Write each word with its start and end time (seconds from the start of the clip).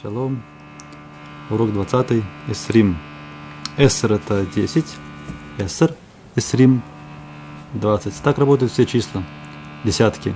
Шалом. 0.00 0.42
Урок 1.50 1.72
20. 1.72 2.22
Эсрим. 2.48 2.96
Эсер 3.76 4.12
это 4.12 4.46
10. 4.46 4.84
Эсер. 5.58 5.94
Эсрим. 6.36 6.82
20. 7.74 8.22
Так 8.22 8.38
работают 8.38 8.72
все 8.72 8.86
числа. 8.86 9.22
Десятки. 9.84 10.34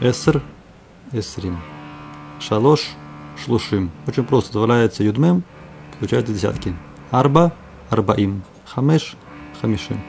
Эсер. 0.00 0.42
Эсрим. 1.10 1.58
Шалош. 2.38 2.90
Шлушим. 3.44 3.90
Очень 4.06 4.24
просто. 4.24 4.52
Добавляется 4.52 5.02
юдмем. 5.02 5.42
Получается 5.98 6.32
десятки. 6.32 6.76
Арба. 7.10 7.52
Арбаим. 7.90 8.44
Хамеш. 8.64 9.16
Хамишим. 9.60 10.00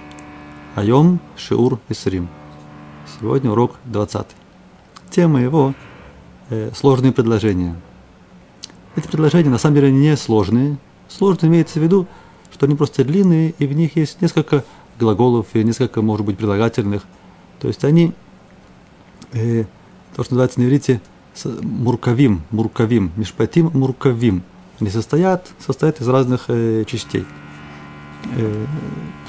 Айом. 0.75 1.19
Шиур. 1.37 1.79
Эсрим. 1.89 2.29
Сегодня 3.19 3.49
урок 3.49 3.77
20. 3.85 4.27
Тема 5.09 5.41
его 5.41 5.73
э, 6.49 6.71
сложные 6.75 7.13
предложения. 7.13 7.75
Эти 8.95 9.07
предложения 9.07 9.49
на 9.49 9.57
самом 9.57 9.75
деле 9.75 9.91
не 9.91 10.15
сложные. 10.15 10.77
Сложно 11.07 11.47
имеется 11.47 11.79
в 11.79 11.83
виду, 11.83 12.07
что 12.51 12.65
они 12.65 12.75
просто 12.75 13.03
длинные, 13.03 13.53
и 13.57 13.65
в 13.65 13.73
них 13.73 13.95
есть 13.95 14.21
несколько 14.21 14.63
глаголов 14.99 15.47
и 15.53 15.63
несколько, 15.63 16.01
может 16.01 16.25
быть, 16.25 16.37
прилагательных. 16.37 17.03
То 17.59 17.67
есть 17.67 17.83
они, 17.83 18.13
э, 19.31 19.65
то, 20.15 20.23
что 20.23 20.33
называется 20.33 20.59
на 20.59 20.65
иврите, 20.65 21.01
муркавим, 21.61 22.43
муркавим, 22.51 23.11
мишпатим, 23.15 23.71
муркавим. 23.73 24.43
Они 24.79 24.89
состоят, 24.89 25.49
состоят 25.59 25.99
из 25.99 26.07
разных 26.07 26.45
э, 26.47 26.83
частей. 26.85 27.25
Э, 28.35 28.65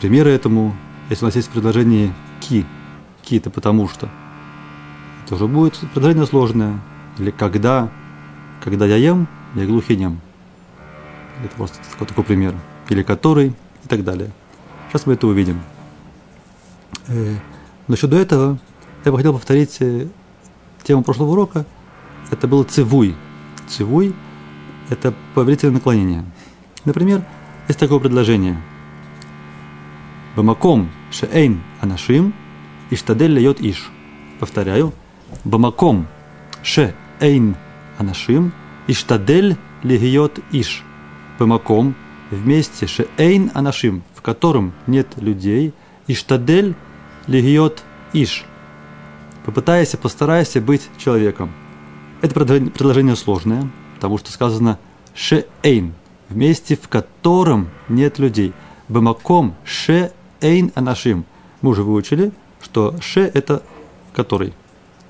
примеры 0.00 0.30
этому, 0.30 0.76
если 1.08 1.24
у 1.24 1.28
нас 1.28 1.36
есть 1.36 1.48
предложение 1.48 2.12
ки, 2.40 2.66
ки 3.22 3.36
это 3.36 3.50
потому 3.50 3.88
что, 3.88 4.10
это 5.24 5.36
уже 5.36 5.46
будет 5.46 5.78
предложение 5.94 6.26
сложное. 6.26 6.80
Или 7.18 7.30
когда, 7.30 7.90
когда 8.62 8.84
я 8.84 8.96
ем, 8.96 9.28
я 9.54 9.66
глухинем. 9.66 10.20
Это 11.44 11.54
просто 11.56 11.78
такой, 11.90 12.06
такой 12.06 12.24
пример. 12.24 12.54
Или 12.88 13.02
который 13.02 13.48
и 13.84 13.88
так 13.88 14.04
далее. 14.04 14.30
Сейчас 14.88 15.06
мы 15.06 15.14
это 15.14 15.26
увидим. 15.26 15.60
Э, 17.08 17.34
но 17.86 17.94
еще 17.94 18.06
до 18.06 18.16
этого 18.16 18.58
я 19.04 19.10
бы 19.10 19.18
хотел 19.18 19.32
повторить 19.32 19.76
э, 19.80 20.08
тему 20.82 21.02
прошлого 21.02 21.32
урока. 21.32 21.66
Это 22.30 22.48
был 22.48 22.64
цивуй. 22.64 23.14
Цивуй– 23.68 24.14
это 24.90 25.14
повелительное 25.34 25.74
наклонение. 25.74 26.24
Например, 26.84 27.24
есть 27.68 27.80
такое 27.80 27.98
предложение. 27.98 28.60
Бамаком 30.36 30.90
шеэйн 31.10 31.62
анашим 31.80 32.34
иштадель 32.90 33.32
льет 33.32 33.60
иш. 33.60 33.90
Повторяю. 34.40 34.92
Бамаком 35.44 36.06
шеэйн 36.62 37.56
анашим– 37.98 38.52
Иштадель 38.86 39.56
легиот 39.82 40.40
иш. 40.52 40.82
Помаком 41.38 41.94
вместе 42.30 42.86
шеэйн 42.86 43.50
анашим, 43.54 44.02
в 44.14 44.20
котором 44.20 44.72
нет 44.86 45.08
людей. 45.16 45.72
Иштадель 46.06 46.74
легиот 47.26 47.82
иш. 48.12 48.44
Попытайся, 49.44 49.96
постарайся 49.96 50.60
быть 50.60 50.88
человеком. 50.98 51.50
Это 52.20 52.34
предложение 52.34 53.16
сложное, 53.16 53.70
потому 53.94 54.18
что 54.18 54.30
сказано 54.32 54.78
шеэйн, 55.14 55.94
вместе 56.28 56.76
в 56.76 56.88
котором 56.88 57.70
нет 57.88 58.18
людей. 58.18 58.52
Бамаком 58.88 59.54
шеэйн 59.64 60.72
анашим. 60.74 61.24
Мы 61.62 61.70
уже 61.70 61.82
выучили, 61.82 62.32
что 62.62 62.94
ше 63.00 63.30
это 63.32 63.62
который. 64.14 64.52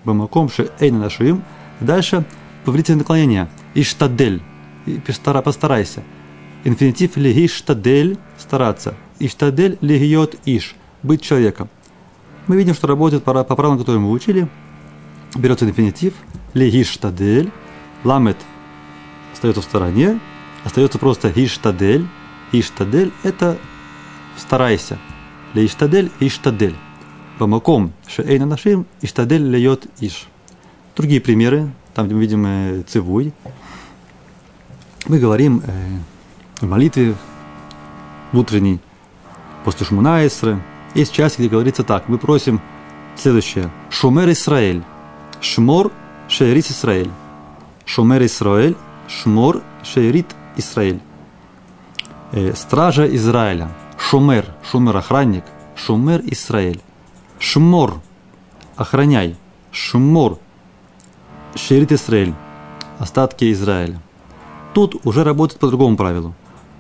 Бамаком 0.05 0.49
шеэйн 0.49 0.97
анашим. 0.97 1.43
Дальше 1.81 2.25
повелительное 2.65 3.01
наклонение– 3.01 3.49
Иштадель. 3.75 4.43
Постарайся. 5.45 6.03
Инфинитив 6.65 7.17
ли 7.17 7.45
иштадель– 7.45 8.17
стараться. 8.39 8.95
Иштадель 9.19 9.77
легиот 9.81 10.37
иш– 10.47 10.75
быть 11.03 11.21
человеком. 11.23 11.69
Мы 12.47 12.57
видим, 12.57 12.75
что 12.75 12.87
работает 12.87 13.25
по, 13.25 13.45
по 13.45 13.57
правилам, 13.57 13.79
которые 13.79 14.01
мы 14.01 14.11
учили. 14.11 14.49
Берется 15.37 15.67
инфинитив 15.67 16.15
ли 16.55 16.69
иштадель, 16.81 17.51
ламет 18.05 18.37
остается 19.33 19.61
в 19.61 19.65
стороне, 19.65 20.21
остается 20.65 20.99
просто 20.99 21.33
иштадель. 21.35 22.07
Иштадель– 22.53 23.13
это 23.25 23.59
старайся. 24.39 24.99
Ли 25.53 25.67
иштадель– 25.67 26.11
иштадель. 26.21 26.77
Бамаком 27.39 27.93
шеэйна 28.07 28.47
нашим 28.47 28.87
иштадель 29.03 29.43
льет 29.43 29.87
иш. 30.01 30.29
Другие 30.97 31.21
примеры, 31.21 31.73
там, 31.95 32.07
где 32.07 32.15
мы 32.15 32.21
видим 32.21 32.47
э, 32.47 32.83
цивуй, 32.87 33.33
мы 35.07 35.19
говорим 35.19 35.63
э, 35.67 35.99
в 36.61 36.69
молитве 36.69 37.15
утренней, 38.33 38.81
после 39.65 39.87
Шмунаисры. 39.87 40.63
Есть 40.95 41.13
часть, 41.13 41.39
где 41.39 41.49
говорится 41.49 41.83
так. 41.83 42.09
Мы 42.09 42.19
просим 42.19 42.61
следующее. 43.17 43.71
Шумер 43.91 44.31
Исраэль. 44.31 44.83
Шмор 45.41 45.91
Шеерит 46.29 46.71
Исраэль. 46.71 47.11
Шумер 47.85 48.25
Исраэль. 48.25 48.77
Шмор 49.09 49.63
Шеерит 49.83 50.35
Исраэль. 50.57 51.01
Э, 52.33 52.55
стража 52.55 53.07
Израиля. 53.17 53.69
Шумер. 53.99 54.47
Шумер 54.71 54.97
охранник. 54.97 55.45
Шумер 55.77 56.21
Исраэль. 56.25 56.81
Шмор. 57.39 58.01
Охраняй. 58.77 59.37
Шмор. 59.73 60.39
Шерит 61.55 61.93
Исраэль. 61.93 62.35
Остатки 62.99 63.51
Израиля. 63.53 64.01
Тут 64.75 64.97
уже 65.05 65.23
работает 65.23 65.61
по 65.61 65.69
другому 65.69 65.97
правилу. 65.97 66.35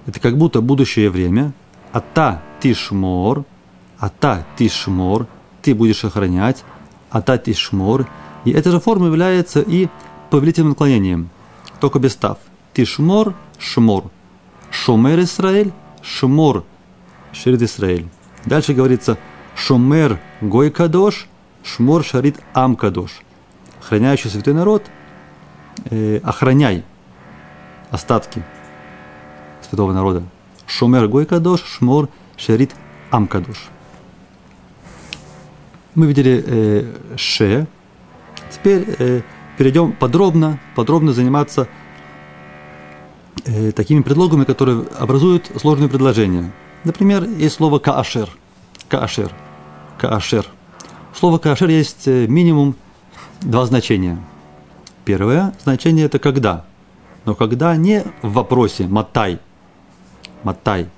Это 0.06 0.19
как 0.19 0.37
будто 0.37 0.60
будущее 0.60 1.10
время. 1.10 1.53
Ата 1.93 2.43
тишмор, 2.60 3.44
ата 3.99 4.44
тишмор, 4.59 5.28
ты 5.62 5.75
будешь 5.77 6.05
охранять, 6.05 6.65
ата 7.09 7.38
тишмор. 7.38 8.06
И 8.44 8.50
эта 8.50 8.72
же 8.72 8.81
форма 8.81 9.06
является 9.06 9.60
и 9.60 9.88
повелительным 10.28 10.71
наклонением, 10.71 11.31
только 11.81 12.00
без 12.00 12.12
став. 12.12 12.38
Тишмор, 12.75 13.34
шмор. 13.59 14.11
Шомер 14.72 15.21
Исраэль, 15.21 15.72
шмор, 16.03 16.65
шерит 17.32 17.62
Исраэль. 17.62 18.09
Дальше 18.44 18.75
говорится 18.75 19.19
шомер 19.55 20.19
гой 20.41 20.72
кадош, 20.72 21.28
шмор 21.62 22.05
шарит 22.05 22.41
ам 22.55 22.75
кадош. 22.75 23.21
Охраняющий 23.81 24.31
святой 24.31 24.55
народ, 24.55 24.82
э, 25.91 26.19
охраняй 26.25 26.82
остатки 27.94 28.43
святого 29.62 29.93
народа. 29.93 30.25
Шумер 30.66 31.06
Гой 31.09 31.27
Кадош, 31.27 31.62
Шмор 31.62 32.09
Шерит 32.37 32.75
Ам 33.10 33.27
Кадош. 33.28 33.69
Мы 35.94 36.06
видели 36.06 36.43
э, 36.44 37.16
Ше. 37.16 37.66
Теперь 38.50 38.84
э, 38.99 39.22
перейдем 39.56 39.93
подробно, 39.93 40.59
подробно 40.75 41.12
заниматься 41.12 41.69
э, 43.44 43.71
такими 43.71 44.03
предлогами, 44.03 44.44
которые 44.44 44.84
образуют 44.99 45.50
сложные 45.61 45.88
предложения. 45.88 46.53
Например, 46.82 47.22
есть 47.22 47.55
слово 47.55 47.78
каашер. 47.78 48.28
Каашер. 48.88 49.32
Каашер. 49.99 50.47
Слово 51.15 51.38
каашер 51.38 51.69
есть 51.69 52.09
э, 52.09 52.26
минимум 52.26 52.75
два 53.41 53.65
значения. 53.66 54.19
Первое 55.05 55.55
значение– 55.62 56.06
это 56.06 56.19
когда– 56.19 56.65
но 57.25 57.35
когда 57.35 57.77
не 57.77 58.03
в 58.23 58.33
вопросе 58.33 58.87
«матай», 58.87 59.39
«матай», 60.43 60.89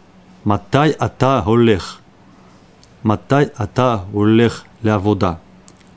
«матай 0.45 0.91
ата 0.91 1.43
гулех», 1.45 2.01
«матай 3.03 3.51
ата 3.57 4.05
гулех 4.13 4.65
ля 4.83 4.99
вода», 4.99 5.41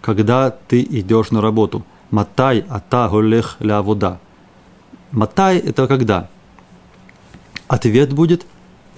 когда 0.02 0.52
ты 0.52 0.82
идешь 0.82 1.32
на 1.32 1.42
работу, 1.42 1.84
«матай 2.12 2.66
ата 2.70 3.08
гулех 3.10 3.58
ля 3.60 3.82
вода». 3.82 4.20
«Матай»– 5.12 5.58
это 5.60 5.88
когда? 5.88 6.30
Ответ 7.68 8.14
будет 8.14 8.46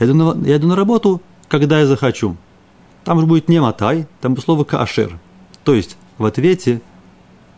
я 0.01 0.07
иду, 0.07 0.16
на, 0.16 0.48
я 0.48 0.57
иду 0.57 0.68
на 0.68 0.75
работу, 0.75 1.22
когда 1.48 1.80
я 1.80 1.86
захочу. 1.86 2.36
Там 3.04 3.19
же 3.19 3.28
будет 3.28 3.48
не 3.50 3.62
«матай», 3.62 4.07
там 4.19 4.33
будет 4.33 4.45
слово 4.45 4.63
«каашер». 4.63 5.19
То 5.63 5.75
есть 5.75 5.95
в 6.18 6.25
ответе 6.25 6.81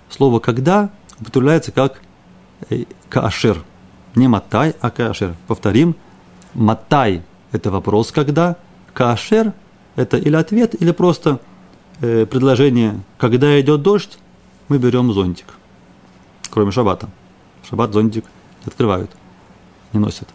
слово 0.09 0.39
«когда» 0.39 0.89
употребляется 1.21 1.71
как 1.71 2.01
каашер. 3.09 3.63
Не 4.15 4.27
матай, 4.27 4.75
а 4.81 4.89
каашер. 4.89 5.35
Повторим. 5.47 5.95
Матай– 6.53 7.23
это 7.51 7.71
вопрос 7.71 8.11
«когда», 8.11 8.57
каашер– 8.93 9.53
это 9.95 10.17
или 10.17 10.35
ответ, 10.35 10.79
или 10.79 10.91
просто 10.91 11.39
э, 11.99 12.27
предложение 12.27 13.01
«когда 13.17 13.59
идет 13.59 13.81
дождь, 13.81 14.19
мы 14.67 14.77
берем 14.77 15.11
зонтик». 15.11 15.47
Кроме 16.51 16.71
шабата. 16.71 17.09
Шаббат 17.67 17.91
зонтик 17.93 18.25
открывают, 18.65 19.09
не 19.93 19.99
носят. 19.99 20.29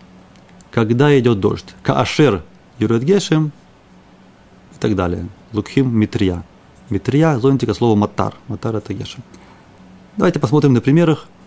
Когда 0.73 1.17
идет 1.19 1.39
дождь. 1.39 1.75
Каашер– 1.83 2.43
юрет 2.81 3.05
гешем 3.05 3.53
и 4.75 4.79
так 4.81 4.97
далее. 4.97 5.29
Лукхим– 5.53 5.97
митрия. 5.97 6.43
Митрия– 6.91 7.39
зонтика, 7.41 7.75
слово 7.75 7.95
матар. 7.95 8.35
Матар– 8.49 8.75
это 8.77 8.93
гешем. 8.93 9.23
Давайте 10.17 10.41
посмотрим 10.41 10.73
на 10.73 10.81
примерах– 10.81 11.29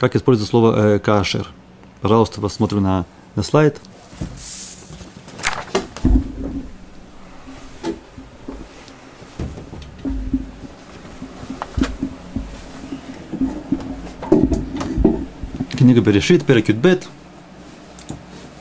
как 0.00 0.16
используется 0.16 0.50
слово 0.50 0.94
э, 0.94 0.98
кашер. 0.98 1.46
Пожалуйста, 2.00 2.40
посмотрим 2.40 2.82
на, 2.82 3.04
на 3.36 3.42
слайд. 3.42 3.78
Книга 15.76 16.00
Берешит, 16.00 16.46
Перекютбет. 16.46 17.06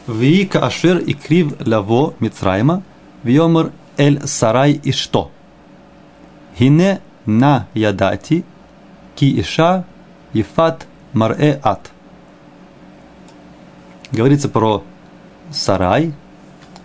Ви 0.08 0.46
кашер 0.46 0.98
и 0.98 1.14
крив 1.14 1.54
лаво 1.66 2.16
Мицрайма, 2.20 2.84
вьомер 3.24 3.72
эль 3.96 4.20
сарай 4.28 4.74
и 4.74 4.92
что? 4.92 5.32
Хине 6.58 7.00
на 7.26 7.68
ядати, 7.74 8.44
ки 9.16 9.40
иша 9.40 9.86
ефат 10.34 10.89
марэ 11.14 11.60
ат. 11.64 11.92
Говорится 14.12 14.50
про 14.50 14.84
сарай, 15.52 16.14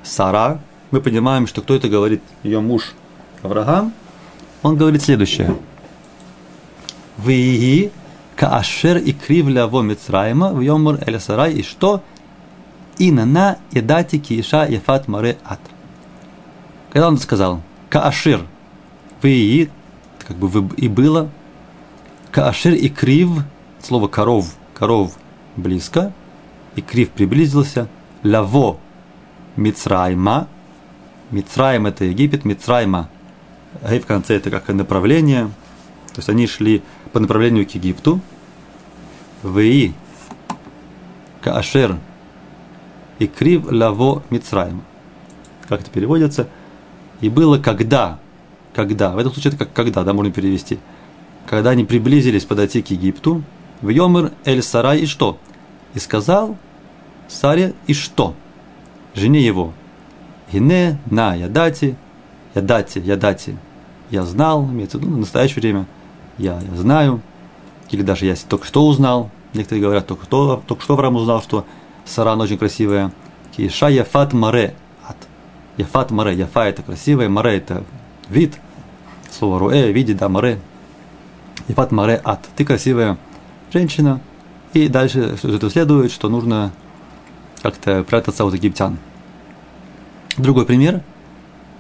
сара. 0.03 0.61
Мы 0.91 1.00
понимаем, 1.00 1.47
что 1.47 1.62
кто 1.62 1.75
это 1.75 1.88
говорит, 1.88 2.23
ее 2.43 2.61
муж 2.61 2.94
Авраам. 3.43 3.93
Он 4.62 4.76
говорит 4.76 5.03
следующее. 5.03 5.55
Вы 7.19 7.93
каашер 8.37 8.97
и 8.99 9.12
крив 9.12 9.49
ляво 9.49 9.82
Мицраима 9.82 10.53
в 10.53 10.61
йомур 10.61 10.99
эль 11.06 11.20
сарай 11.20 11.53
и 11.55 11.62
что? 11.62 12.03
И 12.99 13.11
на 13.11 13.25
на 13.27 13.59
едати 13.73 14.19
кииша 14.19 14.65
ефат 14.65 15.09
маре 15.09 15.37
ат. 15.44 15.61
Когда 16.91 17.09
он 17.09 17.19
сказал, 17.19 17.61
каашир, 17.91 18.47
вы 19.23 19.70
как 20.27 20.37
бы 20.37 20.69
и 20.77 20.88
было, 20.88 21.29
каашир 22.31 22.75
и 22.75 22.88
крив, 22.88 23.31
слово 23.85 24.09
коров, 24.09 24.55
коров 24.75 25.17
близко, 25.57 26.13
и 26.77 26.81
крив 26.81 27.11
приблизился, 27.11 27.89
лаво 28.23 28.79
Мицрайма, 29.57 30.49
Мицраим 31.31 31.87
это 31.87 32.05
Египет, 32.05 32.45
Мицрайма, 32.45 33.09
Гей 33.83 34.01
в 34.01 34.07
конце 34.07 34.37
это 34.37 34.51
как 34.51 34.69
направление, 34.69 35.47
то 36.15 36.19
есть 36.19 36.29
они 36.29 36.47
шли 36.47 36.83
по 37.13 37.21
направлению 37.21 37.67
к 37.67 37.71
Египту. 37.71 38.21
Ви 39.43 39.93
Каашер 41.43 41.99
и 43.19 43.27
Крив 43.27 43.71
Лаво 43.71 44.23
Мицраим. 44.31 44.83
Как 45.69 45.81
это 45.81 45.91
переводится? 45.91 46.49
И 47.21 47.29
было 47.29 47.59
когда, 47.59 48.19
когда, 48.75 49.13
в 49.13 49.19
этом 49.19 49.33
случае 49.33 49.55
это 49.55 49.65
как 49.65 49.73
когда, 49.73 50.05
да, 50.05 50.13
можно 50.13 50.33
перевести. 50.33 50.79
Когда 51.47 51.71
они 51.71 51.85
приблизились 51.85 52.45
подойти 52.45 52.81
к 52.81 52.91
Египту, 52.91 53.43
в 53.85 53.89
Йомер 53.91 54.33
Эль 54.45 54.63
Сарай 54.63 55.01
и 55.01 55.07
что? 55.07 55.39
И 55.95 55.99
сказал 55.99 56.57
Саре 57.29 57.75
и 57.87 57.95
что? 57.95 58.35
Жене 59.15 59.41
его. 59.41 59.73
Гине 60.53 60.99
на 61.07 61.35
ядати, 61.35 61.97
ядати, 62.55 62.99
ядати. 62.99 63.57
Я 64.11 64.25
знал, 64.25 64.65
имеется 64.65 64.99
в 64.99 65.01
виду, 65.01 65.15
в 65.15 65.19
настоящее 65.19 65.61
время– 65.61 65.87
я, 66.39 66.61
я 66.61 66.77
знаю, 66.77 67.21
или 67.91 68.03
даже 68.03 68.27
я 68.27 68.35
только 68.49 68.67
что 68.67 68.87
узнал, 68.87 69.31
некоторые 69.53 69.83
говорят, 69.83 70.07
только, 70.07 70.25
что, 70.25 70.63
только 70.67 70.83
что 70.83 70.95
Авраам 70.95 71.17
узнал, 71.17 71.43
что 71.43 71.65
Саран 72.05 72.41
очень 72.41 72.59
красивая. 72.59 73.13
Киша 73.57 73.89
яфат 73.89 74.33
маре 74.33 74.75
ат. 75.07 75.17
Яфат 75.77 76.11
маре, 76.11 76.35
яфа 76.35 76.67
это 76.67 76.83
красивая, 76.83 77.29
маре 77.29 77.59
это 77.59 77.85
вид. 78.29 78.55
Слово 79.31 79.59
руэ, 79.59 79.93
видит, 79.93 80.17
да, 80.17 80.29
маре. 80.29 80.59
Яфат 81.69 81.93
маре 81.93 82.21
ат. 82.25 82.41
Ты 82.57 82.65
красивая 82.65 83.17
женщина. 83.73 84.21
И 84.73 84.89
дальше 84.89 85.37
этого 85.43 85.71
следует, 85.71 86.11
что 86.13 86.29
нужно 86.29 86.73
как-то 87.63 88.03
прятаться 88.03 88.45
от 88.45 88.55
египтян. 88.55 88.99
Другой 90.37 90.67
пример, 90.67 91.03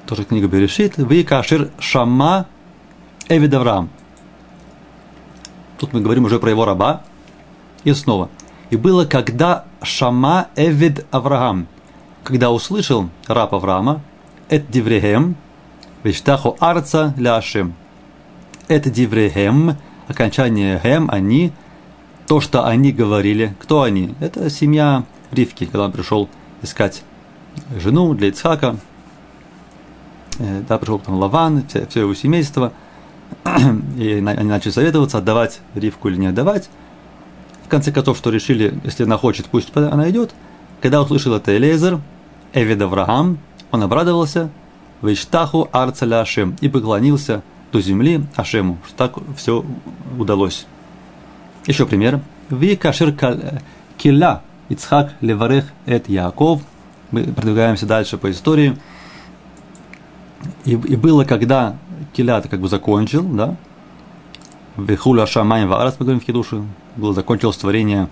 тоже 0.06 0.24
книга 0.24 0.46
Берешит. 0.46 0.96
Вы 0.96 1.24
кашир 1.24 1.70
шама 1.78 2.46
Эвид 3.28 3.52
Авраам. 3.54 3.90
Тут 5.78 5.92
мы 5.92 6.00
говорим 6.00 6.24
уже 6.24 6.38
про 6.38 6.50
его 6.50 6.64
раба. 6.64 7.02
И 7.84 7.92
снова. 7.92 8.30
И 8.70 8.76
было, 8.76 9.04
когда 9.04 9.66
Шама 9.82 10.48
Эвид 10.56 11.06
Авраам, 11.10 11.66
когда 12.22 12.50
услышал 12.50 13.10
раб 13.26 13.54
Авраама, 13.54 14.00
это 14.48 14.72
диврехем, 14.72 15.36
виштаху 16.02 16.56
арца 16.60 17.14
ляшем. 17.18 17.74
Это 18.68 18.90
диврехем, 18.90 19.76
окончание 20.08 20.80
хем, 20.82 21.08
они, 21.12 21.52
то, 22.26 22.40
что 22.40 22.66
они 22.66 22.92
говорили. 22.92 23.54
Кто 23.60 23.82
они? 23.82 24.14
Это 24.20 24.50
семья 24.50 25.04
Ривки, 25.30 25.64
когда 25.64 25.84
он 25.84 25.92
пришел 25.92 26.28
искать 26.62 27.02
жену 27.76 28.14
для 28.14 28.28
Ицхака. 28.28 28.76
Э, 30.38 30.62
да, 30.68 30.78
пришел 30.78 30.98
там 30.98 31.16
Лаван, 31.16 31.64
все, 31.68 31.86
все 31.86 32.00
его 32.00 32.14
семейство– 32.14 32.72
и 33.96 34.12
они 34.14 34.48
начали 34.48 34.72
советоваться, 34.72 35.18
отдавать 35.18 35.60
Ривку 35.74 36.08
или 36.08 36.16
не 36.16 36.26
отдавать. 36.26 36.68
В 37.64 37.68
конце 37.68 37.92
концов, 37.92 38.18
что 38.18 38.30
решили, 38.30 38.78
если 38.84 39.04
она 39.04 39.16
хочет, 39.16 39.46
пусть 39.46 39.74
она 39.74 40.10
идет. 40.10 40.34
Когда 40.80 41.00
услышал 41.02 41.34
это 41.34 41.56
Элезер, 41.56 42.00
Эвид 42.52 42.80
Авраам, 42.82 43.38
он 43.70 43.82
обрадовался, 43.82 44.50
Вейштаху 45.02 45.68
Арцеля 45.72 46.20
Ашем, 46.20 46.56
и 46.60 46.68
поклонился 46.68 47.42
до 47.72 47.80
земли 47.80 48.24
Ашему, 48.36 48.78
что 48.86 48.96
так 48.96 49.14
все 49.36 49.64
удалось. 50.18 50.66
Еще 51.66 51.86
пример. 51.86 52.20
Ви 52.50 52.76
кашир 52.76 53.14
килла 53.96 54.42
Ицхак 54.68 55.14
леварех 55.20 55.64
эт 55.86 56.08
Яков. 56.08 56.62
Мы 57.10 57.24
продвигаемся 57.24 57.86
дальше 57.86 58.18
по 58.18 58.30
истории. 58.30 58.76
И, 60.64 60.72
и 60.72 60.96
было, 60.96 61.24
когда 61.24 61.76
Киля 62.12 62.40
ты 62.40 62.48
как 62.48 62.60
бы 62.60 62.68
закончил, 62.68 63.22
да? 63.22 63.56
Вехуля 64.76 65.26
Шамай 65.26 65.66
Варас, 65.66 65.96
мы 65.98 66.06
говорим 66.06 66.20
в 66.20 66.24
Кедуше, 66.24 66.62
было 66.96 67.14
закончилось 67.14 67.56
творение 67.56 68.08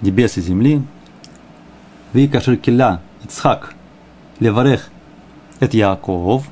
небес 0.00 0.36
и 0.36 0.40
земли. 0.40 0.82
Викашир 2.12 2.56
Киля, 2.56 3.00
Ицхак, 3.24 3.74
Леварех, 4.40 4.88
это 5.60 5.76
Яков. 5.76 6.48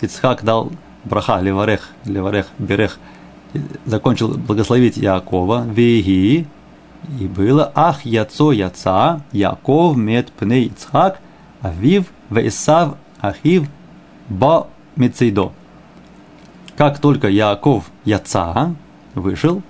Ицхак 0.00 0.44
дал 0.44 0.70
браха, 1.04 1.40
Леварех, 1.40 1.88
Леварех, 2.04 2.48
Берех, 2.58 2.98
закончил 3.86 4.28
благословить 4.36 4.96
Якова. 4.96 5.64
Веги, 5.64 6.46
и 7.20 7.26
было 7.26 7.72
Ах 7.74 8.04
Яцо 8.04 8.52
Яца, 8.52 9.22
Яков 9.32 9.96
мет 9.96 10.32
пней 10.32 10.68
Ицхак, 10.68 11.20
Авив, 11.62 12.06
Веисав, 12.30 12.96
Ахив, 13.20 13.68
Ба 14.28 14.66
Мецейдо 14.96 15.52
как 16.78 17.00
только 17.00 17.26
Яков 17.26 17.90
Яца 18.04 18.76
вышел 19.16 19.62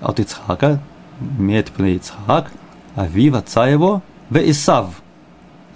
от 0.00 0.18
Ицхака, 0.18 0.80
Метпне 1.20 1.94
Ицхак, 1.94 2.50
Авив, 2.96 3.36
отца 3.36 3.68
его, 3.68 4.02
в 4.28 4.36
Исав, 4.50 5.00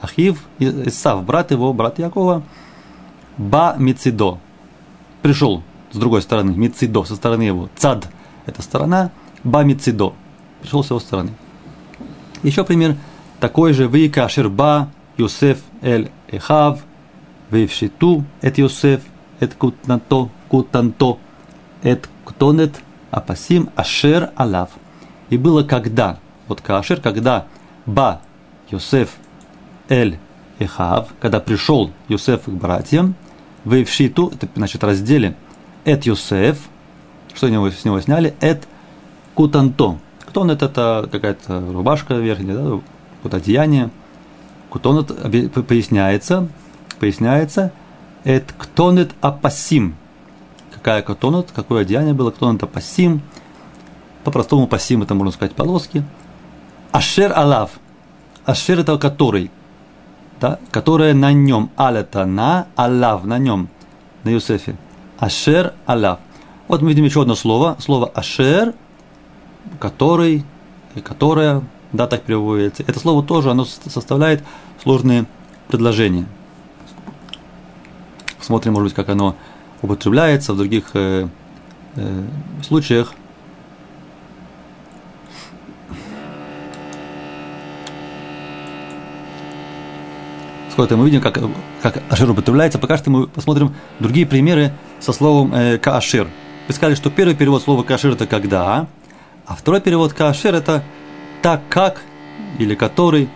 Ахив, 0.00 0.42
Исав, 0.58 1.24
брат 1.24 1.52
его, 1.52 1.72
брат 1.72 2.00
Якова, 2.00 2.42
Ба 3.38 3.76
Мицидо, 3.78 4.38
пришел 5.22 5.62
с 5.94 5.96
другой 5.96 6.22
стороны, 6.22 6.54
Мицидо, 6.56 7.04
со 7.04 7.14
стороны 7.14 7.42
его, 7.42 7.70
Цад– 7.76 8.08
это 8.46 8.62
сторона, 8.62 9.12
Ба 9.44 9.62
Мицидо– 9.62 10.12
пришел 10.60 10.82
с 10.82 10.90
его 10.90 10.98
стороны. 10.98 11.30
Еще 12.42 12.64
пример 12.64 12.96
такой 13.38 13.72
же 13.72 13.86
Вика 13.86 14.24
Аширба 14.24 14.90
Юсеф 15.16 15.60
Эль 15.82 16.10
Эхав 16.28 16.80
Вейвшиту 17.50 18.24
Эт 18.42 18.58
Юсеф 18.58 19.02
Эт 19.38 19.54
Кутнато 19.54 20.30
Кутанто 20.48 21.18
Эт 21.82 22.08
Ктонет 22.24 22.74
Апасим 23.10 23.70
Ашер 23.76 24.30
Алав. 24.34 24.70
И 25.30 25.38
было 25.38 25.62
когда, 25.62 26.18
вот 26.48 26.60
Кашир, 26.60 27.00
когда 27.00 27.46
Ба 27.86 28.20
Юсеф 28.70 29.10
Эль 29.88 30.18
Эхав, 30.58 31.08
когда 31.20 31.38
пришел 31.40 31.92
Юсеф 32.08 32.44
к 32.44 32.48
братьям, 32.48 33.14
Вейвшиту, 33.64 34.32
это 34.34 34.48
значит 34.56 34.82
раздели 34.82 35.36
эт 35.84 36.06
Йосеф, 36.06 36.58
что 37.34 37.48
него, 37.48 37.70
с 37.70 37.84
него 37.84 38.00
сняли, 38.00 38.34
эт 38.40 38.66
кутанто. 39.34 39.98
Кутонет 40.26 40.62
это 40.62 41.08
какая-то 41.10 41.60
рубашка 41.72 42.14
верхняя, 42.14 42.56
да, 42.56 42.80
вот 43.22 43.34
одеяние. 43.34 43.90
Кутонет 44.70 45.08
поясняется, 45.66 46.48
поясняется– 46.98 47.72
это 48.24 48.54
ктонет 48.54 49.12
апасим. 49.20 49.96
Какая 50.72 51.02
ктонет, 51.02 51.50
какое 51.54 51.82
одеяние 51.82 52.14
было, 52.14 52.30
ктонет 52.30 52.62
апасим. 52.62 53.20
По-простому 54.24 54.66
пасим 54.66 55.02
это 55.02 55.14
можно 55.14 55.32
сказать 55.32 55.54
полоски. 55.54 56.02
Ашер 56.90 57.32
алав. 57.36 57.72
Ашер 58.46 58.80
это 58.80 58.98
который. 58.98 59.50
Да, 60.40 60.58
которая 60.70 61.12
на 61.14 61.32
нем. 61.32 61.70
Аль 61.78 61.98
это 61.98 62.24
на, 62.24 62.66
алав 62.76 63.24
на 63.24 63.38
нем. 63.38 63.68
На 64.24 64.30
Юсефе. 64.30 64.76
Ашер 65.18 65.74
алав. 65.86 66.18
Вот 66.68 66.82
мы 66.82 66.88
видим 66.88 67.04
еще 67.04 67.22
одно 67.22 67.34
слово. 67.34 67.76
Слово 67.78 68.08
ашер, 68.08 68.74
который, 69.78 70.44
и 70.94 71.00
которая, 71.00 71.62
да, 71.92 72.06
так 72.06 72.22
переводится. 72.22 72.82
Это 72.86 72.98
слово 72.98 73.22
тоже, 73.22 73.50
оно 73.50 73.64
составляет 73.64 74.42
сложные 74.82 75.26
предложения. 75.68 76.26
Смотрим, 78.40 78.74
может 78.74 78.88
быть, 78.88 78.94
как 78.94 79.08
оно 79.08 79.36
употребляется 79.82 80.52
в 80.52 80.56
других 80.56 80.90
э, 80.94 81.28
э, 81.96 82.24
случаях. 82.62 83.14
Сколько 90.74 90.96
мы 90.96 91.04
видим, 91.04 91.20
как, 91.20 91.38
как 91.82 92.02
ашир 92.10 92.28
употребляется. 92.28 92.80
Пока 92.80 92.98
что 92.98 93.08
мы 93.08 93.28
посмотрим 93.28 93.76
другие 94.00 94.26
примеры 94.26 94.72
со 94.98 95.12
словом 95.12 95.54
э, 95.54 95.78
каашир. 95.78 96.26
Вы 96.66 96.74
сказали, 96.74 96.96
что 96.96 97.10
первый 97.10 97.36
перевод 97.36 97.62
слова 97.62 97.84
кашир 97.84 98.10
это 98.10 98.26
когда, 98.26 98.88
а 99.46 99.54
второй 99.54 99.80
перевод 99.80 100.14
кашир 100.14 100.52
это 100.52 100.82
так 101.42 101.60
как 101.68 102.02
или 102.58 102.74
который. 102.74 103.28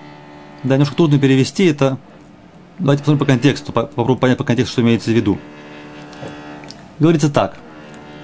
Да, 0.65 0.75
немножко 0.75 0.97
трудно 0.97 1.21
перевести 1.21 1.67
это. 1.67 1.97
Давайте 2.81 3.05
посмотрим 3.05 3.21
по 3.21 3.33
контексту, 3.33 3.71
попробуем 3.71 4.19
понять 4.19 4.37
по 4.37 4.43
контексту, 4.43 4.73
что 4.73 4.83
имеется 4.83 5.11
в 5.11 5.15
виду. 5.15 5.39
Говорится 6.99 7.31
так. 7.31 7.55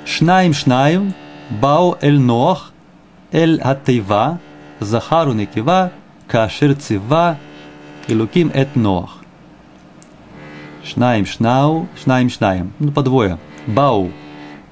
Шнаим 0.07 0.55
шнаим 0.55 1.15
бау 1.51 1.97
эль 2.01 2.19
ноах 2.19 2.73
эль 3.31 3.61
хатейва 3.61 4.41
захару 4.81 5.35
некива 5.35 5.93
кашир 6.27 6.75
цива 6.75 7.39
илуким 8.09 8.51
эт 8.55 8.77
ноах. 8.77 9.19
Шнаим 10.85 11.27
шнау, 11.27 11.89
шнаим 12.03 12.29
шнаим. 12.31 12.73
Ну, 12.79 12.93
по 12.93 13.03
двое. 13.03 13.39
Бау 13.67 14.11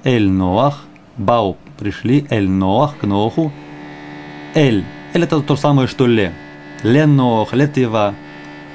эль 0.03 0.29
ноах. 0.29 0.83
Бау 1.17 1.57
пришли 1.79 2.25
эль 2.29 2.49
ноах 2.49 2.97
к 2.97 3.03
Ноаху. 3.03 3.51
Эль. 4.53 4.85
Эль 5.13 5.23
это 5.23 5.41
то 5.41 5.55
же 5.55 5.61
самое, 5.61 5.87
что 5.87 6.07
ле. 6.07 6.33
Ле 6.83 7.05
ноах, 7.05 7.53
ле 7.53 7.67
тива. 7.67 8.13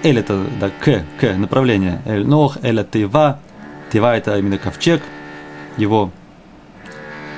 Эль 0.02 0.18
это 0.18 0.44
да, 0.60 0.70
к, 0.70 1.04
к, 1.20 1.36
направление. 1.36 2.02
Эль 2.04 2.26
ноах, 2.26 2.58
эль 2.62 2.84
тива. 2.84 3.38
Тива 3.92 4.16
это 4.16 4.38
именно 4.38 4.58
ковчег. 4.58 5.02
Его 5.76 6.10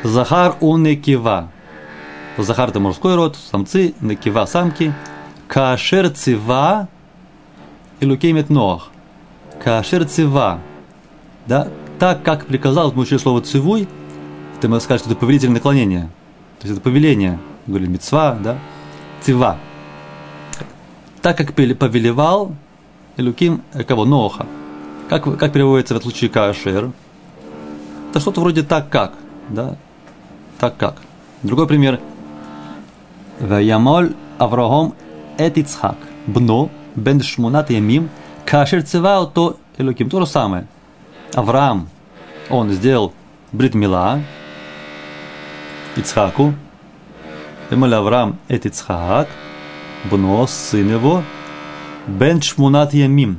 Захар 0.03 0.57
у 0.61 0.77
Некива. 0.79 1.50
Захар 2.39 2.71
это 2.71 2.81
мужской 2.81 3.15
род, 3.17 3.37
самцы, 3.37 3.95
Некива 4.00 4.47
самки. 4.47 4.95
Кашер 5.47 6.11
цива 6.11 6.89
лукемет 8.07 8.50
Ноах. 8.50 8.90
Кашер 9.62 10.04
цива. 10.07 10.61
Да? 11.47 11.69
Так, 11.99 12.23
как 12.23 12.47
приказал, 12.47 12.92
мы 12.92 13.02
учили 13.02 13.19
слово 13.19 13.42
цивуй, 13.42 13.87
ты 14.61 14.69
можешь 14.69 14.85
сказать, 14.85 15.00
что 15.00 15.11
это 15.11 15.19
повелительное 15.19 15.54
наклонение. 15.54 16.11
То 16.59 16.66
есть 16.66 16.73
это 16.73 16.80
повеление. 16.80 17.38
Говорили 17.66 17.90
мецва, 17.90 18.38
да? 18.42 18.59
Цива. 19.21 19.59
Так, 21.23 21.37
как 21.37 21.54
повелевал 21.54 22.54
Илюким 23.16 23.62
э, 23.75 23.85
кого? 23.85 24.04
Ноха. 24.04 24.47
Как, 25.09 25.25
как 25.38 25.52
переводится 25.52 25.95
в 25.95 25.99
этом 25.99 26.11
случае 26.11 26.30
кашер? 26.30 26.92
Это 28.11 28.21
что-то 28.21 28.40
вроде 28.40 28.62
так 28.62 28.88
как, 28.88 29.14
да? 29.49 29.76
Так 30.59 30.76
как. 30.76 30.97
Другой 31.42 31.66
пример. 31.66 32.00
Ваямоль 33.40 34.14
Авраам 34.38 34.95
эт 35.38 35.59
Ицхак, 35.59 35.97
бно 36.26 36.71
бен 36.95 37.23
шмунат 37.23 37.71
ямим, 37.71 38.09
кашер 38.45 38.83
цевал 38.83 39.31
то 39.31 39.57
Элоким. 39.79 40.11
То 40.11 40.21
же 40.21 40.27
самое. 40.27 40.67
Авраам, 41.35 41.89
он 42.51 42.71
сделал 42.71 43.15
брит 43.53 43.75
мила 43.75 44.21
Ицхаку. 45.97 46.55
Эмаль 47.71 47.95
Авраам 47.95 48.39
эт 48.49 48.67
Ицхак, 48.67 49.29
бно, 50.11 50.47
сын 50.49 50.91
его, 50.91 51.23
бен 52.07 52.43
шмунат 52.43 52.93
ямим. 52.95 53.39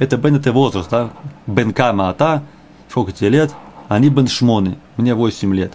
Это 0.00 0.16
бен 0.16 0.36
это 0.36 0.52
возраст, 0.52 0.90
да? 0.90 1.10
Бен 1.46 1.72
кама 1.72 2.08
ата, 2.08 2.42
сколько 2.90 3.12
тебе 3.12 3.30
лет? 3.30 3.54
Они 3.88 4.08
бен 4.08 4.26
шмоны, 4.26 4.76
мне 4.96 5.14
8 5.14 5.54
лет. 5.54 5.72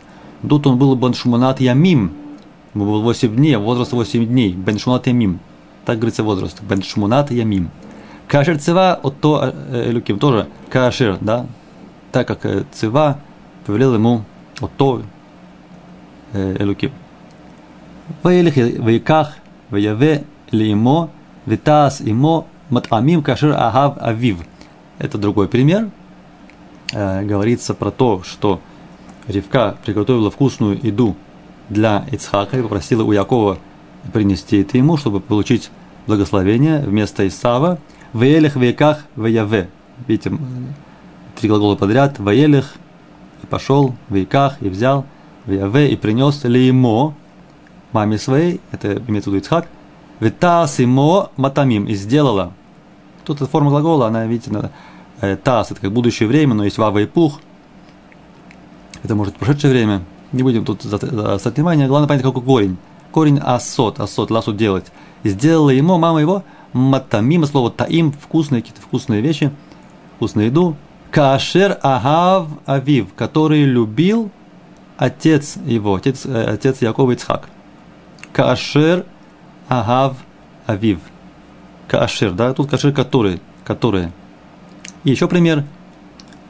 Тут 0.47 0.67
он 0.67 0.77
был 0.77 0.93
бен 0.95 1.13
шмунат 1.13 1.61
ямим, 1.61 2.11
ему 2.73 2.85
было 2.85 3.01
8 3.01 3.33
дней, 3.33 3.55
возраст 3.55 3.93
8 3.93 4.25
дней, 4.25 4.53
бен 4.53 4.77
шмунат 4.77 5.07
ямим. 5.07 5.39
Так 5.85 5.97
говорится 5.97 6.23
возраст. 6.23 6.61
Бен 6.61 6.81
Шмунат 6.81 7.31
Ямим. 7.31 7.69
Кашер 8.27 8.59
цева 8.59 8.99
от 9.01 9.19
то 9.19 9.53
э, 9.71 9.89
Элюким 9.89 10.19
тоже 10.19 10.47
кашер, 10.69 11.17
да? 11.19 11.47
Так 12.11 12.27
как 12.27 12.45
э, 12.45 12.63
цева 12.71 13.19
повелел 13.65 13.95
ему 13.95 14.23
от 14.61 14.71
то 14.77 15.01
э, 16.33 16.57
Элюким. 16.59 16.91
Ваелих 18.21 18.55
ваиках 18.79 19.33
ваяве 19.71 20.25
лимо 20.51 21.09
витас 21.47 22.01
имо 22.01 22.45
матамим 22.69 23.23
кашир 23.23 23.53
агав 23.53 23.97
авив. 23.99 24.37
Это 24.99 25.17
другой 25.17 25.47
пример. 25.47 25.89
Говорится 26.91 27.75
про 27.75 27.91
то, 27.91 28.23
что 28.23 28.59
Ревка 29.27 29.77
приготовила 29.85 30.31
вкусную 30.31 30.79
еду 30.81 31.15
для 31.69 32.03
Ицхака 32.11 32.57
и 32.57 32.63
попросила 32.63 33.03
у 33.03 33.11
Якова 33.11 33.59
принести 34.13 34.61
это 34.61 34.77
ему, 34.77 34.97
чтобы 34.97 35.19
получить 35.19 35.71
благословение 36.07 36.79
вместо 36.79 37.27
Исава. 37.27 37.79
Ваелих 38.13 38.55
веках 38.55 39.05
ваяве. 39.15 39.69
Видите, 40.07 40.31
три 41.35 41.49
глагола 41.49 41.75
подряд. 41.75 42.19
Ваелих 42.19 42.73
и 43.43 43.45
пошел, 43.45 43.95
веках 44.09 44.61
и 44.61 44.69
взял, 44.69 45.05
ваяве 45.45 45.91
и 45.91 45.95
принес 45.95 46.43
ли 46.43 46.65
ему 46.65 47.13
маме 47.91 48.17
своей, 48.17 48.61
это 48.71 49.01
имеется 49.07 49.29
в 49.29 49.33
виду 49.33 49.43
Ицхак, 49.43 49.67
витас 50.19 50.79
имо 50.79 51.31
матамим, 51.37 51.85
и 51.85 51.95
сделала. 51.95 52.53
Тут 53.25 53.37
эта 53.37 53.49
форма 53.49 53.69
глагола, 53.69 54.07
она, 54.07 54.25
видите, 54.25 54.51
надо, 54.51 54.71
э, 55.21 55.35
тас, 55.37 55.71
это 55.71 55.81
как 55.81 55.91
будущее 55.91 56.27
время, 56.27 56.53
но 56.53 56.63
есть 56.63 56.77
вава 56.77 56.99
и 56.99 57.05
пух. 57.05 57.39
Это 59.03 59.15
может 59.15 59.35
прошедшее 59.35 59.71
время. 59.71 60.01
Не 60.31 60.43
будем 60.43 60.65
тут 60.65 60.83
заострять 60.83 61.55
внимание, 61.55 61.87
главное 61.87 62.07
понять, 62.07 62.23
какой 62.23 62.43
корень. 62.43 62.77
Корень 63.11 63.39
асот, 63.39 63.99
асот, 63.99 64.31
ласу 64.31 64.53
делать. 64.53 64.85
И 65.23 65.29
сделала 65.29 65.71
ему, 65.71 65.97
мама 65.97 66.19
его, 66.21 66.43
матамим, 66.73 67.45
слово 67.45 67.71
таим, 67.71 68.11
вкусные, 68.11 68.61
какие-то 68.61 68.81
вкусные 68.81 69.21
вещи, 69.21 69.51
вкусную 70.15 70.47
еду. 70.47 70.75
Кашер 71.11 71.79
агав 71.81 72.47
авив, 72.65 73.13
который 73.15 73.63
любил 73.63 74.31
отец 74.97 75.57
его, 75.65 75.95
отец, 75.95 76.25
э, 76.25 76.43
отец 76.53 76.81
Якова 76.81 77.13
Ицхак. 77.13 77.49
Кашер 78.31 79.05
агав 79.67 80.17
авив. 80.67 80.99
Кашер, 81.87 82.31
да, 82.31 82.53
тут 82.53 82.69
кашер 82.69 82.93
который, 82.93 83.41
которые. 83.63 84.11
И 85.03 85.09
еще 85.09 85.27
пример. 85.27 85.63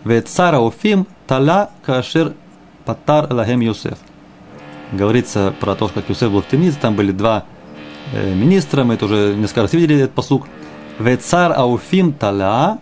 Вецара 0.03 0.59
уфим 0.59 1.07
тала 1.27 1.69
кашер 1.85 2.33
патар 2.83 3.31
лагем 3.33 3.61
Юсеф. 3.61 3.97
Говорится 4.91 5.53
про 5.60 5.75
то, 5.75 5.88
как 5.88 6.10
Юсеф 6.10 6.31
был 6.31 6.41
в 6.41 6.48
темнице, 6.48 6.77
там 6.79 6.96
были 6.96 7.12
два 7.12 7.46
э, 8.13 8.34
министра, 8.34 8.84
мы 8.84 8.96
это 8.96 9.05
уже 9.05 9.36
несколько 9.36 9.62
раз 9.63 9.74
видели 9.74 9.98
этот 9.98 10.15
посук. 10.15 10.48
Вецар 10.98 11.53
ауфим 11.55 12.13
тала 12.13 12.79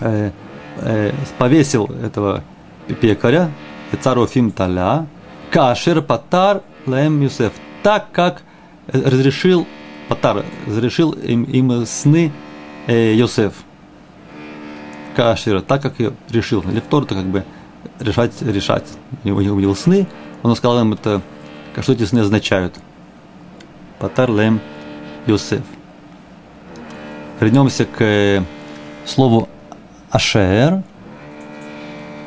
э, 0.00 0.30
э, 0.78 1.12
повесил 1.38 1.86
этого 1.86 2.42
пекаря, 3.00 3.50
Вецар 3.92 4.18
ауфим 4.18 4.50
таля, 4.50 5.06
кашер 5.50 6.02
патар 6.02 6.62
лагем 6.86 7.20
Юсеф. 7.22 7.52
Так 7.82 8.10
как 8.12 8.42
разрешил 8.88 9.66
Патар, 10.08 10.44
разрешил 10.66 11.12
им, 11.12 11.44
им 11.44 11.86
сны 11.86 12.32
э, 12.86 13.14
Йосеф. 13.14 13.54
Кашира, 15.16 15.60
так 15.60 15.82
как 15.82 15.94
решил. 16.30 16.62
Или 16.62 16.80
втор, 16.80 17.04
то 17.04 17.14
как 17.14 17.24
бы 17.24 17.44
решать, 18.02 18.42
решать. 18.42 18.86
Я 19.24 19.34
увидел 19.34 19.74
сны, 19.74 20.06
он 20.42 20.54
сказал 20.56 20.80
им 20.80 20.92
это, 20.92 21.22
что 21.80 21.92
эти 21.92 22.04
сны 22.04 22.20
означают. 22.20 22.74
Патар 23.98 24.30
лем 24.30 24.60
Йосеф. 25.26 25.62
Вернемся 27.40 27.84
к 27.84 28.00
э, 28.00 28.42
слову 29.06 29.48
Ашер. 30.10 30.82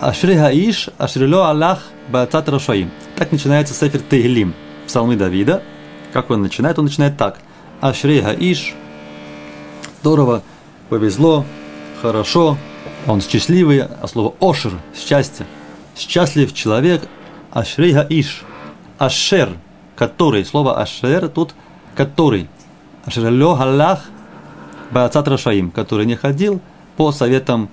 Ашри 0.02 0.36
Хаиш, 0.36 0.90
Ашрило 0.98 1.50
Аллах 1.50 1.84
Баацат 2.10 2.50
Рашаим. 2.50 2.92
Так 3.16 3.32
начинается 3.32 3.74
Сефер 3.74 4.02
Тегелим, 4.02 4.54
псалмы 4.86 5.16
Давида. 5.16 5.64
Как 6.12 6.30
он 6.30 6.42
начинает? 6.42 6.78
Он 6.80 6.86
начинает 6.86 7.18
так. 7.18 7.40
Ашри 7.82 8.22
Хаиш. 8.22 8.74
Здорово, 10.02 10.44
повезло, 10.90 11.46
хорошо, 12.02 12.58
он 13.08 13.22
счастливый, 13.22 13.84
а 13.84 14.08
слово 14.08 14.36
ошер– 14.40 14.74
счастье. 14.96 15.46
Счастлив 15.96 16.54
человек, 16.54 17.08
ашри 17.52 17.94
гаиш, 17.94 18.44
ашер, 18.98 19.50
который, 19.96 20.46
слово 20.46 20.82
ашер 20.82 21.30
тут 21.30 21.56
который, 21.96 22.50
ашерлё 23.06 23.56
галах 23.56 24.04
баацат 24.92 25.28
рашаим, 25.28 25.72
который 25.72 26.06
не 26.06 26.16
ходил 26.16 26.62
по 26.98 27.12
советам 27.12 27.70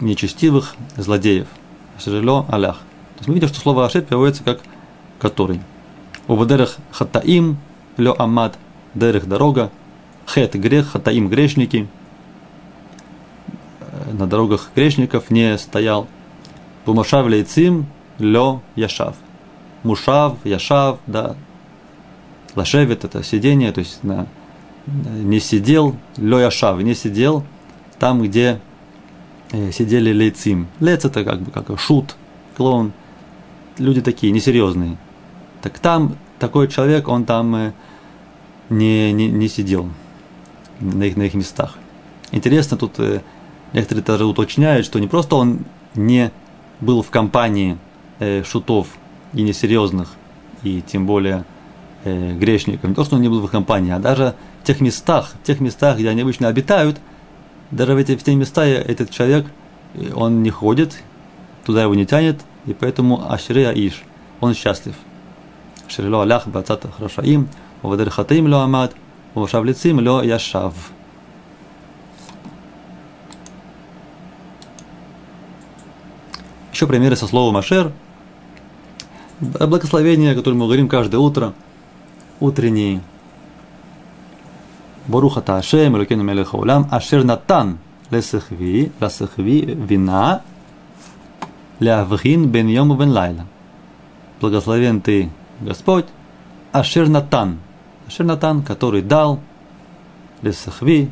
нечестивых 0.00 0.74
злодеев. 0.96 1.46
Ашерлё 1.96 2.46
алях. 2.48 2.76
То 2.76 3.18
есть 3.18 3.28
мы 3.28 3.34
видим, 3.34 3.48
что 3.48 3.60
слово 3.60 3.86
ашер 3.86 4.02
переводится 4.02 4.44
как 4.44 4.60
который. 5.18 5.60
Увадерах 6.26 6.76
хатаим 6.90 7.58
лё 7.96 8.14
амад, 8.18 8.56
дерех 8.94 9.26
дорога, 9.26 9.70
хет 10.26 10.54
грех, 10.54 10.92
хатаим 10.92 11.28
грешники. 11.28 11.88
На 14.12 14.26
дорогах 14.26 14.70
грешников 14.74 15.30
не 15.30 15.58
стоял. 15.58 16.06
Бумашав 16.88 17.26
лейцим 17.26 17.86
лё 18.18 18.60
яшав. 18.76 19.14
Мушав, 19.84 20.38
яшав, 20.44 20.98
да. 21.06 21.34
Лашевит 22.56 23.04
это 23.04 23.22
сидение, 23.22 23.72
то 23.72 23.80
есть 23.80 24.02
на, 24.02 24.26
не 24.86 25.38
сидел, 25.38 25.96
лё 26.16 26.38
яшав, 26.38 26.80
не 26.80 26.94
сидел 26.94 27.44
там, 27.98 28.22
где 28.22 28.58
э, 29.52 29.70
сидели 29.70 30.14
лейцим. 30.14 30.66
Лец 30.80 31.04
это 31.04 31.24
как 31.24 31.42
бы 31.42 31.50
как 31.50 31.78
шут, 31.78 32.16
клоун. 32.56 32.92
Люди 33.76 34.00
такие, 34.00 34.32
несерьезные. 34.32 34.96
Так 35.60 35.78
там 35.80 36.16
такой 36.38 36.68
человек, 36.68 37.08
он 37.08 37.26
там 37.26 37.54
э, 37.54 37.72
не, 38.70 39.12
не, 39.12 39.28
не 39.28 39.48
сидел 39.48 39.90
на 40.80 41.04
их, 41.04 41.18
на 41.18 41.24
их 41.24 41.34
местах. 41.34 41.76
Интересно, 42.32 42.78
тут 42.78 42.98
э, 42.98 43.20
некоторые 43.74 44.02
даже 44.04 44.24
уточняют, 44.24 44.86
что 44.86 44.98
не 44.98 45.06
просто 45.06 45.36
он 45.36 45.66
не 45.94 46.32
был 46.80 47.02
в 47.02 47.10
компании 47.10 47.78
э, 48.18 48.42
шутов 48.44 48.88
и 49.32 49.42
несерьезных, 49.42 50.10
и 50.62 50.82
тем 50.82 51.06
более 51.06 51.44
э, 52.04 52.32
грешников. 52.34 52.88
Не 52.88 52.94
то, 52.94 53.04
что 53.04 53.16
он 53.16 53.22
не 53.22 53.28
был 53.28 53.40
в 53.40 53.44
их 53.44 53.50
компании, 53.50 53.92
а 53.92 53.98
даже 53.98 54.34
в 54.62 54.66
тех 54.66 54.80
местах, 54.80 55.32
в 55.42 55.46
тех 55.46 55.60
местах, 55.60 55.98
где 55.98 56.08
они 56.08 56.22
обычно 56.22 56.48
обитают, 56.48 56.98
даже 57.70 57.94
в 57.94 57.96
эти, 57.96 58.16
в 58.16 58.22
те 58.22 58.34
места 58.34 58.64
этот 58.64 59.10
человек, 59.10 59.46
э, 59.94 60.12
он 60.14 60.42
не 60.42 60.50
ходит, 60.50 61.02
туда 61.64 61.82
его 61.82 61.94
не 61.94 62.06
тянет, 62.06 62.40
и 62.66 62.72
поэтому 62.72 63.30
Аширея 63.30 63.72
Иш, 63.72 64.02
он 64.40 64.54
счастлив. 64.54 64.94
Ширило 65.88 66.22
Алях, 66.22 66.46
Бацата 66.46 66.88
Хорошаим, 66.90 67.48
Вадархатим 67.82 68.52
Ло 68.52 68.90
Вашавлицим 69.34 70.06
Ло 70.06 70.22
Яшав. 70.22 70.74
Еще 76.78 76.86
примеры 76.86 77.16
со 77.16 77.26
словом 77.26 77.56
Ашер. 77.56 77.90
Благословение, 79.40 80.30
о 80.30 80.34
котором 80.36 80.58
мы 80.58 80.66
говорим 80.66 80.88
каждое 80.88 81.16
утро. 81.16 81.52
Утренний. 82.38 83.00
Баруха 85.08 85.42
Ашем, 85.44 85.96
Элокену 85.96 86.22
Мелеха 86.22 86.54
Улам, 86.54 86.86
Ашер 86.92 87.24
Натан, 87.24 87.78
Лесехви, 88.10 88.92
Ласехви, 89.00 89.62
Вина, 89.62 90.42
Лявхин 91.80 92.48
бен 92.48 92.68
Йому 92.68 92.94
бен 92.94 93.10
Лайла. 93.10 93.46
Благословен 94.40 95.00
ты, 95.00 95.30
Господь 95.60 96.06
Ашернатан, 96.70 97.58
Ашернатан, 98.06 98.62
который 98.62 99.02
дал 99.02 99.40
Лесахви, 100.42 101.10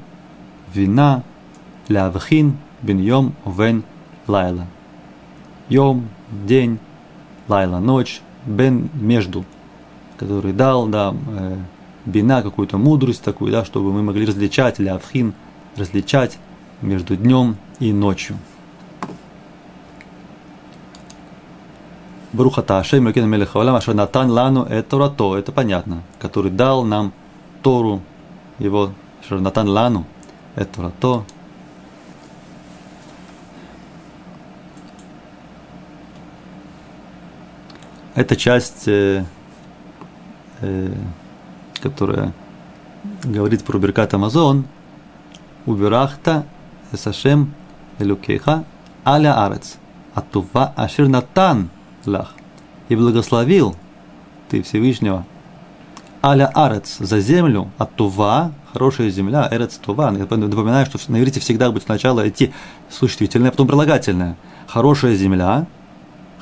вина, 0.73 1.25
Лявхин, 1.88 2.56
Бен 2.82 3.00
Йом, 3.00 3.35
Вен, 3.44 3.82
Лайла. 4.28 4.68
Йом, 5.68 6.08
день, 6.30 6.78
Лайла, 7.49 7.78
ночь, 7.78 8.20
Бен, 8.44 8.88
между, 8.94 9.44
который 10.16 10.52
дал, 10.52 10.87
да, 10.87 11.14
э, 11.28 11.56
бина, 12.04 12.42
какую-то 12.42 12.78
мудрость 12.78 13.23
такую, 13.23 13.50
да, 13.50 13.64
чтобы 13.64 13.92
мы 13.92 14.02
могли 14.02 14.25
различать, 14.26 14.78
Лявхин, 14.78 15.35
различать 15.76 16.38
между 16.80 17.16
днем 17.16 17.56
и 17.80 17.92
ночью. 17.92 18.37
Брухата 22.32 22.78
Ашем 22.78 23.06
Ракин 23.06 23.26
Мелех 23.28 23.50
Хаолам 23.50 23.76
Ашер 23.76 23.94
Натан 23.94 24.30
Лану 24.30 24.64
это 24.64 24.90
Торато, 24.90 25.37
это 25.37 25.52
понятно, 25.52 26.02
который 26.18 26.50
дал 26.50 26.85
нам 26.85 27.12
Тору, 27.62 28.02
его 28.58 28.91
Ашер 29.25 29.41
Натан 29.41 29.69
Лану 29.69 30.04
это 30.54 30.75
Торато. 30.75 31.25
Это 38.17 38.35
часть, 38.35 38.89
э, 38.89 39.25
э, 40.63 40.93
которая 41.81 42.33
говорит 43.23 43.63
про 43.63 43.79
Беркат 43.79 44.15
Амазон, 44.15 44.65
Убирахта 45.67 46.45
Эсашем 46.93 47.55
Элюкеха 48.00 48.65
Аля 49.05 49.45
Арец. 49.45 49.76
Атува 50.15 50.73
Ашир 50.76 51.09
Натан 51.09 51.71
лах. 52.07 52.33
И 52.89 52.97
благословил 52.97 53.76
ты 54.49 54.63
Всевышнего 54.63 55.25
аля 56.26 56.50
арец 56.55 56.97
за 56.99 57.21
землю, 57.21 57.71
а 57.79 57.87
тува, 57.87 58.52
хорошая 58.73 59.11
земля, 59.11 59.49
эрец 59.50 59.76
тува. 59.76 60.11
Напоминаю, 60.11 60.87
что 60.87 60.99
на 61.09 61.21
иврите 61.21 61.41
всегда 61.41 61.71
будет 61.71 61.85
сначала 61.85 62.29
идти 62.29 62.52
существительное, 62.91 63.49
а 63.49 63.52
потом 63.52 63.69
прилагательное. 63.69 64.37
Хорошая 64.67 65.15
земля, 65.15 65.67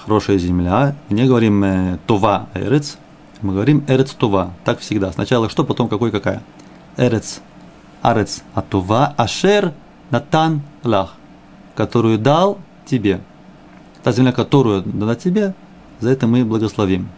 хорошая 0.05 0.39
земля. 0.39 0.95
Не 1.09 1.27
говорим 1.27 1.65
э, 1.65 1.99
тува 2.07 2.49
эрец, 2.55 2.99
мы 3.41 3.55
говорим 3.55 3.85
эрец 3.89 4.13
тува. 4.13 4.53
Так 4.65 4.81
всегда. 4.81 5.13
Сначала 5.13 5.49
что, 5.49 5.65
потом 5.65 5.89
какой 5.89 6.11
какая. 6.11 6.43
Эрец, 6.97 7.41
арец, 8.03 8.43
а 8.55 8.63
тува, 8.63 9.15
ашер, 9.17 9.73
натан, 10.11 10.63
лах, 10.83 11.15
которую 11.75 12.19
дал 12.19 12.59
тебе 12.87 13.21
та 14.03 14.13
земля, 14.13 14.33
которую 14.33 14.83
дана 14.83 15.15
тебе, 15.15 15.55
за 16.01 16.11
это 16.11 16.27
мы 16.27 16.45
благословим. 16.45 17.09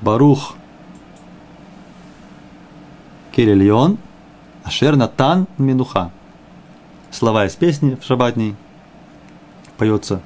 Барух 0.00 0.54
Кирильон, 3.32 3.98
Ашер 4.62 4.96
Натан 4.96 5.48
Минуха. 5.56 6.12
Слова 7.10 7.46
из 7.46 7.56
песни 7.56 7.96
в 8.00 8.04
шабатней 8.04 8.54
поется 9.78 10.20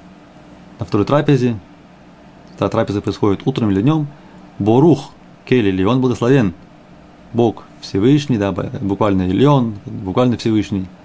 на 0.78 0.86
второй 0.86 1.06
трапезе. 1.06 1.56
Та 2.58 2.68
трапеза 2.68 3.00
происходит 3.00 3.42
утром 3.44 3.70
или 3.70 3.82
днем. 3.82 4.08
Борух 4.58 5.10
Келилион 5.44 6.00
благословен. 6.00 6.54
Бог 7.32 7.64
Всевышний, 7.80 8.38
да, 8.38 8.52
буквально 8.52 9.28
Ильон, 9.30 9.74
буквально 9.86 10.36
Всевышний– 10.36 10.86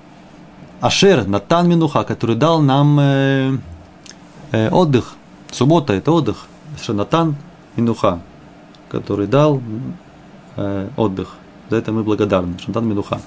Ашер, 0.80 1.28
Натан 1.28 1.68
Минуха, 1.68 2.04
который 2.04 2.36
дал 2.36 2.62
нам 2.62 3.00
э, 3.00 3.58
э, 4.52 4.70
отдых. 4.70 5.16
Суббота– 5.52 5.94
это 5.94 6.12
отдых. 6.12 6.46
Ашер 6.76 6.94
Натан 6.94 7.36
Минуха, 7.76 8.20
который 8.90 9.26
дал 9.26 9.60
э, 10.56 10.90
отдых. 10.96 11.34
За 11.70 11.78
это 11.78 11.92
мы 11.92 12.04
благодарны. 12.04 12.60
Шантан 12.60 12.88
Минуха. 12.88 13.20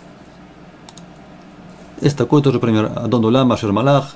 Есть 2.01 2.17
такой 2.17 2.41
тоже 2.41 2.61
пример. 2.61 2.93
Адон 2.95 3.25
Улям 3.25 3.51
Ашер 3.51 3.73
Малах, 3.73 4.15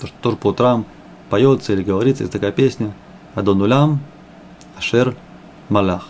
то, 0.00 0.06
что 0.06 0.16
тоже 0.20 0.36
по 0.36 0.48
утрам 0.48 0.86
поется 1.30 1.72
или 1.72 1.82
говорится, 1.82 2.22
есть 2.22 2.32
такая 2.32 2.52
песня. 2.52 2.92
Адон 3.34 3.60
Улям 3.62 4.00
Ашер 4.76 5.14
Малах. 5.68 6.08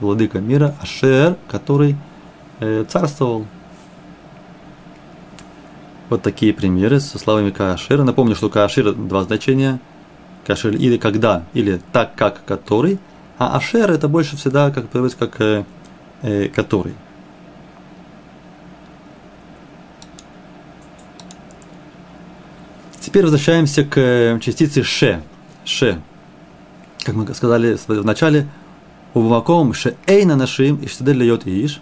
Владыка 0.00 0.40
мира 0.40 0.74
Ашер, 0.80 1.36
который 1.48 1.96
э, 2.60 2.84
царствовал, 2.88 3.46
вот 6.08 6.22
такие 6.22 6.52
примеры 6.52 7.00
со 7.00 7.18
словами 7.18 7.50
Каашира. 7.50 8.04
Напомню, 8.04 8.36
что 8.36 8.48
Каашир 8.48 8.92
два 8.92 9.24
значения. 9.24 9.80
Каашир 10.46 10.76
или 10.76 10.96
когда, 10.96 11.44
или 11.52 11.80
так 11.92 12.14
как 12.14 12.44
который. 12.44 13.00
А 13.38 13.56
Ашер 13.56 13.90
это 13.90 14.08
больше 14.08 14.36
всегда 14.36 14.70
как 14.70 14.88
переводится 14.88 15.18
как 15.18 15.40
э, 15.40 15.64
э, 16.22 16.48
который. 16.48 16.94
Теперь 23.06 23.22
возвращаемся 23.22 23.84
к 23.84 24.00
э, 24.00 24.40
частице 24.40 24.82
ше. 24.82 25.22
Ше. 25.64 26.02
Как 27.04 27.14
мы 27.14 27.32
сказали 27.34 27.78
в 27.86 28.04
начале, 28.04 28.48
у 29.14 29.20
бамаком 29.20 29.72
ше 29.74 29.94
эйна 30.08 30.34
нашим 30.34 30.74
и 30.78 30.88
штадель 30.88 31.18
льет 31.18 31.46
иш. 31.46 31.80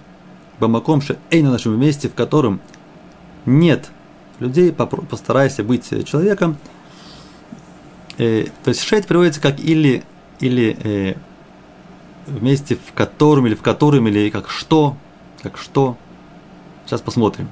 Бамаком 0.61 1.01
ше 1.01 1.17
эйна 1.31 1.51
нашим 1.51 1.81
месте, 1.81 2.11
в 2.11 2.15
котором 2.15 2.61
нет 3.47 3.89
людей, 4.39 4.71
постарайся 4.71 5.65
быть 5.65 5.89
человеком. 6.07 6.59
Э, 8.19 8.45
то 8.63 8.69
есть 8.69 8.83
шейт 8.83 9.07
приводится 9.07 9.41
как 9.41 9.59
или, 9.61 10.05
или 10.41 10.77
э, 10.85 11.15
вместе 12.27 12.77
в 12.77 12.93
котором, 12.93 13.47
или 13.47 13.55
в 13.55 13.63
котором, 13.63 14.09
или 14.09 14.29
как 14.29 14.51
что, 14.51 14.95
как 15.43 15.57
что. 15.57 15.97
Сейчас 16.85 17.01
посмотрим. 17.01 17.49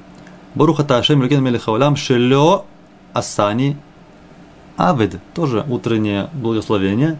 Баруха 0.54 0.84
Ташем 0.84 1.22
Рукин 1.22 1.42
Мелехаулам 1.42 1.96
Шелё 1.96 2.66
Асани 3.12 3.76
Авед. 4.76 5.20
Тоже 5.34 5.64
утреннее 5.68 6.28
благословение. 6.32 7.18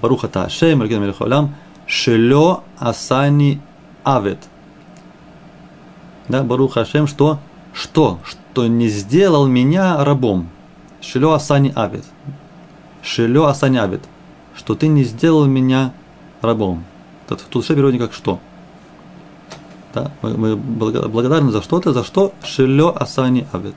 Баруха 0.00 0.28
Ташем 0.28 0.82
Рукин 0.82 1.02
Мелехаулам 1.02 1.54
Шелё 1.86 2.62
Асани 2.78 3.60
Авед. 4.04 4.38
Да, 6.28 6.42
Баруха 6.42 6.82
Ашем, 6.82 7.06
что? 7.06 7.38
Что? 7.72 8.20
что 8.50 8.66
не 8.66 8.88
сделал 8.88 9.46
меня 9.46 10.04
рабом. 10.04 10.48
Шилё 11.00 11.32
асани 11.32 11.72
авид. 11.74 12.04
Шилё 13.02 13.46
асани 13.46 13.78
авид. 13.78 14.02
что 14.56 14.74
ты 14.74 14.88
не 14.88 15.04
сделал 15.04 15.46
меня 15.46 15.92
рабом. 16.42 16.84
Тут, 17.28 17.40
тут 17.48 17.64
ше 17.64 17.74
переводит 17.74 18.00
как 18.00 18.12
что. 18.12 18.40
Да? 19.94 20.10
Мы, 20.20 20.36
мы 20.36 20.56
благодарны 20.56 21.50
за 21.52 21.62
что-то, 21.62 21.92
за 21.92 22.04
что 22.04 22.32
шелё 22.44 22.94
асани 22.94 23.46
авет. 23.52 23.74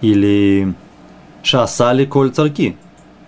Или 0.00 0.74
шасали 1.42 2.04
коль 2.04 2.30
царки. 2.30 2.76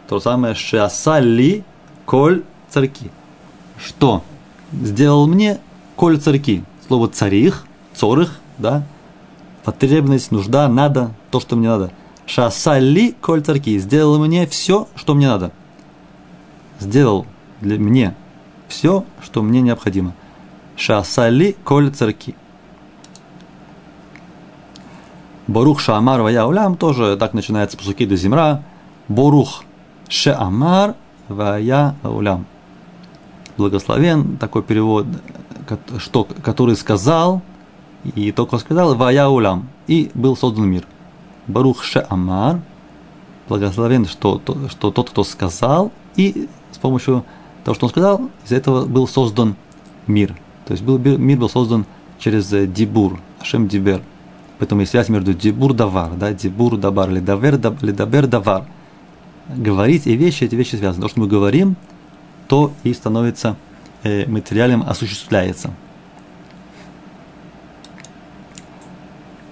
То 0.09 0.20
самое 0.20 0.54
шасали 0.54 1.64
коль 2.06 2.42
царки. 2.68 3.11
Что 3.78 4.22
сделал 4.72 5.26
мне 5.26 5.59
коль 5.96 6.18
царки? 6.18 6.64
Слово 6.87 7.09
царих, 7.09 7.64
цорых, 7.94 8.40
да, 8.59 8.85
потребность, 9.64 10.33
нужда, 10.33 10.68
надо, 10.68 11.12
то, 11.30 11.40
что 11.40 11.56
мне 11.56 11.68
надо. 11.68 11.92
Шасали 12.26 13.14
коль 13.20 13.42
царки. 13.42 13.78
Сделал 13.78 14.18
мне 14.18 14.46
все, 14.46 14.88
что 14.94 15.14
мне 15.14 15.28
надо. 15.28 15.52
Сделал 16.78 17.26
для 17.61 17.78
мне 17.78 18.14
все, 18.68 19.04
что 19.22 19.42
мне 19.42 19.61
необходимо. 19.61 20.14
Шасали 20.76 21.56
коль 21.64 21.90
царки. 21.90 22.35
Борух 25.50 25.80
Шаамар 25.80 26.22
Вая 26.22 26.44
Улям 26.44 26.76
тоже 26.76 27.16
так 27.16 27.34
начинается 27.34 27.76
псуки 27.76 28.06
до 28.06 28.14
Зимра. 28.14 28.62
Борух 29.08 29.64
Шаамар 30.08 30.94
Вая 31.26 31.96
Улям. 32.04 32.46
Благословен, 33.56 34.36
такой 34.36 34.62
перевод, 34.62 35.06
что, 35.98 36.22
который 36.44 36.76
сказал, 36.76 37.42
и 38.14 38.30
только 38.30 38.58
сказал 38.58 38.94
Вая 38.94 39.26
Улям, 39.26 39.68
и 39.88 40.12
был 40.14 40.36
создан 40.36 40.68
мир. 40.68 40.86
Барух 41.48 41.82
Шаамар, 41.82 42.60
благословен, 43.48 44.06
что, 44.06 44.40
что 44.68 44.92
тот, 44.92 45.10
кто 45.10 45.24
сказал, 45.24 45.90
и 46.14 46.48
с 46.70 46.78
помощью 46.78 47.24
того, 47.64 47.74
что 47.74 47.86
он 47.86 47.90
сказал, 47.90 48.30
из 48.46 48.52
этого 48.52 48.86
был 48.86 49.08
создан 49.08 49.56
мир. 50.06 50.36
То 50.66 50.74
есть 50.74 50.84
был, 50.84 50.96
мир 50.96 51.38
был 51.38 51.50
создан 51.50 51.86
через 52.20 52.46
Дибур, 52.68 53.18
Ашем 53.40 53.66
Дибер. 53.66 54.00
Поэтому 54.61 54.83
есть 54.83 54.90
связь 54.90 55.09
между 55.09 55.33
Дибур 55.33 55.73
Давар, 55.73 56.12
да, 56.16 56.35
Дибур 56.35 56.77
Давар, 56.77 57.09
Ледавер, 57.09 57.55
Ледабер 57.81 58.27
Давар. 58.27 58.66
Говорить 59.49 60.07
и 60.07 60.14
вещи, 60.14 60.44
эти 60.44 60.55
вещи 60.55 60.77
связаны. 60.77 61.01
То, 61.03 61.09
что 61.09 61.20
мы 61.20 61.27
говорим, 61.27 61.77
то 62.46 62.70
и 62.85 62.92
становится 62.92 63.57
э, 64.03 64.27
материалем, 64.27 64.85
осуществляется. 64.87 65.70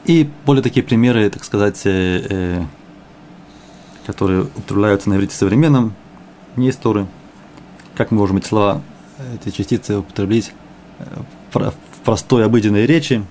И 0.05 0.29
более 0.45 0.63
такие 0.63 0.85
примеры, 0.85 1.31
так 1.31 1.43
сказать, 1.43 1.81
э, 1.87 2.27
э, 2.29 2.63
которые 4.07 4.43
употребляются 4.43 5.09
на 5.09 5.15
иврите 5.15 5.35
современном, 5.35 5.95
не 6.57 6.69
истории. 6.69 7.07
Как 7.95 8.11
мы 8.11 8.19
можем 8.19 8.37
эти 8.37 8.47
слова, 8.47 8.83
эти 9.43 9.57
частицы 9.57 9.97
употребить 10.01 10.53
э, 10.99 11.05
в 11.55 12.05
простой 12.05 12.45
обыденной 12.45 12.85
речи, 12.85 13.25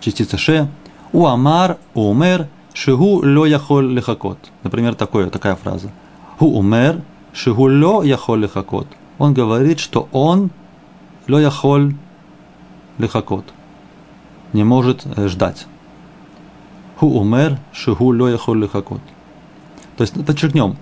частица 0.00 0.36
ше, 0.36 0.68
у 1.12 1.26
амар, 1.26 1.78
у 1.94 2.10
умер, 2.10 2.48
шигу 2.74 3.22
ло 3.24 3.46
яхоль 3.46 3.92
лихакот. 3.92 4.38
Например, 4.62 4.94
такое, 4.94 5.30
такая 5.30 5.56
фраза. 5.56 5.90
У 6.38 6.58
умер, 6.58 7.02
шигу 7.32 7.68
ло 7.68 8.02
яхоль 8.02 8.42
лихакот. 8.42 8.86
Он 9.18 9.34
говорит, 9.34 9.78
что 9.80 10.08
он 10.12 10.50
ло 11.28 11.38
яхоль 11.38 11.94
лихакот. 12.98 13.44
Не 14.52 14.64
может 14.64 15.04
э, 15.04 15.28
ждать. 15.28 15.66
Ху 16.98 17.06
умер, 17.06 17.58
шигу 17.72 18.12
ло 18.12 18.28
яхоль 18.28 18.62
лихакот. 18.62 19.00
То 19.96 20.02
есть, 20.02 20.24
подчеркнем, 20.24 20.76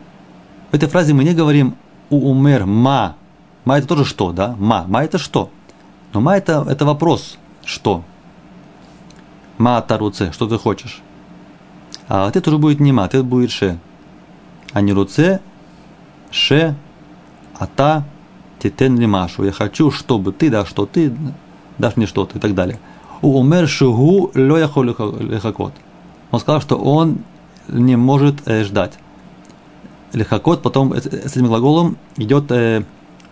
в 0.71 0.75
этой 0.75 0.89
фразе 0.89 1.15
мы 1.15 1.25
не 1.25 1.35
говорим 1.35 1.75
у 2.11 2.31
умер 2.31 2.67
ма. 2.67 3.17
Ма 3.65 3.79
это 3.79 3.87
тоже 3.87 4.05
что, 4.05 4.33
да? 4.33 4.55
Ма. 4.59 4.85
Ма 4.87 5.05
это 5.05 5.19
что? 5.19 5.51
Но 6.13 6.21
ма 6.21 6.37
это, 6.37 6.65
это 6.69 6.85
вопрос. 6.85 7.39
Что? 7.65 8.03
Ма 9.59 9.81
таруце, 9.83 10.33
что 10.33 10.47
ты 10.47 10.57
хочешь. 10.57 11.03
А 12.09 12.27
ответ 12.27 12.47
уже 12.47 12.59
будет 12.59 12.81
не 12.81 12.92
ма, 12.92 13.05
ответ 13.05 13.25
будет 13.25 13.51
ше. 13.51 13.79
А 14.73 14.81
не 14.81 14.92
руце, 14.92 15.40
ше, 16.31 16.77
ата, 17.59 18.05
титен 18.61 18.99
лимашу. 18.99 19.44
Я 19.44 19.53
хочу, 19.53 19.90
чтобы 19.90 20.33
ты, 20.33 20.49
да, 20.51 20.64
что 20.64 20.87
ты, 20.87 21.12
дашь 21.79 21.97
мне 21.97 22.07
что-то 22.07 22.38
и 22.38 22.40
так 22.40 22.55
далее. 22.55 22.79
У 23.21 23.38
умер 23.38 23.68
шугу 23.68 24.31
ло 24.35 24.59
лехакот. 24.59 25.73
Он 26.31 26.40
сказал, 26.40 26.61
что 26.61 26.77
он 26.77 27.18
не 27.66 27.97
может 27.97 28.47
э, 28.47 28.62
ждать. 28.62 28.99
Лехакот, 30.12 30.62
потом 30.62 30.94
с 30.94 31.07
этим 31.07 31.47
глаголом 31.47 31.97
идет 32.16 32.51
э, 32.53 32.85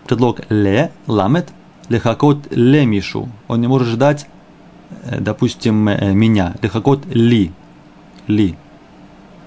предлог 0.05 0.41
ле, 0.49 0.91
ламет, 1.07 1.49
лехакот 1.87 2.51
ле 2.51 2.85
мишу. 2.85 3.29
Он 3.47 3.61
не 3.61 3.67
может 3.67 3.87
ждать 3.87 4.27
Э, 4.27 4.36
допустим, 5.19 5.87
э, 5.89 6.13
меня, 6.13 6.55
лихакот 6.61 7.05
ли, 7.07 7.51
ли, 8.27 8.55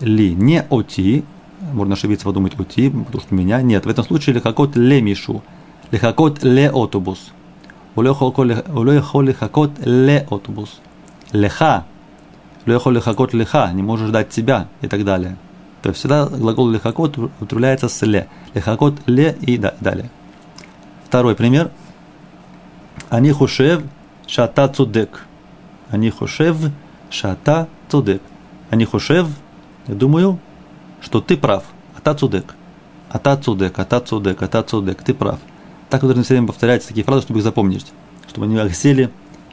ли, 0.01 0.35
не 0.35 0.63
оти, 0.63 1.25
можно 1.73 1.95
ошибиться, 1.95 2.25
подумать 2.25 2.59
оти, 2.59 2.91
потому 2.91 3.21
что 3.21 3.35
меня, 3.35 3.63
нет, 3.63 3.87
в 3.87 3.89
этом 3.89 4.05
случае 4.05 4.35
лихакот 4.35 4.77
ле 4.77 5.01
мишу, 5.01 5.43
лихакот 5.91 6.43
ле 6.43 6.71
автобус, 6.71 7.33
улехол 7.95 9.23
лихакот 9.23 9.73
ле 9.85 10.27
автобус, 10.31 10.81
леха, 11.33 11.85
улехол 12.67 12.93
лихакот 12.93 13.35
леха, 13.35 13.71
не 13.73 13.83
можешь 13.83 14.09
ждать 14.09 14.31
тебя 14.31 14.69
и 14.81 14.89
так 14.89 15.05
далее. 15.05 15.37
То 15.83 15.89
есть 15.89 16.01
всегда 16.01 16.27
глагол 16.27 16.69
лихакот 16.69 17.17
употребляется 17.17 17.89
с 17.89 18.03
ле, 18.03 18.29
лихакот 18.55 18.95
ле 19.07 19.37
и 19.41 19.57
далее. 19.57 20.11
Второй 21.07 21.35
пример. 21.35 21.71
Они 23.09 23.33
хушев 23.33 23.83
шата 24.27 24.69
цудек. 24.69 25.27
Они 25.91 26.11
хошев 26.11 26.57
шата 27.11 27.69
цудек. 27.89 28.23
Они 28.71 28.85
хошев, 28.85 29.29
я 29.89 29.95
думаю, 29.95 30.39
что 31.01 31.21
ты 31.21 31.37
прав. 31.37 31.65
Ата 31.97 32.15
цудек. 32.15 32.55
Ата 33.11 33.37
цудек, 33.37 33.79
ата 33.79 34.01
цудек, 34.01 34.41
ата 34.43 34.63
цудек. 34.63 35.03
Ты 35.03 35.15
прав. 35.15 35.41
Так 35.89 36.03
вы 36.03 36.09
должны 36.09 36.23
все 36.23 36.35
время 36.35 36.47
повторять 36.47 36.87
такие 36.87 37.05
фразы, 37.05 37.23
чтобы 37.23 37.41
их 37.41 37.45
запомнить. 37.45 37.93
Чтобы 38.29 38.47
они 38.47 38.57
осели 38.59 39.11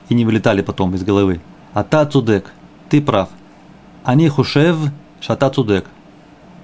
и 0.10 0.14
не 0.14 0.26
вылетали 0.26 0.62
потом 0.62 0.94
из 0.94 1.04
головы. 1.04 1.42
Ата 1.74 2.06
цудек. 2.06 2.54
Ты 2.90 3.02
прав. 3.02 3.30
Они 4.04 4.30
хушев 4.30 4.78
шата 5.20 5.50
цудек. 5.50 5.86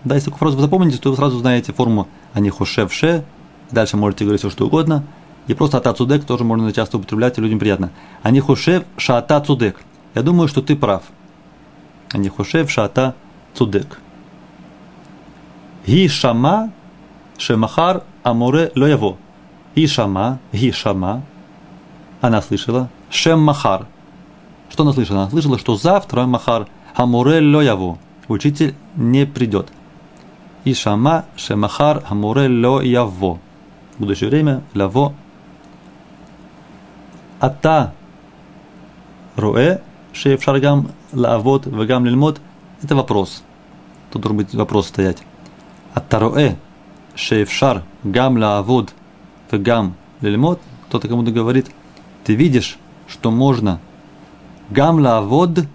Да, 0.04 0.16
если 0.16 0.26
такую 0.26 0.40
фразу 0.40 0.58
вы 0.58 0.62
запомните, 0.62 0.98
то 1.00 1.10
вы 1.10 1.16
сразу 1.16 1.40
знаете 1.40 1.74
форму 1.74 2.08
они 2.34 2.50
хушев 2.50 2.94
ше. 2.94 3.26
Дальше 3.72 3.98
можете 3.98 4.26
говорить 4.26 4.42
все, 4.42 4.52
что 4.52 4.68
угодно– 4.68 5.04
и 5.48 5.54
просто 5.54 5.78
ата 5.78 5.94
цудек 5.94 6.26
тоже 6.26 6.44
можно 6.44 6.72
часто 6.72 6.98
употреблять, 6.98 7.38
и 7.38 7.42
людям 7.42 7.60
приятно. 7.60 7.92
Они 8.22 8.40
хушев 8.40 8.84
шата 8.98 9.40
цудек. 9.42 9.82
Я 10.16 10.22
думаю, 10.22 10.48
что 10.48 10.62
ты 10.62 10.76
прав. 10.76 11.04
Они 12.14 12.30
хушев 12.30 12.72
шата 12.72 13.14
цудек. 13.54 14.00
Ги 15.86 16.08
шама 16.08 16.72
шемахар 17.38 18.04
амуре 18.24 18.72
лояво. 18.76 19.18
И 19.76 19.86
шама, 19.88 20.40
ги 20.54 20.72
шама. 20.72 21.24
Она 22.22 22.42
слышала. 22.42 22.90
Шем 23.10 23.42
махар. 23.42 23.88
Что 24.70 24.84
она 24.84 24.94
слышала? 24.94 25.22
Она 25.24 25.30
слышала, 25.30 25.60
что 25.60 25.76
завтра 25.76 26.26
махар 26.26 26.68
амуре 26.96 27.42
лояво. 27.42 27.98
Учитель 28.30 28.76
не 28.96 29.26
придет. 29.26 29.68
И 30.64 30.74
шама 30.74 31.26
шемахар 31.36 32.02
амуре 32.08 32.48
лояво. 32.48 33.40
В 33.98 34.00
будущее 34.00 34.30
время 34.30 34.62
лаво 34.74 35.14
ата 37.44 37.94
руэ 39.36 39.82
шефшаргам 40.14 40.92
лавод 41.12 41.66
вегам 41.66 42.06
лильмод– 42.06 42.40
это 42.82 42.96
вопрос. 42.96 43.44
Тут 44.12 44.22
должен 44.22 44.38
быть 44.38 44.56
вопрос 44.56 44.88
стоять. 44.88 45.24
Ата 45.94 46.20
руэ 46.20 46.56
шефшар 47.16 47.84
гам 48.04 48.38
лавод 48.38 48.94
вегам 49.52 49.96
лильмод– 50.22 50.62
кто-то 50.88 51.08
кому-то 51.08 51.32
говорит, 51.32 51.72
ты 52.24 52.36
видишь, 52.36 52.78
что 53.08 53.30
можно 53.32 53.80
гам 54.70 55.00
лавод 55.00 55.66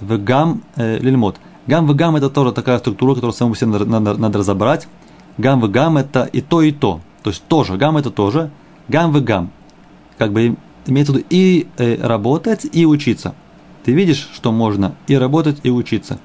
вегам 0.00 0.62
э, 0.76 0.98
лильмод. 0.98 1.36
Гам 1.66 1.86
вегам– 1.86 2.16
это 2.16 2.28
тоже 2.28 2.52
такая 2.52 2.78
структура, 2.78 3.14
которую 3.14 3.32
самому 3.32 3.54
себе 3.54 3.68
надо, 3.78 4.14
надо 4.14 4.38
разобрать. 4.40 4.88
Гам 5.38 5.60
вегам– 5.60 5.96
это 5.98 6.24
и 6.24 6.42
то, 6.42 6.60
и 6.60 6.72
то. 6.72 7.00
То 7.22 7.30
есть 7.30 7.44
тоже. 7.46 7.78
Гам– 7.78 7.96
это 7.98 8.10
тоже. 8.10 8.50
Гам 8.88 9.12
вегам. 9.12 9.50
Как 10.18 10.32
бы 10.32 10.56
имеется 10.86 11.12
в 11.12 11.16
виду 11.16 11.26
и 11.30 11.66
э, 11.76 12.06
работать, 12.06 12.66
и 12.70 12.86
учиться. 12.86 13.34
Ты 13.84 13.92
видишь, 13.92 14.28
что 14.32 14.52
можно 14.52 14.94
и 15.06 15.16
работать, 15.16 15.60
и 15.62 15.70
учиться. 15.70 16.18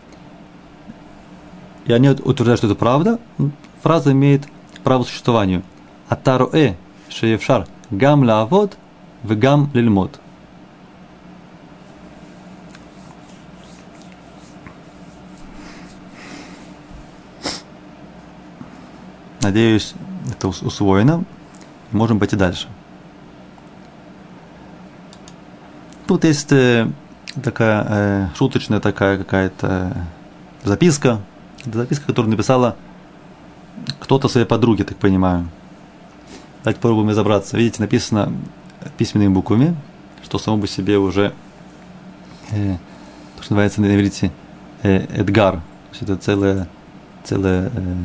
И 1.86 1.94
они 1.94 2.10
утверждают, 2.10 2.60
что 2.60 2.68
это 2.68 2.76
правда. 2.76 3.20
Фраза 3.82 4.12
имеет 4.12 4.48
право 4.84 5.04
существованию. 5.04 5.64
Э 6.10 6.76
шеевшар 7.10 7.68
гам 7.92 8.24
лаавод 8.24 8.78
в 9.24 9.36
гам 9.36 9.70
лильмот. 9.74 10.20
Надеюсь, 19.42 19.94
это 20.30 20.50
усвоено, 20.50 21.24
можем 21.92 22.20
пойти 22.20 22.36
дальше. 22.36 22.68
Тут 26.10 26.24
есть 26.24 26.52
э, 26.52 26.88
такая 27.44 27.86
э, 27.88 28.28
шуточная 28.36 28.80
такая 28.80 29.20
какая-то 29.20 29.96
записка. 30.64 31.22
Записка, 31.64 32.08
которую 32.08 32.32
написала 32.32 32.76
кто-то 34.00 34.28
своей 34.28 34.48
подруге, 34.48 34.86
так 34.86 34.98
понимаю. 34.98 35.48
Давайте 36.64 36.82
попробуем 36.82 37.10
разобраться. 37.10 37.58
Видите, 37.58 37.84
написано 37.84 38.34
письменными 38.98 39.32
буквами, 39.32 39.76
что 40.24 40.40
само 40.40 40.60
по 40.60 40.68
себе 40.68 40.98
уже, 40.98 41.32
э, 42.50 42.78
то, 43.38 43.44
что 43.44 43.54
называется 43.54 43.80
на 43.82 43.96
иврите, 43.96 44.32
э, 44.82 45.06
Эдгар. 45.16 45.58
То 45.58 45.62
есть 45.92 46.02
это 46.02 46.16
целая, 46.18 46.68
целая 47.24 47.70
э, 47.72 47.96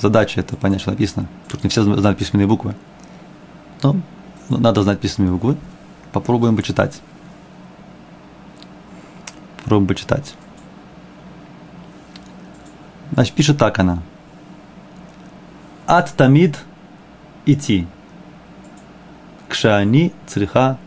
задача, 0.00 0.40
это 0.40 0.56
понять, 0.56 0.80
что 0.80 0.90
написано. 0.90 1.28
Тут 1.46 1.62
не 1.62 1.70
все 1.70 1.84
знают 1.84 2.18
письменные 2.18 2.48
буквы. 2.48 2.74
Но 3.84 3.94
надо 4.48 4.82
знать 4.82 4.98
письменные 4.98 5.34
буквы. 5.34 5.56
Попробуем 6.10 6.56
почитать. 6.56 7.00
Попробуем 9.62 9.88
почитать. 9.88 10.34
Значит, 13.12 13.34
пишет 13.34 13.58
так 13.58 13.78
она. 13.78 14.02
Ат 15.86 16.12
тамид 16.16 16.58
идти. 17.46 17.86
Кшани 19.48 20.12
цриха 20.26 20.78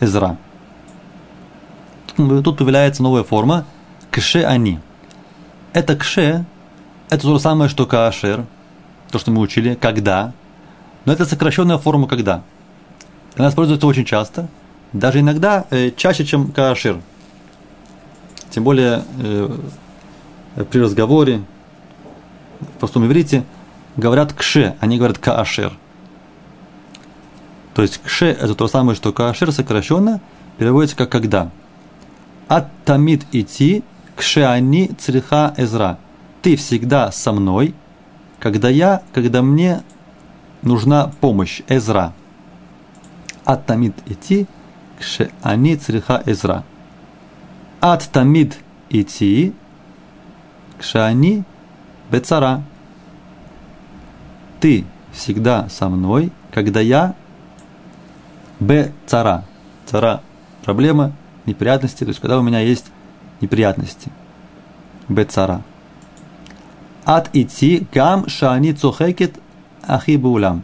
эзра. 0.00 0.36
Тут, 2.16 2.58
появляется 2.58 3.02
новая 3.02 3.22
форма. 3.22 3.66
Кше 4.10 4.44
они. 4.44 4.80
Это 5.72 5.96
кше, 5.96 6.44
это 7.08 7.22
то 7.22 7.34
же 7.34 7.40
самое, 7.40 7.70
что 7.70 7.86
каашер, 7.86 8.44
то, 9.10 9.18
что 9.18 9.30
мы 9.30 9.40
учили, 9.40 9.74
когда. 9.74 10.32
Но 11.04 11.12
это 11.12 11.24
сокращенная 11.24 11.78
форма 11.78 12.06
когда. 12.06 12.42
Она 13.36 13.48
используется 13.48 13.86
очень 13.86 14.04
часто, 14.04 14.48
даже 14.92 15.20
иногда 15.20 15.64
э, 15.70 15.90
чаще, 15.96 16.24
чем 16.24 16.52
каашир. 16.52 17.00
Тем 18.52 18.64
более 18.64 19.02
э, 19.18 19.48
при 20.70 20.78
разговоре, 20.78 21.42
в 22.60 22.78
простом 22.78 23.06
иврите, 23.06 23.44
говорят 23.96 24.34
кше, 24.34 24.76
они 24.78 24.98
говорят 24.98 25.16
каашер. 25.16 25.72
То 27.72 27.80
есть 27.80 28.02
кше– 28.02 28.26
это 28.40 28.54
то 28.54 28.68
самое, 28.68 28.94
что 28.94 29.10
каашер 29.10 29.50
сокращенно 29.52 30.20
переводится 30.58 30.96
как 30.96 31.10
когда. 31.10 31.50
От 32.46 32.68
тамид 32.84 33.24
идти 33.32 33.82
кше 34.16 34.44
они 34.44 34.88
цриха 34.98 35.54
эзра. 35.56 35.98
Ты 36.42 36.56
всегда 36.56 37.10
со 37.10 37.32
мной, 37.32 37.74
когда 38.38 38.68
я, 38.68 39.00
когда 39.14 39.40
мне 39.40 39.82
нужна 40.60 41.10
помощь, 41.22 41.62
эзра. 41.68 42.12
От 43.46 43.64
тамид 43.64 43.94
идти 44.04 44.46
кше 44.98 45.30
они 45.40 45.76
цриха 45.76 46.22
эзра 46.26 46.64
ад 47.82 48.08
тамид 48.12 48.58
идти, 48.90 49.52
кшани 50.78 51.42
бецара. 52.10 52.62
Ты 54.60 54.84
всегда 55.12 55.68
со 55.68 55.88
мной, 55.88 56.30
когда 56.52 56.80
я 56.80 57.16
бецара. 58.60 59.44
Цара– 59.86 60.22
проблема, 60.64 61.12
неприятности, 61.44 62.04
то 62.04 62.10
есть 62.10 62.20
когда 62.20 62.38
у 62.38 62.42
меня 62.42 62.60
есть 62.60 62.86
неприятности. 63.40 64.12
Бецара. 65.08 65.62
Ад 67.04 67.30
идти 67.32 67.88
гам 67.92 68.28
шани 68.28 68.72
цухекет 68.72 69.40
ахи 69.82 70.16
баулям. 70.16 70.62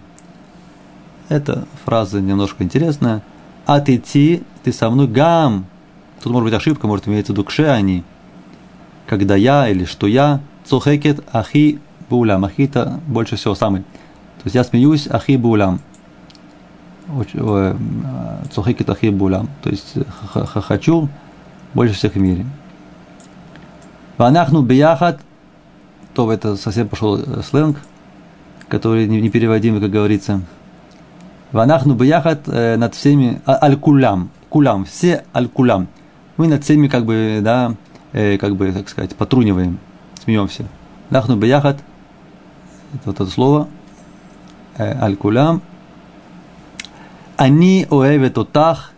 Эта 1.28 1.66
фраза 1.85 2.20
немножко 2.20 2.62
интересная. 2.62 3.22
Ад 3.66 3.88
идти, 3.88 4.44
ты 4.62 4.72
со 4.72 4.88
мной 4.88 5.09
гам 5.09 5.66
Тут 6.22 6.33
может 6.33 6.44
быть 6.44 6.54
ошибка, 6.54 6.87
может 6.87 7.07
имеется 7.07 7.33
в 7.33 7.37
виду 7.37 7.44
кше 7.44 7.66
они. 7.66 8.04
Когда 9.07 9.37
я 9.37 9.68
или 9.68 9.85
что 9.85 10.07
я, 10.07 10.40
цухекет 10.64 11.24
ахи 11.33 11.81
булям. 12.11 12.44
Ахи 12.44 12.62
это 12.62 13.00
больше 13.07 13.37
всего 13.37 13.54
самый. 13.54 13.83
То 13.83 14.44
есть 14.44 14.54
я 14.54 14.64
смеюсь 14.64 15.09
ахи 15.09 15.37
булям. 15.37 15.81
Э, 17.35 17.74
цухекет 18.52 18.90
ахи 18.90 19.11
булям. 19.11 19.48
То 19.62 19.70
есть 19.70 19.94
хочу 20.33 21.09
больше 21.74 21.94
всех 21.94 22.14
в 22.14 22.18
мире. 22.18 22.44
Ванахну 24.16 24.62
бияхат, 24.62 25.20
то 26.14 26.31
это 26.33 26.57
совсем 26.57 26.88
пошел 26.88 27.16
э, 27.16 27.42
сленг, 27.48 27.78
который 28.68 29.07
непереводимый, 29.07 29.81
как 29.81 29.90
говорится. 29.90 30.42
Ванахну 31.52 31.94
бияхат 31.94 32.40
э, 32.48 32.76
над 32.76 32.94
всеми, 32.94 33.40
а, 33.46 33.64
аль-кулям, 33.64 34.31
кулям, 34.48 34.85
все 34.85 35.24
аль-кулям 35.35 35.88
мы 36.38 36.46
над 36.46 36.64
всеми 36.64 36.88
как 36.88 37.05
бы, 37.05 37.40
да, 37.42 37.74
э, 38.12 38.38
как 38.38 38.57
бы, 38.57 38.72
так 38.72 38.88
сказать, 38.88 39.14
потруниваем, 39.14 39.79
смеемся. 40.24 40.64
Нахну 41.11 41.37
бияхат, 41.37 41.79
вот 43.05 43.20
это 43.20 43.27
слово, 43.27 43.68
э, 44.79 44.98
аль-кулям. 44.98 45.61
Они 47.37 47.87
оэвет 47.90 48.38
отах 48.38 48.92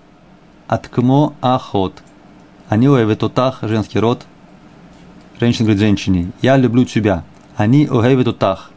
аткмо 0.68 1.34
ахот. 1.40 2.02
Они 2.68 2.86
оэвет 2.86 3.22
отах, 3.22 3.58
женский 3.62 3.98
род. 3.98 4.24
Женщина 5.40 5.64
говорит 5.64 5.80
женщине, 5.80 6.30
я 6.42 6.56
люблю 6.56 6.84
тебя. 6.84 7.24
Они 7.56 7.86
оэвет 7.86 8.28
отах. 8.28 8.70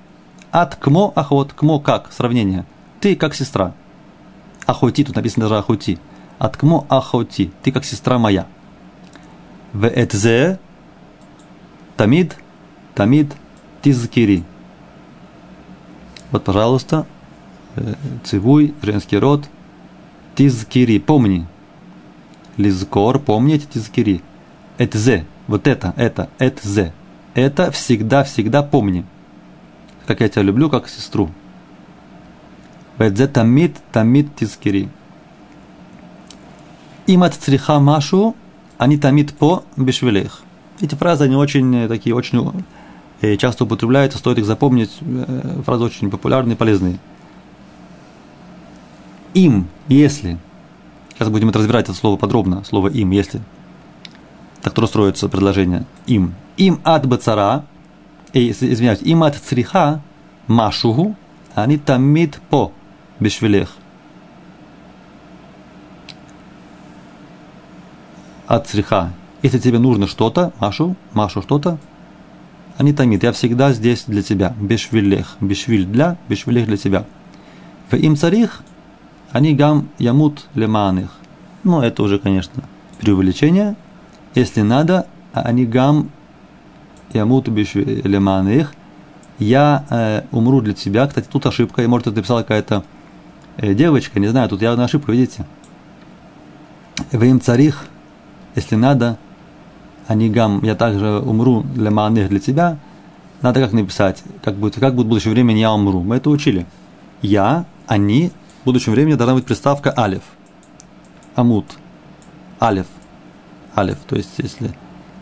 Аткмо 0.52 1.12
ахот, 1.15 1.54
кмо 1.54 1.80
как, 1.80 2.12
сравнение. 2.12 2.65
Ты 3.02 3.15
как 3.15 3.36
сестра. 3.36 3.73
Ахоти, 4.65 5.04
тут 5.04 5.15
написано 5.15 5.49
даже 5.49 5.60
ахоти. 5.60 5.99
Аткмо 6.43 6.86
ахоти, 6.89 7.53
ты 7.63 7.71
как 7.71 7.86
сестра 7.86 8.17
моя. 8.19 8.47
В 9.71 9.88
этзе 9.88 10.60
тамид, 11.95 12.36
тамид 12.95 13.32
тизкири. 13.82 14.43
Вот, 16.32 16.43
пожалуйста, 16.43 17.06
э, 17.77 17.93
цивуй, 18.25 18.73
женский 18.82 19.19
род, 19.19 19.45
тизкири, 20.36 20.99
помни. 20.99 21.47
Лизкор, 22.58 23.19
помнить, 23.19 23.69
тизкири. 23.69 24.21
Этзе, 24.77 25.25
вот 25.47 25.65
это, 25.65 25.93
это, 25.95 26.29
этзе. 26.39 26.91
Это 27.36 27.71
всегда-всегда 27.71 28.63
помни. 28.63 29.06
Как 30.08 30.19
я 30.19 30.27
тебя 30.27 30.41
люблю, 30.41 30.69
как 30.69 30.89
сестру. 30.89 31.29
Ведзе 32.97 33.29
тамид, 33.29 33.77
тамид 33.93 34.36
тизкири. 34.36 34.89
Имат 37.13 37.36
цриха 37.36 37.80
машу, 37.80 38.36
они 38.80 38.97
тамит 38.97 39.36
по 39.36 39.63
бешвелех. 39.78 40.41
Эти 40.82 40.95
фразы, 40.95 41.26
они 41.26 41.36
очень 41.36 41.76
э, 41.76 41.88
такие, 41.88 42.15
очень 42.15 42.63
э, 43.21 43.38
часто 43.38 43.65
употребляются, 43.65 44.17
стоит 44.17 44.39
их 44.39 44.45
запомнить, 44.45 44.89
э, 45.02 45.62
фразы 45.63 45.84
очень 45.84 46.10
популярные, 46.10 46.56
полезные. 46.56 46.97
Им, 49.36 49.67
если, 49.88 50.39
сейчас 51.13 51.30
будем 51.30 51.49
это 51.49 51.60
разбирать 51.60 51.86
это 51.86 51.93
слово 51.93 52.17
подробно, 52.17 52.63
слово 52.63 52.88
им, 52.88 53.12
если, 53.12 53.41
так 54.63 54.73
то 54.73 54.88
строится 54.88 55.30
предложение, 55.30 55.86
им. 56.08 56.34
Им 56.58 56.80
от 56.84 57.06
бацара, 57.06 57.63
извиняюсь, 58.34 59.04
им 59.04 59.21
от 59.21 59.36
цриха 59.36 60.02
машугу, 60.47 61.15
они 61.54 61.78
тамит 61.78 62.41
по 62.49 62.71
бешвелех. 63.19 63.69
От 68.55 68.67
цриха. 68.67 69.11
Если 69.41 69.59
тебе 69.59 69.79
нужно 69.79 70.07
что-то, 70.07 70.53
Машу, 70.59 70.95
Машу 71.13 71.41
что-то, 71.41 71.77
они 72.77 72.93
тамит, 72.93 73.23
я 73.23 73.31
всегда 73.31 73.73
здесь 73.73 74.05
для 74.07 74.23
тебя. 74.23 74.53
Бешвилех, 74.59 75.37
бешвиль 75.41 75.85
для, 75.85 76.17
бешвилех 76.29 76.65
для 76.65 76.77
тебя. 76.77 77.05
В 77.89 77.95
им 77.95 78.15
царих, 78.15 78.63
они 79.31 79.53
гам 79.53 79.89
ямут 79.99 80.45
леманых. 80.55 81.11
Ну, 81.63 81.81
это 81.81 82.03
уже, 82.03 82.19
конечно, 82.19 82.63
преувеличение. 82.99 83.75
Если 84.35 84.61
надо, 84.61 85.07
они 85.33 85.65
гам 85.65 86.09
ямут 87.13 87.47
леманых. 87.47 88.73
Я 89.39 89.85
э, 89.89 90.23
умру 90.31 90.61
для 90.61 90.73
тебя. 90.73 91.05
Кстати, 91.07 91.27
тут 91.31 91.45
ошибка. 91.45 91.83
И 91.83 91.87
может, 91.87 92.07
это 92.07 92.17
написала 92.17 92.41
какая-то 92.41 92.83
э, 93.57 93.73
девочка, 93.73 94.19
не 94.19 94.27
знаю, 94.27 94.49
тут 94.49 94.61
явно 94.61 94.85
ошибка, 94.85 95.11
видите. 95.11 95.45
В 97.11 97.23
им 97.23 97.41
царих, 97.41 97.85
если 98.55 98.75
надо, 98.75 99.17
анигам, 100.07 100.63
я 100.63 100.75
также 100.75 101.19
умру 101.19 101.61
для 101.61 101.91
маных 101.91 102.29
для 102.29 102.39
тебя, 102.39 102.77
надо 103.41 103.59
как 103.59 103.73
написать, 103.73 104.23
как 104.43 104.55
будет, 104.55 104.79
как 104.79 104.95
будет 104.95 105.07
в 105.07 105.09
будущем 105.09 105.31
времени 105.31 105.59
я 105.59 105.73
умру. 105.73 106.01
Мы 106.01 106.17
это 106.17 106.29
учили. 106.29 106.65
Я, 107.21 107.65
они, 107.87 108.31
в 108.61 108.65
будущем 108.65 108.93
времени 108.93 109.15
должна 109.15 109.35
быть 109.35 109.45
приставка 109.45 109.93
алиф. 109.97 110.23
Амут. 111.35 111.65
Алиф. 112.61 112.87
Алиф. 113.75 113.97
То 114.07 114.15
есть, 114.15 114.31
если 114.37 114.73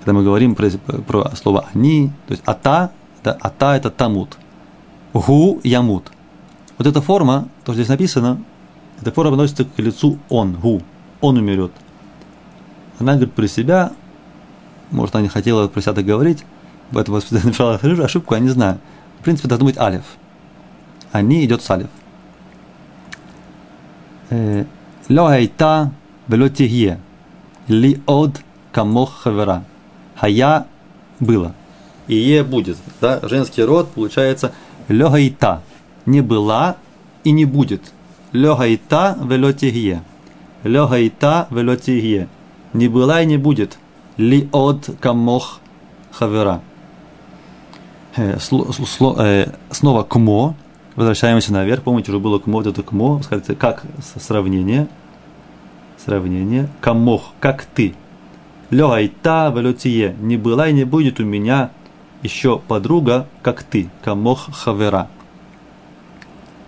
когда 0.02 0.14
мы 0.14 0.24
говорим 0.24 0.56
про, 0.56 0.70
про 1.08 1.36
слово 1.36 1.66
они, 1.74 2.12
то 2.28 2.32
есть 2.32 2.44
ата, 2.46 2.92
да, 3.24 3.38
ата 3.40 3.76
это 3.76 3.92
тамут. 3.92 4.38
Гу 5.14 5.62
ямут. 5.64 6.12
Вот 6.78 6.88
эта 6.88 7.02
форма, 7.02 7.48
то, 7.64 7.74
что 7.74 7.76
здесь 7.76 7.90
написано, 7.90 8.42
эта 9.00 9.12
форма 9.12 9.34
относится 9.34 9.66
к 9.66 9.78
лицу 9.78 10.18
он, 10.30 10.54
гу, 10.54 10.82
он 11.22 11.38
умерет. 11.38 11.72
Она 13.02 13.14
говорит 13.14 13.34
про 13.34 13.48
себя, 13.48 13.94
может, 14.92 15.16
она 15.16 15.24
не 15.24 15.28
хотела 15.28 15.68
про 15.68 15.82
себя 15.82 15.94
так 15.94 16.06
говорить, 16.06 16.46
этом 16.94 17.20
совершала 17.20 17.80
ошибку, 18.06 18.36
я 18.36 18.40
не 18.40 18.50
знаю. 18.50 18.78
В 19.20 19.24
принципе, 19.24 19.48
должно 19.48 19.66
быть 19.66 19.78
алиф. 19.80 20.04
А 21.12 21.18
Они 21.18 21.44
идет 21.44 21.64
с 21.64 21.72
алиф. 21.72 21.88
Э, 24.30 24.66
Ло 25.10 25.30
айта 25.30 25.92
вело 26.28 26.50
тихье. 26.50 27.00
Ли 27.68 28.00
од 28.06 28.40
камох 28.72 29.24
хавера. 29.24 29.64
Хая 30.16 30.68
было. 31.20 31.56
И 32.08 32.16
е 32.16 32.44
будет. 32.44 32.78
Да? 33.02 33.20
Женский 33.24 33.64
род 33.64 33.90
получается 33.90 34.54
лё 34.88 35.12
айта. 35.12 35.64
Не 36.06 36.22
была 36.22 36.78
и 37.24 37.32
не 37.32 37.46
будет. 37.46 37.82
Лё 38.32 38.60
айта 38.60 39.18
вело 39.20 39.54
тихье. 39.54 40.04
Лё 40.64 40.88
айта 40.92 41.48
вело 41.50 41.76
тихье. 41.76 42.28
Не 42.74 42.88
была 42.88 43.22
и 43.22 43.26
не 43.26 43.38
будет. 43.38 43.78
Ли 44.18 44.50
од 44.52 44.90
камох 45.00 45.60
хавера. 46.12 46.62
Э, 48.16 48.38
э, 48.38 49.52
снова 49.72 50.04
кмо. 50.04 50.56
Возвращаемся 50.96 51.54
наверх. 51.54 51.84
Помните, 51.84 52.12
уже 52.12 52.20
было 52.20 52.40
кмо, 52.40 52.58
вот 52.58 52.68
это 52.68 52.84
кмо. 52.84 53.22
Скажите, 53.24 53.56
как 53.56 53.84
сравнение– 54.20 54.88
сравнение. 56.04 56.70
Камох, 56.82 57.34
как 57.40 57.66
ты. 57.66 57.96
Лёгайта 58.70 59.52
валютие. 59.54 60.16
Не 60.20 60.38
была 60.38 60.68
и 60.70 60.74
не 60.74 60.84
будет 60.84 61.20
у 61.20 61.24
меня 61.24 61.72
еще 62.24 62.60
подруга, 62.60 63.28
как 63.42 63.64
ты. 63.64 63.90
Камох 64.04 64.50
хавера. 64.54 65.10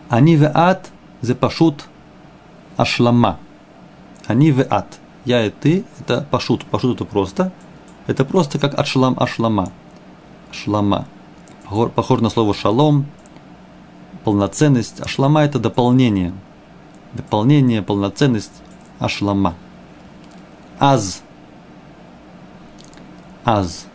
Они 0.09 0.37
в 0.37 0.49
ад 0.53 0.89
запашут 1.21 1.85
ашлама. 2.77 3.39
Они 4.27 4.51
в 4.51 4.65
ад. 4.69 4.99
Я 5.25 5.45
и 5.45 5.49
ты, 5.49 5.85
это 5.99 6.27
пашут. 6.29 6.65
Пашут 6.65 6.95
это 6.95 7.05
просто. 7.05 7.51
Это 8.07 8.25
просто 8.25 8.59
как 8.59 8.77
ашлам 8.77 9.15
ашлама. 9.17 9.71
Шлама. 10.51 11.07
Похоже 11.95 12.23
на 12.23 12.29
слово 12.29 12.53
шалом, 12.53 13.05
полноценность. 14.23 14.99
Ашлама 14.99 15.43
это 15.43 15.59
дополнение. 15.59 16.33
Дополнение, 17.13 17.81
полноценность 17.81 18.51
ашлама. 18.99 19.55
Аз. 20.79 21.23
Аз. 23.45 23.87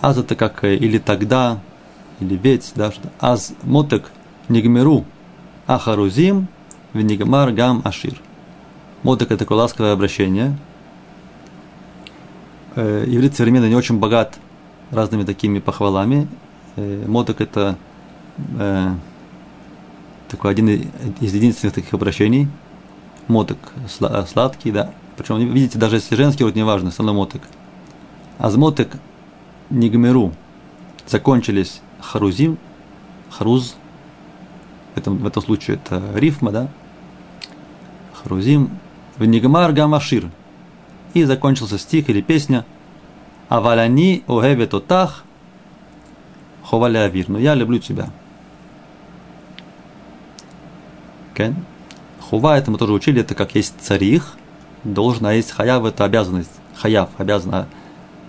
Аз 0.00 0.16
это 0.16 0.34
как 0.34 0.64
э, 0.64 0.76
или 0.76 0.98
тогда, 0.98 1.58
или 2.20 2.36
ведь, 2.36 2.72
да, 2.74 2.90
что 2.90 3.10
аз 3.20 3.52
мотек 3.62 4.10
нигмеру 4.48 5.04
ахарузим 5.66 6.48
в 6.94 7.00
нигмар 7.00 7.50
гам 7.50 7.82
ашир. 7.84 8.20
Мотек 9.02 9.28
это 9.30 9.38
такое 9.38 9.58
ласковое 9.58 9.92
обращение. 9.92 10.56
Э, 12.76 13.04
иврит 13.06 13.34
современный 13.34 13.68
не 13.68 13.76
очень 13.76 13.98
богат 13.98 14.38
разными 14.90 15.24
такими 15.24 15.58
похвалами. 15.58 16.28
Э, 16.76 17.04
мотек 17.06 17.40
это 17.40 17.76
такой 20.28 20.52
один 20.52 20.68
из 21.20 21.34
единственных 21.34 21.74
таких 21.74 21.92
обращений– 21.92 22.48
моток 23.30 23.58
сладкий, 23.88 24.72
да. 24.72 24.92
Причем, 25.16 25.38
видите, 25.38 25.78
даже 25.78 25.96
если 25.96 26.14
женский 26.16 26.44
род, 26.44 26.54
неважно, 26.54 26.90
все 26.90 27.02
равно 27.02 27.14
моток. 27.14 27.42
Азмотек 28.38 28.90
нигмеру 29.70 30.32
закончились 31.06 31.80
харузим, 32.00 32.58
харуз, 33.30 33.76
в 34.94 34.98
этом, 34.98 35.18
в 35.18 35.26
этом 35.26 35.42
случае 35.42 35.76
это 35.76 36.02
рифма, 36.14 36.50
да, 36.50 36.68
харузим, 38.12 38.70
в 39.20 39.24
нигмар 39.26 39.72
гамашир, 39.72 40.30
и 41.12 41.24
закончился 41.24 41.78
стих 41.78 42.08
или 42.08 42.22
песня, 42.22 42.64
аваляни 43.48 44.24
огевет 44.26 44.72
отах, 44.74 45.24
ховаля 46.64 47.04
авир, 47.04 47.28
но 47.28 47.38
я 47.38 47.54
люблю 47.54 47.78
тебя. 47.78 48.10
Okay? 51.34 51.54
Хува, 52.20 52.56
это 52.56 52.70
мы 52.70 52.78
тоже 52.78 52.92
учили, 52.94 53.20
это 53.20 53.34
как 53.34 53.54
есть 53.54 53.74
царих, 53.80 54.36
должен, 54.84 55.26
а 55.26 55.34
есть 55.34 55.50
хаяв, 55.50 55.84
это 55.84 56.04
обязанность. 56.04 56.50
Хаяв, 56.74 57.10
обязана. 57.18 57.68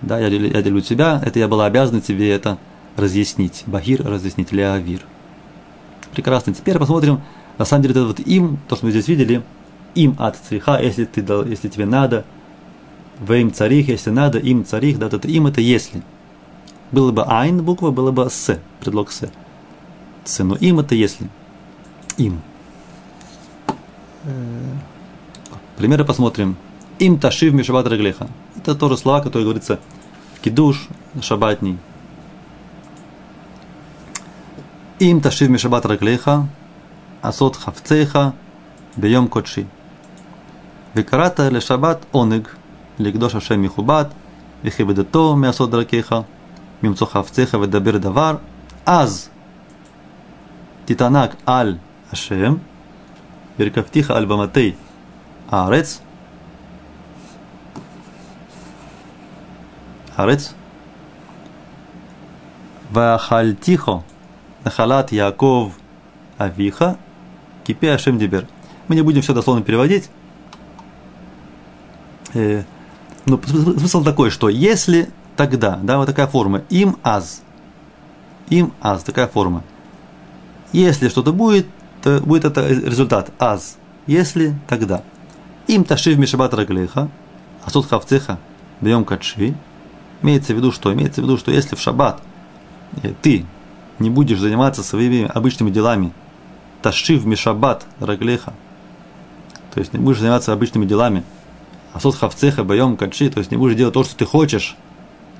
Да, 0.01 0.19
я, 0.19 0.27
я 0.27 0.61
делю 0.61 0.81
тебя, 0.81 1.21
это 1.25 1.39
я 1.39 1.47
была 1.47 1.67
обязана 1.67 2.01
тебе 2.01 2.29
это 2.31 2.57
разъяснить. 2.97 3.63
Бахир 3.65 4.03
разъяснить, 4.03 4.51
леавир. 4.51 5.05
Прекрасно. 6.11 6.53
Теперь 6.53 6.77
посмотрим, 6.77 7.21
на 7.57 7.63
самом 7.63 7.83
деле, 7.83 7.93
это 7.93 8.05
вот 8.05 8.19
им, 8.19 8.59
то, 8.67 8.75
что 8.75 8.85
мы 8.85 8.91
здесь 8.91 9.07
видели, 9.07 9.43
им 9.95 10.15
от 10.19 10.37
цариха, 10.37 10.79
если, 10.81 11.05
ты, 11.05 11.21
если 11.47 11.67
тебе 11.67 11.85
надо, 11.85 12.25
в 13.19 13.33
им 13.33 13.53
царих, 13.53 13.87
если 13.87 14.09
надо, 14.09 14.39
им 14.39 14.65
царих, 14.65 14.97
да, 14.97 15.07
это 15.07 15.27
им 15.27 15.47
это 15.47 15.61
если. 15.61 16.01
Было 16.91 17.11
бы 17.11 17.23
айн 17.23 17.63
буква, 17.63 17.91
было 17.91 18.11
бы 18.11 18.29
с, 18.29 18.59
предлог 18.79 19.11
с. 19.11 19.29
С, 20.25 20.43
но 20.43 20.55
им 20.55 20.79
это 20.79 20.95
если. 20.95 21.29
Им. 22.17 22.41
Примеры 25.77 26.03
посмотрим. 26.03 26.57
Им 26.99 27.19
ташив 27.19 27.53
мишабат 27.53 27.87
раглеха. 27.87 28.27
Это 28.55 28.75
тоже 28.75 28.97
слова, 28.97 29.21
которые 29.21 29.45
говорится 29.45 29.79
кидуш, 30.43 30.87
шабатний. 31.21 31.77
Им 34.99 35.21
ташив 35.21 35.49
мишабат 35.49 35.85
раглеха, 35.85 36.47
асот 37.21 37.55
хавцеха, 37.55 38.33
бьем 38.95 39.27
кодши. 39.27 39.67
Векарата 40.95 41.49
ле 41.51 41.61
шаббат 41.61 42.07
оныг, 42.13 42.57
легдош 42.99 43.35
ашем 43.35 43.61
михубат, 43.61 44.11
вехибедето 44.63 45.35
мясо 45.35 45.67
дракеха, 45.67 46.25
мимцохавцеха 46.81 47.57
ведабир 47.59 47.99
давар, 47.99 48.39
аз 48.85 49.31
титанак 50.85 51.37
аль 51.47 51.79
ашем, 52.11 52.61
веркафтиха 53.57 54.15
аль 54.15 54.25
баматей 54.25 54.75
арец, 55.49 56.01
арец, 60.17 60.53
вахальтихо 62.89 64.03
нахалат 64.65 65.11
Яков 65.11 65.73
авиха, 66.37 66.97
кипе 67.63 67.93
ашем 67.93 68.17
дибер. 68.17 68.47
Мы 68.87 68.95
не 68.95 69.01
будем 69.01 69.21
все 69.21 69.33
дословно 69.33 69.63
переводить, 69.63 70.09
Э, 72.33 72.63
но 73.25 73.39
смысл 73.43 74.03
такой, 74.03 74.29
что 74.29 74.49
если 74.49 75.09
тогда, 75.35 75.79
да, 75.81 75.97
вот 75.97 76.07
такая 76.07 76.27
форма, 76.27 76.63
им 76.69 76.97
аз, 77.03 77.41
им 78.49 78.73
аз, 78.81 79.03
такая 79.03 79.27
форма. 79.27 79.63
Если 80.71 81.09
что-то 81.09 81.33
будет, 81.33 81.67
то 82.01 82.19
будет 82.21 82.45
это 82.45 82.67
результат 82.67 83.31
аз. 83.39 83.77
Если 84.07 84.55
тогда. 84.67 85.03
Им 85.67 85.83
ташив 85.83 86.17
мишабат 86.17 86.53
раглеха, 86.53 87.09
а 87.63 87.69
суд 87.69 87.87
хавцеха 87.87 88.39
бьем 88.81 89.05
качи. 89.05 89.55
Имеется 90.21 90.53
в 90.53 90.57
виду 90.57 90.71
что? 90.71 90.93
Имеется 90.93 91.21
в 91.21 91.23
виду, 91.23 91.37
что 91.37 91.51
если 91.51 91.75
в 91.75 91.79
шаббат 91.79 92.21
э, 93.03 93.13
ты 93.21 93.45
не 93.99 94.09
будешь 94.09 94.39
заниматься 94.39 94.83
своими 94.83 95.25
обычными 95.25 95.69
делами, 95.69 96.13
ташив 96.81 97.25
мишабат 97.25 97.85
раглеха, 97.99 98.53
то 99.73 99.79
есть 99.79 99.93
не 99.93 99.99
будешь 99.99 100.19
заниматься 100.19 100.53
обычными 100.53 100.85
делами, 100.85 101.23
а 101.93 101.99
сот 101.99 102.15
хавцеха 102.15 102.63
боем 102.63 102.97
качи, 102.97 103.29
то 103.29 103.39
есть 103.39 103.51
не 103.51 103.57
будешь 103.57 103.75
делать 103.75 103.93
то, 103.93 104.03
что 104.03 104.15
ты 104.15 104.25
хочешь, 104.25 104.75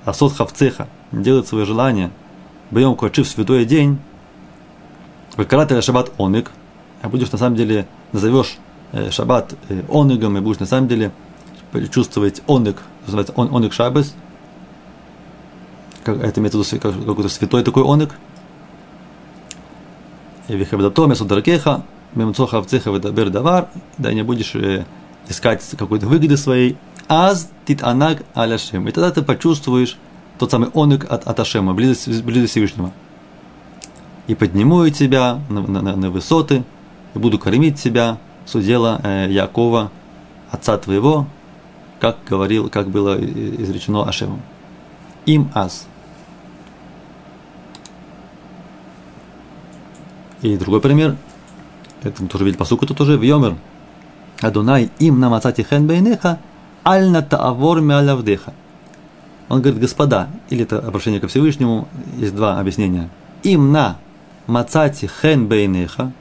а 0.06 0.14
сот 0.14 0.34
хавцеха, 0.34 0.88
делать 1.12 1.48
свои 1.48 1.66
желания, 1.66 2.12
боем 2.72 2.96
качи 2.96 3.24
в 3.24 3.28
святой 3.28 3.66
день, 3.66 4.00
Выкарателя 5.38 5.82
шаббат 5.82 6.12
оник, 6.18 6.52
а 7.02 7.10
будешь 7.10 7.32
на 7.32 7.38
самом 7.38 7.56
деле, 7.56 7.88
назовешь 8.12 8.58
э, 8.92 9.12
шаббат 9.12 9.56
э, 9.70 9.82
онигом, 9.90 10.38
и 10.38 10.42
будешь 10.42 10.60
на 10.60 10.66
самом 10.66 10.88
деле 10.88 11.12
чувствовать 11.90 12.42
оник, 12.48 12.78
называется 13.06 13.34
он, 13.38 13.54
оник 13.54 13.72
шаббас, 13.72 14.14
как, 16.04 16.22
это 16.22 16.42
имеется 16.42 16.58
в 16.58 16.74
виду 16.74 17.06
какой-то 17.06 17.30
святой 17.30 17.64
такой 17.64 17.84
оник, 17.84 18.10
и 20.50 20.56
вихабдато 20.56 21.06
место 21.08 21.24
даркеха, 21.24 21.84
мемцоха 22.14 22.62
ведабер 22.62 23.30
давар, 23.30 23.70
да 23.98 24.14
не 24.14 24.24
будешь 24.24 24.54
э, 24.56 24.84
искать 25.30 25.64
какой-то 25.78 26.08
выгоды 26.08 26.38
своей, 26.38 26.78
аз 27.08 27.50
тит 27.66 27.84
анаг 27.84 28.24
аляшем. 28.34 28.88
И 28.88 28.92
тогда 28.92 29.12
ты 29.12 29.22
почувствуешь 29.22 29.98
тот 30.38 30.52
самый 30.52 30.70
оник 30.70 31.06
от, 31.12 31.28
от 31.28 31.40
Ашема, 31.40 31.74
близость, 31.74 32.24
близость 32.24 32.52
Всевышнего 32.52 32.92
и 34.28 34.36
подниму 34.36 34.88
тебя 34.90 35.42
на, 35.50 35.62
на, 35.62 35.96
на 35.96 36.10
высоты, 36.10 36.64
и 37.14 37.20
буду 37.20 37.38
кормить 37.38 37.82
тебя 37.82 38.18
с 38.46 38.56
удела 38.56 39.00
э, 39.04 39.28
Якова, 39.30 39.92
отца 40.50 40.78
твоего, 40.78 41.28
как 42.00 42.18
говорил, 42.28 42.70
как 42.70 42.90
было 42.90 43.20
изречено 43.20 44.08
Ашемом. 44.08 44.42
Им 45.26 45.52
аз. 45.54 45.86
И 50.42 50.58
другой 50.58 50.82
пример, 50.82 51.18
это 52.02 52.24
мы 52.24 52.30
тоже 52.30 52.46
видели 52.46 52.58
посуку, 52.58 52.86
это 52.86 52.94
тоже 52.94 53.18
в 53.18 53.22
Йомер. 53.22 53.58
Адунай 54.42 54.90
им 55.00 55.20
на 55.20 55.30
мацати 55.30 55.64
хен 55.64 55.88
бейнеха, 55.88 56.40
аль 56.86 57.10
на 57.10 57.22
таавор 57.22 57.82
мялявдеха. 57.82 58.54
Он 59.50 59.62
говорит, 59.62 59.82
господа, 59.82 60.28
или 60.50 60.64
это 60.64 60.80
обращение 60.80 61.20
ко 61.20 61.28
Всевышнему, 61.28 61.88
есть 62.18 62.36
два 62.36 62.60
объяснения. 62.60 63.10
Им 63.44 63.72
на 63.72 63.98
мацати 64.48 65.08
хен 65.08 65.48
бейнеха, 65.48 66.12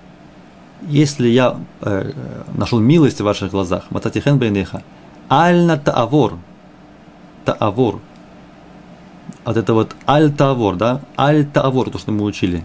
если 0.82 1.28
я 1.28 1.56
э, 1.80 2.12
нашел 2.54 2.80
милость 2.80 3.20
в 3.20 3.24
ваших 3.24 3.50
глазах, 3.50 3.90
мацати 3.90 4.20
хен 4.20 4.38
бейнеха, 4.38 4.82
аль 5.30 5.62
на 5.64 5.76
таавор, 5.76 6.38
таавор, 7.44 8.00
вот 9.44 9.56
это 9.56 9.74
вот 9.74 9.96
аль-тавор, 10.06 10.76
да, 10.76 11.00
аль-тавор, 11.18 11.90
то, 11.90 11.98
что 11.98 12.12
мы 12.12 12.24
учили. 12.24 12.64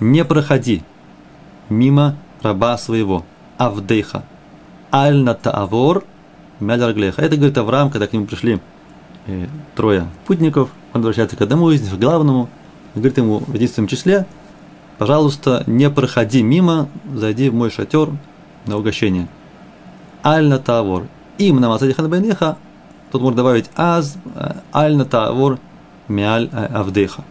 Не 0.00 0.24
проходи 0.24 0.82
мимо 1.68 2.16
раба 2.42 2.76
своего, 2.78 3.24
авдейха. 3.58 4.24
Аль-на-тавор, 4.94 6.04
мяляр-глеха. 6.60 7.20
Это 7.20 7.34
говорит 7.36 7.58
Авраам, 7.58 7.90
когда 7.90 8.06
к 8.06 8.12
нему 8.12 8.26
пришли 8.26 8.60
э, 9.26 9.48
трое 9.74 10.06
путников, 10.24 10.70
он 10.92 11.00
возвращается 11.00 11.36
к 11.36 11.42
одному 11.42 11.72
из 11.72 11.82
них, 11.82 11.96
к 11.96 11.98
главному, 11.98 12.48
говорит 12.94 13.18
ему 13.18 13.40
в 13.40 13.52
единственном 13.54 13.88
числе, 13.88 14.24
пожалуйста, 14.98 15.64
не 15.66 15.90
проходи 15.90 16.44
мимо, 16.44 16.88
зайди 17.12 17.50
в 17.50 17.54
мой 17.54 17.72
шатер 17.72 18.10
на 18.66 18.78
угощение. 18.78 19.26
Аль-на-тавор. 20.24 21.08
Им 21.38 21.56
на 21.56 21.68
Масади 21.68 21.92
Ханабайнеха, 21.92 22.56
тут 23.10 23.20
можно 23.20 23.38
добавить 23.38 23.70
аз, 23.74 24.16
э, 24.36 24.52
аль-на-тавор, 24.72 25.58
Миаль 26.06 26.48
Авдеха. 26.52 27.24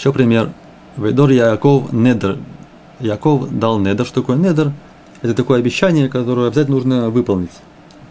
Еще 0.00 0.14
пример. 0.14 0.50
Вейдор 0.96 1.28
Яков 1.28 1.92
Недер. 1.92 2.38
Яков 3.00 3.50
дал 3.50 3.78
Недер. 3.78 4.06
Что 4.06 4.22
такое 4.22 4.38
Недер? 4.38 4.72
Это 5.20 5.34
такое 5.34 5.58
обещание, 5.58 6.08
которое 6.08 6.46
обязательно 6.46 6.76
нужно 6.76 7.10
выполнить. 7.10 7.50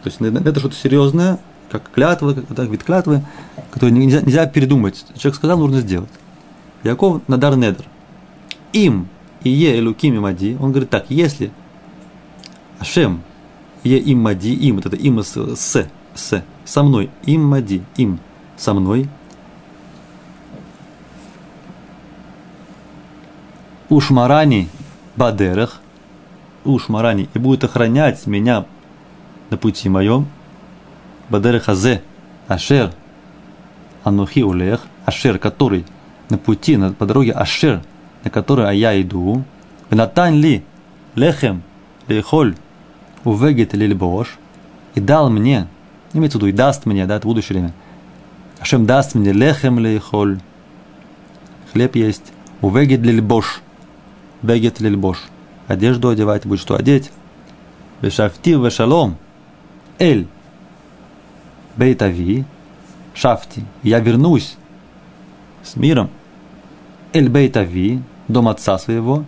То 0.03 0.11
есть 0.11 0.21
это 0.21 0.59
что-то 0.59 0.75
серьезное, 0.75 1.39
как 1.71 1.89
клятва, 1.89 2.33
как 2.33 2.69
вид 2.69 2.83
клятвы, 2.83 3.23
которую 3.71 3.97
нельзя, 3.97 4.21
нельзя 4.21 4.45
передумать. 4.45 5.03
Человек 5.17 5.37
сказал, 5.37 5.57
нужно 5.57 5.81
сделать. 5.81 6.11
Яков 6.83 7.23
надар 7.27 7.55
Недер. 7.55 7.85
Им 8.71 9.07
и 9.43 9.49
е 9.49 9.79
элуким 9.79 10.21
мади. 10.21 10.57
Он 10.59 10.69
говорит 10.69 10.91
так, 10.91 11.07
если 11.09 11.49
Ашем, 12.77 13.23
е 13.83 13.97
им 13.97 14.19
мади, 14.19 14.53
им, 14.53 14.75
вот 14.75 14.85
это 14.85 14.95
им 14.95 15.23
с, 15.23 15.35
с, 15.35 15.87
с, 16.13 16.43
со 16.65 16.83
мной, 16.83 17.09
им 17.25 17.45
мади, 17.45 17.81
им, 17.97 18.19
со 18.57 18.75
мной. 18.75 19.09
Ушмарани 23.89 24.69
бадерах, 25.15 25.81
ушмарани, 26.63 27.27
и 27.33 27.39
будет 27.39 27.63
охранять 27.63 28.27
меня 28.27 28.65
на 29.49 29.57
пути 29.57 29.89
моем. 29.89 30.27
Бадерах 31.29 31.69
азе, 31.69 32.03
ашер, 32.47 32.91
анухи 34.03 34.43
улех, 34.43 34.81
ашер, 35.05 35.39
который 35.39 35.85
на 36.29 36.37
пути, 36.37 36.77
на, 36.77 36.93
по 36.93 37.05
дороге 37.05 37.31
ашер, 37.31 37.81
на 38.23 38.29
которой 38.29 38.77
я 38.77 38.99
иду. 39.01 39.43
Натань 39.89 40.35
ли, 40.35 40.63
лехем, 41.15 41.63
лехоль, 42.07 42.55
увегет 43.23 43.73
лильбош, 43.73 44.37
и 44.93 44.99
дал 44.99 45.31
мне, 45.31 45.67
имеется 46.13 46.37
в 46.37 46.41
виду, 46.41 46.47
и 46.47 46.51
даст 46.51 46.85
мне, 46.85 47.07
да, 47.07 47.17
это 47.17 47.27
будущее 47.27 47.57
время. 47.57 47.73
Ашем 48.59 48.85
даст 48.85 49.15
мне 49.15 49.31
лехем 49.31 49.79
лейхоль, 49.79 50.39
хлеб 51.73 51.95
есть, 51.95 52.33
увегет 52.61 53.01
лильбош, 53.01 53.61
бегет 54.41 54.79
лильбош, 54.79 55.23
одежду 55.67 56.09
одевать, 56.09 56.45
будет 56.45 56.59
что 56.59 56.75
одеть. 56.75 57.11
Вешафти 58.01 58.51
вешалом, 58.51 59.17
эль, 59.97 60.27
бейтави, 61.75 62.45
шафти, 63.13 63.65
я 63.83 63.99
вернусь 63.99 64.55
с 65.63 65.75
миром, 65.75 66.09
эль 67.13 67.29
бейтави, 67.29 68.01
дом 68.27 68.47
отца 68.47 68.77
своего, 68.77 69.25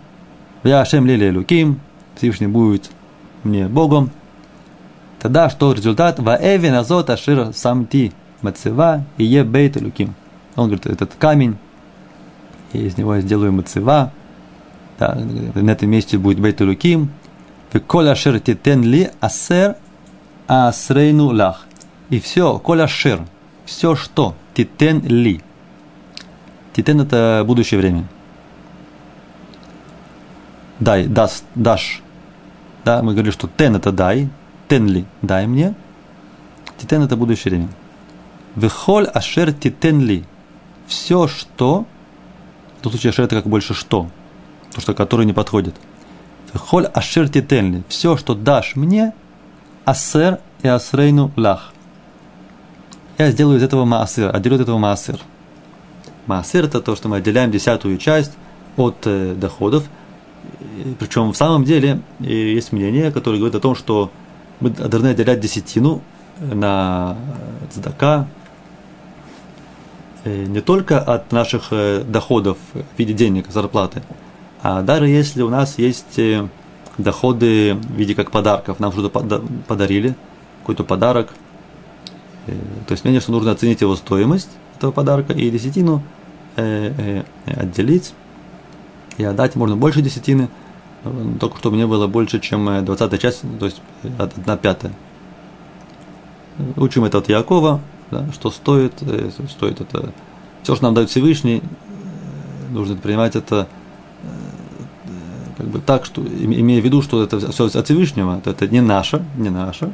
я 0.62 0.80
Ашем 0.80 1.06
лили 1.06 1.30
луким, 1.30 1.80
Всевышний 2.16 2.46
будет 2.46 2.90
мне 3.42 3.66
Богом, 3.66 4.10
тогда 5.20 5.50
что 5.50 5.72
результат? 5.72 6.18
Ваэви 6.18 6.68
назот 6.68 7.10
ашир 7.10 7.52
самти 7.52 8.12
мацева 8.42 9.04
и 9.16 9.24
е 9.24 9.44
бейт 9.44 9.80
луким. 9.80 10.14
Он 10.56 10.66
говорит, 10.66 10.86
этот 10.86 11.14
камень, 11.18 11.56
и 12.72 12.86
из 12.86 12.96
него 12.96 13.14
я 13.16 13.20
сделаю 13.20 13.52
мацева, 13.52 14.12
да, 15.02 15.60
на 15.60 15.70
этом 15.70 15.90
месте 15.90 16.16
будет 16.16 16.38
бейт 16.38 16.60
луким, 16.60 17.10
Коль 17.86 18.08
ашир 18.08 18.38
титен 18.38 18.82
ли 18.82 19.10
асер 19.20 19.76
асрейну 20.46 21.32
лах. 21.32 21.66
И 22.10 22.20
все, 22.20 22.58
коль 22.58 22.82
ашир, 22.82 23.22
все 23.64 23.96
что, 23.96 24.34
титен 24.54 25.00
ли. 25.00 25.40
Титен 26.74 27.00
это 27.00 27.42
будущее 27.46 27.80
время. 27.80 28.04
Дай, 30.78 31.06
даст, 31.06 31.44
дашь 31.54 32.02
да, 32.84 33.02
мы 33.02 33.12
говорили, 33.12 33.32
что 33.32 33.48
тен 33.48 33.76
это 33.76 33.92
дай, 33.92 34.28
тен 34.68 34.86
ли 34.86 35.04
дай 35.22 35.46
мне, 35.46 35.74
титен 36.78 37.02
это 37.02 37.16
будущее 37.16 37.52
время. 37.52 37.68
Вехоль 38.56 39.06
ашер 39.06 39.52
титен 39.52 40.00
ли. 40.00 40.24
Все, 40.86 41.26
что, 41.28 41.86
в 42.78 42.82
том 42.82 42.92
случае 42.92 43.10
ашер 43.10 43.24
это 43.24 43.36
как 43.36 43.46
больше 43.46 43.72
что, 43.72 44.08
то, 44.74 44.80
что 44.80 44.94
который 44.94 45.26
не 45.26 45.32
подходит. 45.32 45.74
Вехоль 46.52 46.86
ашер 46.86 47.28
титен 47.28 47.74
ли. 47.74 47.82
Все, 47.88 48.16
что 48.16 48.34
дашь 48.34 48.76
мне, 48.76 49.12
асер 49.84 50.38
и 50.62 50.68
асрейну 50.68 51.30
лах. 51.36 51.72
Я 53.18 53.30
сделаю 53.30 53.58
из 53.58 53.62
этого 53.62 53.84
маасер, 53.84 54.34
отделю 54.34 54.56
от 54.56 54.62
этого 54.62 54.78
маасер. 54.78 55.18
Маасер 56.26 56.64
это 56.64 56.80
то, 56.80 56.96
что 56.96 57.08
мы 57.08 57.18
отделяем 57.18 57.50
десятую 57.50 57.98
часть 57.98 58.32
от 58.76 58.96
э, 59.04 59.34
доходов– 59.34 59.84
причем 60.98 61.32
в 61.32 61.36
самом 61.36 61.64
деле 61.64 62.00
есть 62.20 62.72
мнение, 62.72 63.10
которое 63.10 63.38
говорит 63.38 63.54
о 63.54 63.60
том, 63.60 63.74
что 63.74 64.10
мы 64.60 64.70
должны 64.70 65.08
отделять 65.08 65.40
десятину 65.40 66.02
на 66.40 67.16
цдака 67.70 68.26
э, 70.24 70.44
не 70.44 70.60
только 70.60 70.98
от 70.98 71.30
наших 71.30 71.68
э, 71.70 72.02
доходов 72.02 72.58
в 72.72 72.98
виде 72.98 73.12
денег, 73.12 73.48
зарплаты, 73.48 74.02
а 74.62 74.82
даже 74.82 75.08
если 75.08 75.42
у 75.42 75.50
нас 75.50 75.78
есть 75.78 76.18
э, 76.18 76.48
доходы 76.98 77.74
в 77.74 77.92
виде 77.92 78.14
как 78.14 78.30
подарков, 78.30 78.80
нам 78.80 78.92
что-то 78.92 79.42
подарили, 79.66 80.14
какой-то 80.60 80.84
подарок, 80.84 81.30
то 82.86 82.92
есть 82.92 83.22
что 83.22 83.32
нужно 83.32 83.52
оценить 83.52 83.80
его 83.80 83.94
стоимость 83.94 84.50
этого 84.76 84.90
подарка 84.90 85.32
и 85.32 85.48
десятину 85.48 86.02
отделить 87.46 88.14
и 89.16 89.22
отдать 89.22 89.54
можно 89.54 89.76
больше 89.76 90.02
десятины– 90.02 90.48
только 91.40 91.58
чтобы 91.58 91.76
не 91.76 91.86
было 91.86 92.06
больше, 92.06 92.38
чем 92.38 92.84
20 92.84 93.20
часть, 93.20 93.42
то 93.58 93.66
есть 93.66 93.82
1 94.02 94.58
пятая. 94.58 94.92
Учим 96.76 97.04
это 97.04 97.18
от 97.18 97.28
Якова, 97.28 97.80
да, 98.10 98.30
что 98.32 98.50
стоит, 98.50 98.92
э, 99.00 99.30
стоит 99.48 99.80
это, 99.80 100.12
все, 100.62 100.76
что 100.76 100.84
нам 100.84 100.94
дает 100.94 101.10
Всевышний, 101.10 101.62
э, 101.62 102.72
нужно 102.72 102.94
принимать 102.96 103.36
это 103.36 103.68
э, 104.22 104.26
как 105.62 105.70
бы 105.70 105.78
так, 105.78 106.04
что, 106.04 106.20
имея 106.22 106.82
в 106.82 106.84
виду, 106.84 107.02
что 107.02 107.22
это 107.22 107.38
все 107.52 107.66
от 107.66 107.84
Всевышнего, 107.86 108.40
то 108.40 108.50
это 108.50 108.66
не 108.66 108.80
наше, 108.80 109.24
не 109.36 109.48
наше, 109.48 109.92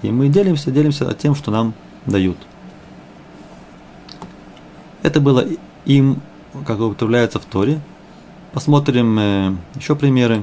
и 0.00 0.12
мы 0.12 0.28
делимся, 0.28 0.70
делимся 0.70 1.12
тем, 1.14 1.34
что 1.34 1.50
нам 1.50 1.74
дают. 2.06 2.36
Это 5.02 5.20
было 5.20 5.44
им, 5.86 6.20
как 6.64 6.78
употребляется 6.78 7.40
в 7.40 7.44
Торе, 7.46 7.80
Посмотрим 8.52 9.18
э, 9.18 9.54
еще 9.76 9.96
примеры. 9.96 10.42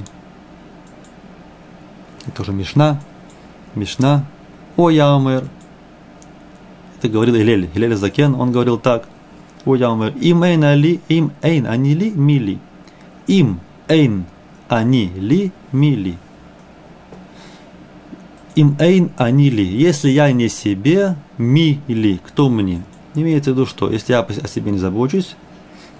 Это 2.22 2.38
тоже 2.38 2.52
Мишна. 2.52 3.00
Мишна. 3.76 4.24
О 4.76 4.90
Ямер. 4.90 5.44
Это 6.98 7.08
говорил 7.08 7.36
Илель. 7.36 7.70
Илель 7.72 7.94
Закен, 7.94 8.34
он 8.34 8.50
говорил 8.50 8.78
так. 8.78 9.08
О 9.64 9.76
Ямер. 9.76 10.12
Им 10.20 10.42
эйн 10.42 10.64
али, 10.64 11.00
им 11.08 11.30
эйн 11.40 11.66
ани 11.68 11.94
ли, 11.94 12.10
мили. 12.10 12.58
Им 13.28 13.60
эйн 13.86 14.24
ани 14.70 15.12
ли, 15.16 15.52
мили. 15.72 16.16
Им 18.54 18.76
эйн 18.78 19.10
ани 19.18 19.50
ли. 19.50 19.64
Если 19.64 20.10
я 20.10 20.32
не 20.32 20.48
себе, 20.48 21.16
ми 21.36 21.80
ли. 21.88 22.20
Кто 22.24 22.48
мне? 22.48 22.82
Имеется 23.14 23.50
в 23.50 23.54
виду, 23.54 23.66
что 23.66 23.90
если 23.90 24.12
я 24.12 24.20
о 24.20 24.48
себе 24.48 24.70
не 24.70 24.78
забочусь, 24.78 25.34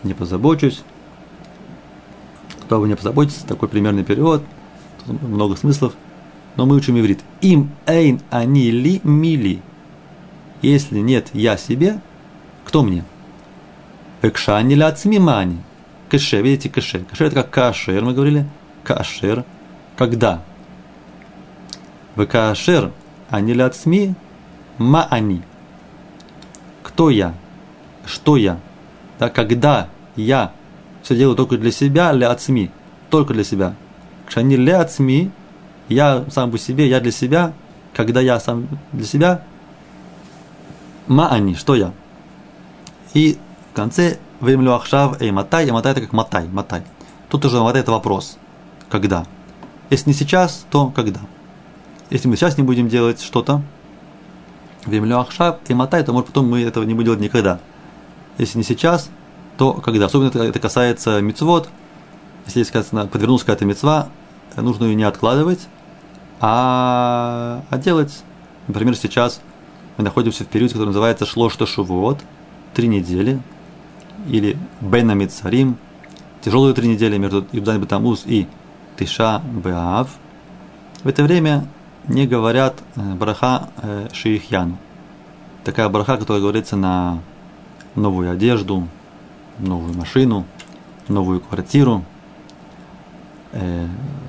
не 0.05 0.15
позабочусь, 0.15 0.83
кто 2.63 2.77
об 2.77 2.87
не 2.87 2.95
позаботится, 2.95 3.47
такой 3.47 3.69
примерный 3.69 4.05
перевод, 4.05 4.43
Тут 5.07 5.23
много 5.23 5.57
смыслов, 5.57 5.95
но 6.57 6.67
мы 6.67 6.77
учим 6.77 6.99
иврит. 6.99 7.21
Им 7.41 7.71
эйн 7.87 8.21
они 8.31 8.71
ли 8.71 9.01
мили. 9.03 9.61
Если 10.63 10.99
нет 10.99 11.31
я 11.33 11.57
себе, 11.57 12.01
кто 12.65 12.83
мне? 12.83 13.05
Экшани 14.23 14.75
ля 14.75 14.89
ацмимани. 14.89 15.59
Кэше, 16.09 16.43
видите, 16.43 16.69
кэше. 16.69 17.05
Кэше 17.11 17.25
это 17.25 17.37
как 17.37 17.51
кашер, 17.51 18.05
мы 18.05 18.13
говорили. 18.13 18.47
Кашер. 18.85 19.45
Когда? 19.97 20.43
Векашер, 22.17 22.91
они 23.29 23.53
ля 23.53 23.67
ацми, 23.67 24.15
ма 24.79 25.07
они. 25.11 25.43
Кто 26.83 27.11
я? 27.11 27.35
Что 28.05 28.37
я? 28.37 28.59
Да, 29.19 29.29
когда 29.29 29.89
я 30.17 30.53
все 31.03 31.17
делаю 31.17 31.37
только 31.37 31.57
для 31.57 31.71
себя, 31.71 32.13
ля 32.13 32.31
ацми, 32.31 32.71
только 33.11 33.35
для 33.35 33.45
себя. 33.45 33.75
Кшани 34.27 34.57
ля 34.57 34.81
ацми, 34.81 35.31
я 35.89 36.25
сам 36.31 36.51
по 36.51 36.59
себе, 36.59 36.89
я 36.89 37.01
для 37.01 37.13
себя, 37.13 37.53
когда 37.95 38.21
я 38.21 38.41
сам 38.41 38.69
для 38.93 39.05
себя, 39.05 39.43
ма 41.07 41.29
они, 41.29 41.55
что 41.55 41.75
я? 41.75 41.93
И 43.15 43.39
в 43.73 43.77
конце 43.77 44.19
времлю 44.41 44.75
ахшав 44.75 45.21
эй 45.21 45.31
матай, 45.31 45.67
и 45.67 45.71
матай 45.71 45.93
это 45.93 46.01
как 46.01 46.13
матай, 46.13 46.49
матай. 46.49 46.83
Тут 47.29 47.45
уже 47.45 47.61
матай 47.61 47.83
это 47.83 47.93
вопрос. 47.93 48.39
Когда? 48.91 49.25
Если 49.89 50.11
не 50.11 50.15
сейчас, 50.15 50.67
то 50.71 50.91
когда? 50.91 51.21
Если 52.11 52.29
мы 52.29 52.37
сейчас 52.37 52.59
не 52.59 52.65
будем 52.65 52.89
делать 52.89 53.23
что-то, 53.23 53.63
времлю 54.85 55.21
ахшав 55.21 55.59
и 55.69 55.75
матай, 55.75 56.03
то 56.05 56.13
может 56.13 56.29
потом 56.29 56.51
мы 56.51 56.63
этого 56.63 56.85
не 56.85 56.95
будем 56.95 57.07
делать 57.07 57.21
никогда. 57.21 57.61
Если 58.39 58.59
не 58.59 58.65
сейчас, 58.65 59.09
то 59.57 59.75
когда? 59.75 60.07
Особенно 60.07 60.43
это, 60.43 60.59
касается 60.59 61.21
мецвод. 61.21 61.69
Если, 62.47 62.65
сказано, 62.65 63.07
подвернулась 63.07 63.43
какая-то 63.43 63.65
мецва, 63.65 64.09
нужно 64.57 64.85
ее 64.85 64.95
не 64.97 65.05
откладывать, 65.05 65.69
а, 66.41 67.63
а 67.71 67.79
делать. 67.79 68.23
Например, 68.67 68.97
сейчас 68.97 69.41
мы 69.97 70.05
находимся 70.05 70.45
в 70.45 70.49
периоде, 70.49 70.73
который 70.73 70.89
называется 70.89 71.27
Шлошта 71.27 71.67
Шувуот, 71.67 72.19
три 72.75 72.89
недели, 72.89 73.41
или 74.29 74.57
Бена 74.81 75.13
Мицарим, 75.13 75.77
тяжелые 76.43 76.75
три 76.75 76.89
недели 76.89 77.19
между 77.19 77.47
Юдзань 77.53 77.79
Батамуз 77.79 78.23
и 78.27 78.49
Тиша 79.01 79.41
Беав. 79.65 80.11
В 81.03 81.09
это 81.09 81.23
время 81.23 81.67
не 82.07 82.27
говорят 82.27 82.75
э, 82.97 83.15
браха 83.15 83.71
э, 83.83 84.09
Шиихьяну. 84.13 84.77
Такая 85.65 85.89
браха, 85.89 86.19
которая 86.19 86.43
говорится 86.43 86.77
на 86.77 87.21
новую 87.95 88.31
одежду, 88.31 88.87
новую 89.59 89.95
машину, 89.95 90.45
новую 91.09 91.41
квартиру, 91.41 92.05
э, 93.53 93.87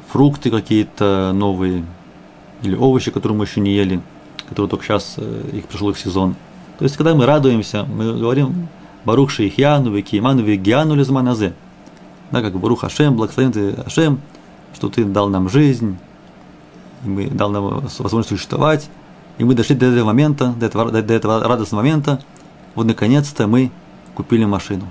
фрукты 0.08 0.50
какие-то 0.50 1.34
новые, 1.34 1.84
или 2.62 2.76
овощи, 2.76 3.12
которые 3.12 3.38
мы 3.38 3.44
еще 3.44 3.60
не 3.60 3.74
ели, 3.74 4.00
которые 4.48 4.70
только 4.70 4.86
сейчас 4.86 5.18
их 5.18 5.66
пришел 5.66 5.90
их 5.90 5.98
сезон. 5.98 6.36
То 6.80 6.86
есть, 6.86 6.96
когда 6.96 7.14
мы 7.14 7.26
радуемся, 7.26 7.84
мы 7.84 8.18
говорим 8.18 8.70
Барух 9.04 9.32
Шейхьяну, 9.32 9.92
Викиману, 9.92 10.44
Вигьяну 10.44 10.96
Лизманазе. 10.96 11.54
Да, 12.32 12.42
как 12.42 12.58
Барух 12.58 12.86
Ашем, 12.86 13.18
благословен 13.18 13.52
ты 13.52 13.72
Ашем, 13.86 14.22
что 14.74 14.90
ты 14.90 15.06
дал 15.06 15.30
нам 15.30 15.50
жизнь, 15.50 15.98
и 17.04 17.10
мы 17.10 17.28
дал 17.28 17.50
нам 17.50 17.80
возможность 17.80 18.30
существовать, 18.30 18.90
и 19.38 19.44
мы 19.44 19.56
дошли 19.56 19.76
до 19.76 19.88
этого 19.88 20.06
момента, 20.06 20.54
до 20.58 20.66
этого, 20.68 20.92
до 20.92 21.14
этого 21.14 21.44
радостного 21.44 21.82
момента, 21.82 22.22
вот 22.76 22.86
наконец-то 22.86 23.48
мы 23.48 23.72
купили 24.16 24.46
машину. 24.46 24.88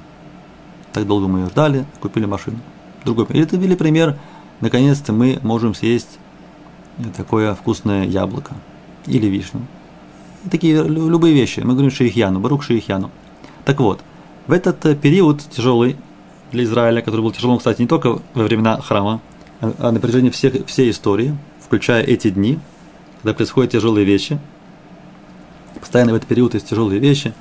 Так 0.92 1.06
долго 1.06 1.28
мы 1.28 1.40
ее 1.40 1.46
ждали, 1.46 1.86
купили 2.00 2.26
машину. 2.26 2.58
Другой 3.04 3.26
пример. 3.26 3.46
Это 3.46 3.56
или 3.56 3.74
пример, 3.74 4.18
наконец-то 4.60 5.12
мы 5.12 5.38
можем 5.42 5.74
съесть 5.74 6.18
такое 7.16 7.54
вкусное 7.54 8.06
яблоко 8.06 8.54
или 9.06 9.26
вишню. 9.26 9.62
Такие 10.50 10.82
любые 10.82 11.34
вещи. 11.34 11.60
Мы 11.60 11.72
говорим 11.72 11.90
Шейхьяну, 11.90 12.40
Барух 12.40 12.62
Шейхьяну. 12.62 13.10
Так 13.64 13.78
вот, 13.80 14.00
в 14.46 14.52
этот 14.52 14.84
э, 14.86 14.96
период 14.96 15.42
тяжелый 15.42 15.96
для 16.50 16.64
Израиля, 16.64 17.02
который 17.02 17.20
был 17.20 17.30
тяжелым, 17.30 17.58
кстати, 17.58 17.82
не 17.82 17.86
только 17.86 18.20
во 18.34 18.42
времена 18.42 18.80
храма, 18.80 19.20
а 19.60 19.92
на 19.92 20.00
протяжении 20.00 20.30
всех, 20.30 20.66
всей 20.66 20.90
истории, 20.90 21.36
включая 21.60 22.02
эти 22.02 22.30
дни, 22.30 22.58
когда 23.22 23.34
происходят 23.34 23.72
тяжелые 23.72 24.04
вещи, 24.04 24.38
постоянно 25.78 26.12
в 26.12 26.14
этот 26.16 26.28
период 26.28 26.54
есть 26.54 26.68
тяжелые 26.68 26.98
вещи, 26.98 27.34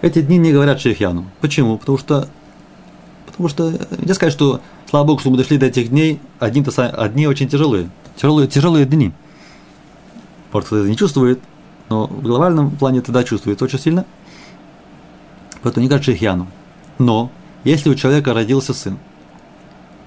эти 0.00 0.20
дни 0.20 0.38
не 0.38 0.52
говорят 0.52 0.80
Шейхьяну. 0.80 1.26
Почему? 1.40 1.78
Потому 1.78 1.98
что, 1.98 2.28
потому 3.26 3.48
что, 3.48 3.70
нельзя 3.98 4.14
сказать, 4.14 4.32
что, 4.32 4.60
слава 4.88 5.06
Богу, 5.06 5.20
что 5.20 5.30
мы 5.30 5.36
дошли 5.36 5.58
до 5.58 5.66
этих 5.66 5.90
дней, 5.90 6.20
одни, 6.38 6.62
-то, 6.62 6.88
одни 6.88 7.26
очень 7.26 7.48
тяжелые, 7.48 7.90
тяжелые, 8.16 8.48
тяжелые 8.48 8.84
дни. 8.84 9.12
Может, 10.52 10.66
кто-то 10.66 10.88
не 10.88 10.96
чувствует, 10.96 11.40
но 11.88 12.06
в 12.06 12.22
глобальном 12.22 12.70
плане 12.70 13.00
тогда 13.00 13.24
чувствуется 13.24 13.64
очень 13.64 13.78
сильно. 13.78 14.04
Поэтому 15.62 15.82
не 15.82 15.88
говорят 15.88 16.04
Шейхьяну. 16.04 16.48
Но, 16.98 17.30
если 17.64 17.90
у 17.90 17.94
человека 17.94 18.34
родился 18.34 18.74
сын, 18.74 18.98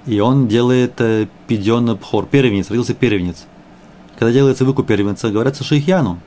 и 0.05 0.19
он 0.19 0.47
делает 0.47 1.01
э, 1.01 1.27
пидьон 1.47 1.95
бхор, 1.95 2.25
первенец, 2.25 2.69
родился 2.69 2.93
первенец. 2.93 3.45
Когда 4.17 4.31
делается 4.31 4.63
выкуп 4.63 4.87
первенца, 4.87 5.29
говорится 5.29 5.63
шейхьяну. 5.63 6.19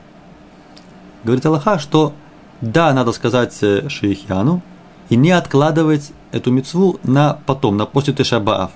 Говорит 1.23 1.45
Аллаха, 1.45 1.79
что 1.79 2.13
да, 2.61 2.93
надо 2.93 3.13
сказать 3.13 3.57
э, 3.61 3.87
шейхьяну, 3.87 4.61
и 5.09 5.15
не 5.15 5.31
откладывать 5.31 6.11
эту 6.31 6.51
мецву 6.51 6.99
на 7.03 7.39
потом, 7.45 7.77
на 7.77 7.85
после 7.85 8.13
Тешабаав. 8.13 8.71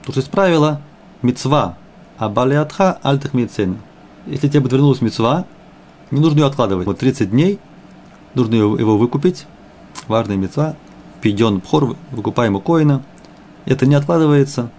Потому 0.00 0.12
что 0.12 0.20
есть 0.20 0.30
правило 0.30 0.82
мецва, 1.22 1.76
а 2.18 2.28
балиатха 2.28 2.98
альтах 3.02 3.34
мецена. 3.34 3.76
Если 4.26 4.48
тебе 4.48 4.62
подвернулась 4.62 5.00
мецва, 5.00 5.46
не 6.10 6.20
нужно 6.20 6.40
ее 6.40 6.46
откладывать. 6.46 6.86
Вот 6.86 6.98
30 6.98 7.30
дней 7.30 7.58
нужно 8.34 8.56
его 8.56 8.98
выкупить. 8.98 9.46
Важная 10.08 10.36
мецва. 10.36 10.74
Пиден 11.22 11.58
бхор, 11.58 11.96
выкупаем 12.10 12.56
у 12.56 12.60
коина– 12.60 13.02
это 13.68 13.86
не 13.86 13.94
откладывается, 13.94 14.70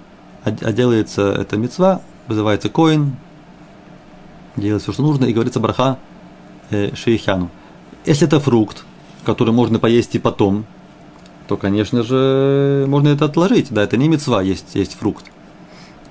а, 0.44 0.50
а 0.50 0.72
делается 0.74 1.32
это 1.32 1.58
мецва, 1.58 2.02
вызывается 2.28 2.70
коин, 2.70 3.16
делается 4.56 4.92
все, 4.92 4.94
что 4.94 5.04
нужно, 5.04 5.26
и 5.26 5.34
говорится 5.34 5.60
браха 5.60 5.98
э, 6.72 6.96
шейхяну. 6.96 7.50
Если 8.06 8.28
это 8.28 8.40
фрукт, 8.40 8.86
который 9.26 9.54
можно 9.54 9.80
поесть 9.80 10.16
и 10.16 10.20
потом, 10.20 10.66
то, 11.48 11.58
конечно 11.58 12.04
же, 12.04 12.86
можно 12.88 13.10
это 13.10 13.26
отложить. 13.26 13.68
Да, 13.72 13.84
это 13.84 13.98
не 13.98 14.08
мецва, 14.08 14.42
есть, 14.42 14.76
есть 14.76 14.96
фрукт. 14.96 15.26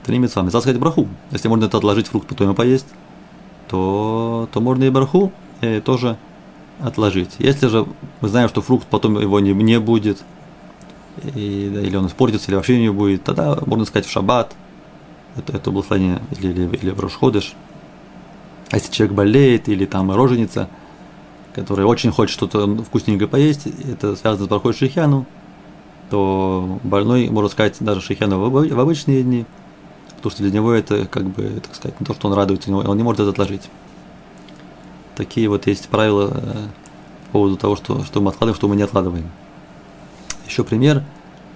Это 0.03 0.13
не 0.13 0.19
мецва, 0.19 0.43
мецва 0.43 0.61
сказать 0.61 0.79
браху. 0.79 1.09
Если 1.31 1.49
можно 1.49 1.65
это 1.65 1.79
отложить 1.79 2.09
фрукт, 2.09 2.29
потом 2.29 2.51
и 2.53 2.55
поесть, 2.55 2.87
то, 3.69 4.49
то 4.53 4.61
можно 4.61 4.85
и 4.85 4.91
браху 4.91 5.33
э, 5.61 5.81
тоже 5.81 6.17
отложить. 6.81 7.31
Если 7.39 7.67
же 7.67 7.87
мы 8.21 8.29
знаем, 8.29 8.49
что 8.49 8.63
фрукт 8.63 8.87
потом 8.89 9.19
его 9.19 9.41
не, 9.41 9.53
не 9.53 9.81
будет– 9.81 10.23
и, 11.35 11.71
да, 11.73 11.81
или 11.81 11.97
он 11.97 12.07
испортится, 12.07 12.51
или 12.51 12.57
вообще 12.57 12.81
не 12.81 12.91
будет, 12.91 13.25
тогда 13.25 13.59
можно 13.67 13.85
сказать 13.85 14.07
в 14.07 14.11
шаббат, 14.11 14.55
это, 15.37 15.57
это 15.57 15.71
благословение, 15.71 16.21
или, 16.39 16.49
или, 16.49 16.77
или 16.77 16.91
в 16.91 17.01
Рошходыш. 17.01 17.55
А 18.71 18.77
если 18.77 18.93
человек 18.93 19.17
болеет, 19.17 19.69
или 19.69 19.87
там 19.87 20.11
роженица, 20.11 20.69
которая 21.55 21.87
очень 21.87 22.13
хочет 22.13 22.35
что-то 22.35 22.67
вкусненькое 22.85 23.29
поесть, 23.29 23.67
это 23.67 24.17
связано 24.17 24.47
с 24.47 24.49
Бархой 24.49 24.75
Шихяну, 24.75 25.27
то 26.11 26.79
больной, 26.83 27.29
можно 27.29 27.49
сказать, 27.49 27.77
даже 27.81 28.01
Шихяну 28.01 28.51
в 28.51 28.81
обычные 28.81 29.23
дни, 29.23 29.47
потому 30.17 30.31
что 30.31 30.43
для 30.43 30.53
него 30.53 30.73
это, 30.73 31.07
как 31.07 31.25
бы, 31.25 31.61
так 31.63 31.75
сказать, 31.75 31.99
не 32.01 32.07
то, 32.07 32.15
что 32.15 32.29
он 32.29 32.35
радуется, 32.35 32.75
он 32.75 32.97
не 32.97 33.03
может 33.03 33.21
это 33.21 33.31
отложить. 33.31 33.69
Такие 35.17 35.49
вот 35.49 35.67
есть 35.67 35.89
правила 35.89 36.31
э, 36.33 36.67
по 37.27 37.33
поводу 37.33 37.57
того, 37.57 37.77
что, 37.77 38.05
что 38.05 38.21
мы 38.21 38.31
откладываем, 38.31 38.57
что 38.57 38.69
мы 38.69 38.77
не 38.77 38.83
откладываем. 38.83 39.29
Еще 40.49 40.65
пример. 40.65 41.03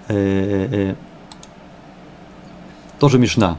Э, 0.09 0.15
э, 0.15 0.69
э, 0.91 0.95
тоже 3.01 3.19
Мишна. 3.19 3.57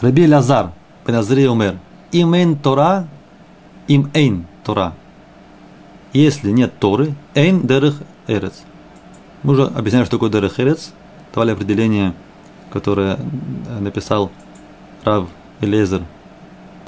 Раби 0.00 0.26
Лазар, 0.26 0.72
Пеназри 1.04 1.46
умер. 1.46 1.76
Им 2.12 2.32
эйн 2.32 2.56
Тора, 2.56 3.06
им 3.86 4.10
эйн 4.14 4.46
Тора. 4.64 4.94
Если 6.14 6.50
нет 6.50 6.72
Торы, 6.78 7.14
эйн 7.34 7.66
дерех 7.66 8.00
эрец. 8.26 8.62
Мы 9.42 9.52
уже 9.52 9.64
объясняли, 9.66 10.04
что 10.04 10.16
такое 10.16 10.30
дерех 10.30 10.58
эрец. 10.58 10.92
Давали 11.34 11.52
определение, 11.52 12.14
которое 12.72 13.18
написал 13.80 14.30
Рав 15.04 15.28
Элезер 15.60 16.02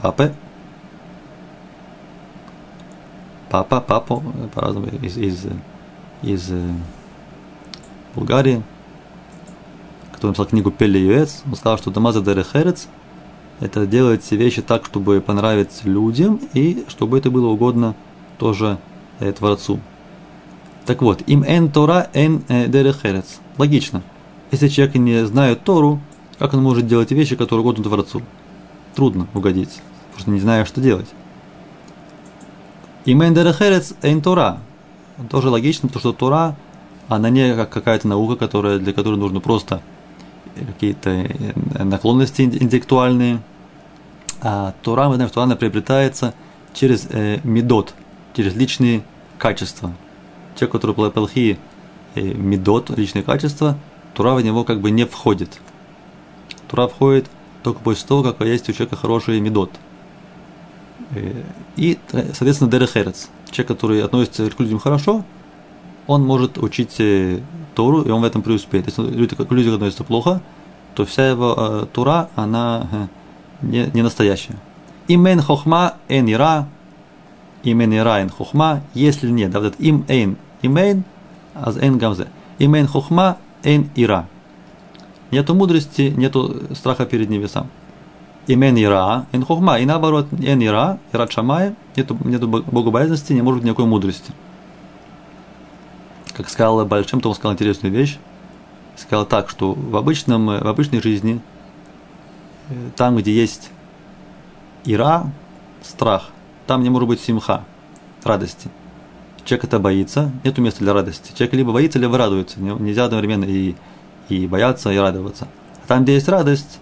Папе. 0.00 0.32
Папа, 3.50 3.80
папу, 3.80 4.22
по-разному, 4.54 4.86
из, 4.86 5.18
из, 5.18 5.46
из 6.22 6.52
Булгарии, 8.14 8.62
который 10.12 10.28
написал 10.28 10.46
книгу 10.46 10.70
Пелли 10.70 10.98
Юэц, 10.98 11.42
он 11.46 11.56
сказал, 11.56 11.78
что 11.78 11.90
Дамаза 11.90 12.20
Дерехерец– 12.20 12.88
это 13.61 13.86
делать 13.86 14.22
все 14.24 14.36
вещи 14.36 14.62
так, 14.62 14.86
чтобы 14.86 15.20
понравиться 15.20 15.88
людям 15.88 16.40
и 16.54 16.84
чтобы 16.88 17.18
это 17.18 17.30
было 17.30 17.48
угодно 17.48 17.94
тоже 18.38 18.78
э, 19.18 19.32
Творцу. 19.32 19.80
Так 20.86 21.02
вот, 21.02 21.22
им 21.26 21.42
эн 21.42 21.70
Тора 21.70 22.08
эн 22.14 22.42
э, 22.48 22.68
Дерехерец. 22.68 23.38
Логично. 23.58 24.02
Если 24.50 24.68
человек 24.68 24.94
не 24.96 25.26
знает 25.26 25.62
Тору, 25.62 26.00
как 26.38 26.54
он 26.54 26.62
может 26.62 26.86
делать 26.86 27.11
вещи, 27.12 27.36
которые 27.36 27.61
угодно 27.61 27.84
Творцу? 27.84 28.22
Трудно 28.94 29.28
угодить, 29.34 29.80
потому 30.11 30.20
что 30.20 30.30
не 30.30 30.40
знаю, 30.40 30.66
что 30.66 30.80
делать. 30.80 31.08
Имен 33.04 33.34
дерехерец 33.34 33.94
эйн 34.02 34.20
Тора. 34.20 34.58
Тоже 35.30 35.50
логично, 35.50 35.88
потому 35.88 36.00
что 36.00 36.12
Тора, 36.12 36.56
она 37.11 37.28
не 37.28 37.54
как 37.54 37.70
какая-то 37.70 38.06
наука, 38.06 38.36
которая, 38.36 38.78
для 38.78 38.92
которой 38.92 39.16
нужно 39.16 39.40
просто 39.40 39.82
какие-то 40.54 41.11
э, 41.11 41.82
наклонности 41.82 42.42
интеллектуальные. 42.42 43.40
А 44.40 44.74
Тора, 44.82 45.08
мы 45.08 45.16
знаем, 45.16 45.28
что 45.28 45.42
она 45.42 45.56
приобретается 45.56 46.34
через 46.72 47.08
э, 47.11 47.40
медот, 47.42 47.94
через 48.34 48.54
личные 48.54 49.02
качества. 49.38 49.92
Человек, 50.54 50.72
который 50.72 51.11
плохие 51.11 51.58
э, 52.14 52.20
медот, 52.20 52.90
личные 52.96 53.24
качества, 53.24 53.76
Тура 54.14 54.34
в 54.34 54.42
него 54.42 54.62
как 54.64 54.80
бы 54.80 54.92
не 54.92 55.04
входит. 55.04 55.61
Тура 56.68 56.86
входит 56.86 57.26
только 57.64 57.80
после 57.80 58.06
того, 58.06 58.22
как 58.22 58.40
есть 58.46 58.68
у 58.68 58.72
человека 58.72 58.96
хороший 58.96 59.40
медот. 59.40 59.72
Э, 61.16 61.42
и, 61.76 61.98
соответственно, 62.08 62.70
дерехерец. 62.70 63.30
Человек, 63.50 63.68
который 63.68 64.04
относится 64.04 64.48
к 64.48 64.61
людям 64.61 64.78
хорошо, 64.78 65.24
он 66.07 66.24
может 66.24 66.59
учить 66.59 66.96
э, 66.98 67.40
Тору, 67.74 68.03
и 68.03 68.11
он 68.11 68.20
в 68.20 68.24
этом 68.24 68.42
преуспеет. 68.42 68.86
Если 68.86 69.03
люди, 69.03 69.34
к 69.34 69.53
людям 69.53 69.74
относятся 69.74 70.05
плохо, 70.05 70.40
то 70.94 71.05
вся 71.05 71.28
его 71.28 71.55
э, 71.57 71.86
Тура, 71.92 72.28
она 72.36 72.88
э, 72.90 73.07
не, 73.62 73.90
не 73.94 74.03
настоящая. 74.03 74.57
Имен 75.09 75.40
хохма 75.40 75.94
эн 76.09 76.30
ира, 76.30 76.68
имен 77.62 77.94
ира 77.94 78.20
эн 78.20 78.30
хохма, 78.30 78.82
если 78.94 79.30
нет, 79.30 79.51
да, 79.51 79.61
вот 79.61 79.74
это 79.74 79.82
им 79.82 80.05
эйн, 80.09 80.36
имен, 80.62 81.05
аз 81.55 81.76
эн 81.76 81.98
гамзе. 81.98 82.28
Имен 82.59 82.86
хохма 82.86 83.38
эн 83.62 83.90
ира. 83.96 84.26
Нету 85.30 85.55
мудрости, 85.55 86.12
нету 86.16 86.62
страха 86.74 87.07
перед 87.07 87.30
небесам. 87.30 87.68
Имен 88.46 88.76
ира, 88.76 89.26
эн 89.32 89.44
хохма, 89.44 89.78
и 89.78 89.84
наоборот, 89.84 90.26
эн 90.32 90.62
ира, 90.62 90.98
ира 91.12 91.28
шамая, 91.28 91.76
нету, 91.96 92.16
нету 92.24 92.48
богобоязненности, 92.48 93.32
не 93.32 93.42
может 93.42 93.61
быть 93.61 93.66
никакой 93.66 93.86
мудрости. 93.86 94.32
Как 96.37 96.49
сказал 96.49 96.85
Большим, 96.87 97.20
он 97.24 97.35
сказал 97.35 97.53
интересную 97.53 97.93
вещь. 97.93 98.18
Сказал 98.97 99.24
так, 99.26 99.49
что 99.49 99.72
в, 99.72 99.97
обычном, 99.97 100.47
в 100.47 100.66
обычной 100.66 101.01
жизни, 101.01 101.41
э, 102.68 102.74
там, 102.97 103.16
где 103.16 103.33
есть 103.33 103.70
ира, 104.85 105.31
страх, 105.83 106.31
там 106.66 106.83
не 106.83 106.91
может 106.91 107.09
быть 107.09 107.20
симха, 107.20 107.64
радости. 108.22 108.68
Человек 109.45 109.64
это 109.64 109.78
боится, 109.78 110.31
нет 110.45 110.59
места 110.59 110.81
для 110.81 110.93
радости. 110.93 111.33
Человек 111.33 111.55
либо 111.55 111.72
боится, 111.72 111.99
либо 111.99 112.18
радуется. 112.18 112.61
Нельзя 112.61 113.07
одновременно 113.07 113.45
и, 113.45 113.74
и 114.28 114.47
бояться, 114.47 114.93
и 114.93 114.99
радоваться. 114.99 115.49
А 115.83 115.87
там, 115.87 116.05
где 116.05 116.14
есть 116.14 116.28
радость, 116.28 116.78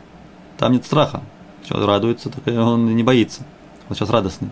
там 0.58 0.72
нет 0.72 0.84
страха. 0.84 1.22
Человек 1.64 1.88
радуется, 1.88 2.30
так 2.30 2.46
он 2.46 2.96
не 2.96 3.02
боится. 3.02 3.42
Он 3.88 3.96
сейчас 3.96 4.10
радостный. 4.10 4.50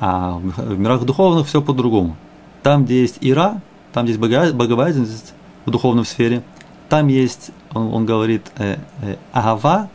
А 0.00 0.38
в 0.38 0.78
мирах 0.78 1.04
духовных 1.04 1.46
все 1.46 1.62
по-другому. 1.62 2.16
Там, 2.62 2.84
где 2.84 3.02
есть 3.02 3.18
ира, 3.20 3.60
там 3.92 4.06
есть 4.06 4.18
богобоязненность 4.18 5.34
в 5.64 5.70
духовной 5.70 6.04
сфере, 6.04 6.42
там 6.88 7.08
есть, 7.08 7.50
он, 7.72 7.92
он 7.92 8.06
говорит, 8.06 8.50
э, 8.58 8.76
э, 9.02 9.16
агава 9.32 9.88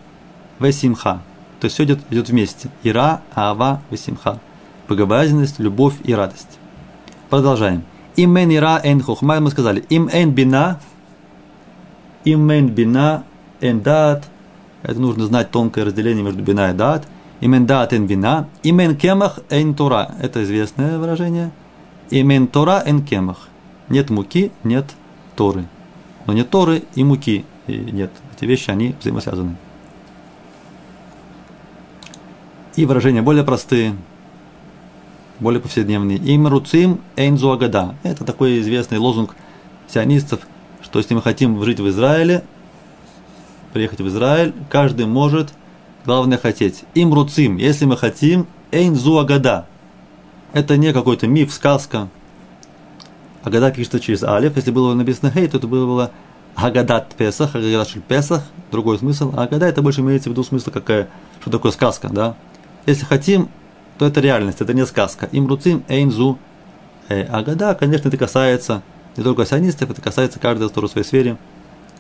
весимха. 0.60 1.22
То 1.60 1.66
есть 1.66 1.76
все 1.76 1.84
идет, 1.84 2.00
идет 2.10 2.30
вместе. 2.30 2.70
Ира, 2.84 3.22
ава, 3.36 3.82
весимха. 3.92 4.40
Богобоязненность, 4.90 5.60
любовь 5.60 5.96
и 6.04 6.14
радость. 6.14 6.60
Продолжаем. 7.30 7.84
Имен 8.16 8.52
ира 8.52 8.82
эн 8.84 9.02
хохма, 9.02 9.40
мы 9.40 9.52
сказали. 9.52 9.82
Им 9.90 10.10
эн 10.12 10.32
бина, 10.32 10.80
имен 12.26 12.68
бина 12.68 13.24
эн 13.62 13.82
дат. 13.82 14.26
Это 14.84 15.00
нужно 15.00 15.26
знать 15.26 15.52
тонкое 15.52 15.86
разделение 15.86 16.24
между 16.24 16.44
бина 16.44 16.72
и 16.72 16.74
дат. 16.74 17.08
Имен 17.40 17.66
дат 17.66 17.94
эн 17.94 18.06
бина. 18.06 18.50
Имен 18.64 18.98
кемах 18.98 19.40
эн 19.50 19.74
тора. 19.76 20.16
Это 20.20 20.44
известное 20.44 20.98
выражение. 20.98 21.52
Имен 22.10 22.48
тора 22.48 22.84
эн 22.86 23.06
кемах. 23.06 23.48
Нет 23.92 24.10
муки, 24.10 24.54
нет 24.64 24.86
торы. 25.36 25.66
Но 26.26 26.32
нет 26.32 26.50
торы 26.50 26.84
и 26.96 27.04
муки 27.04 27.46
нет. 27.68 28.10
Эти 28.36 28.46
вещи, 28.46 28.72
они 28.72 28.96
взаимосвязаны. 29.00 29.58
И 32.78 32.86
выражения 32.86 33.22
более 33.22 33.44
простые, 33.44 33.98
более 35.42 35.60
повседневные. 35.60 36.18
Им 36.20 36.48
руцим 36.48 37.02
эйнзу 37.18 37.52
агада. 37.52 37.96
Это 38.04 38.24
такой 38.24 38.62
известный 38.62 38.98
лозунг 38.98 39.36
сионистов, 39.90 40.40
что 40.82 41.00
если 41.00 41.14
мы 41.14 41.22
хотим 41.22 41.62
жить 41.62 41.82
в 41.82 41.90
Израиле, 41.90 42.46
приехать 43.74 44.00
в 44.00 44.08
Израиль, 44.08 44.54
каждый 44.70 45.06
может, 45.06 45.54
главное 46.06 46.38
хотеть. 46.38 46.86
Им 46.94 47.14
руцим, 47.14 47.58
если 47.58 47.84
мы 47.84 47.98
хотим, 47.98 48.48
эйнзу 48.72 49.20
агада. 49.20 49.68
Это 50.54 50.78
не 50.78 50.94
какой-то 50.94 51.28
миф, 51.28 51.52
сказка, 51.52 52.08
Агада 53.44 53.72
пишется 53.72 54.00
через 54.00 54.24
алиф. 54.24 54.56
Если 54.56 54.72
было 54.72 54.94
написано 54.94 55.32
хей, 55.32 55.48
то 55.48 55.58
это 55.58 55.68
было, 55.68 56.12
Агадат 56.56 57.16
Песах, 57.16 57.56
Агадат 57.56 57.88
Шель 57.88 58.02
Песах, 58.02 58.44
другой 58.72 59.00
смысл. 59.00 59.34
А 59.36 59.44
Агада 59.44 59.68
это 59.68 59.82
больше 59.82 60.02
имеется 60.02 60.30
в 60.30 60.34
виду 60.34 60.44
смысл, 60.44 60.72
какая, 60.72 61.10
что 61.42 61.50
такое 61.50 61.72
сказка, 61.72 62.10
да. 62.10 62.36
Если 62.86 63.06
хотим, 63.06 63.50
то 63.98 64.06
это 64.06 64.20
реальность, 64.20 64.62
это 64.62 64.74
не 64.74 64.86
сказка. 64.86 65.28
Им 65.32 65.48
руцим 65.48 65.84
эйнзу. 65.88 66.38
Э, 67.10 67.24
агада, 67.24 67.76
конечно, 67.76 68.08
это 68.08 68.18
касается 68.18 68.82
не 69.18 69.24
только 69.24 69.46
сионистов, 69.46 69.90
это 69.92 70.02
касается 70.02 70.40
каждого, 70.40 70.70
в 70.70 70.88
своей 70.88 71.06
сфере, 71.06 71.38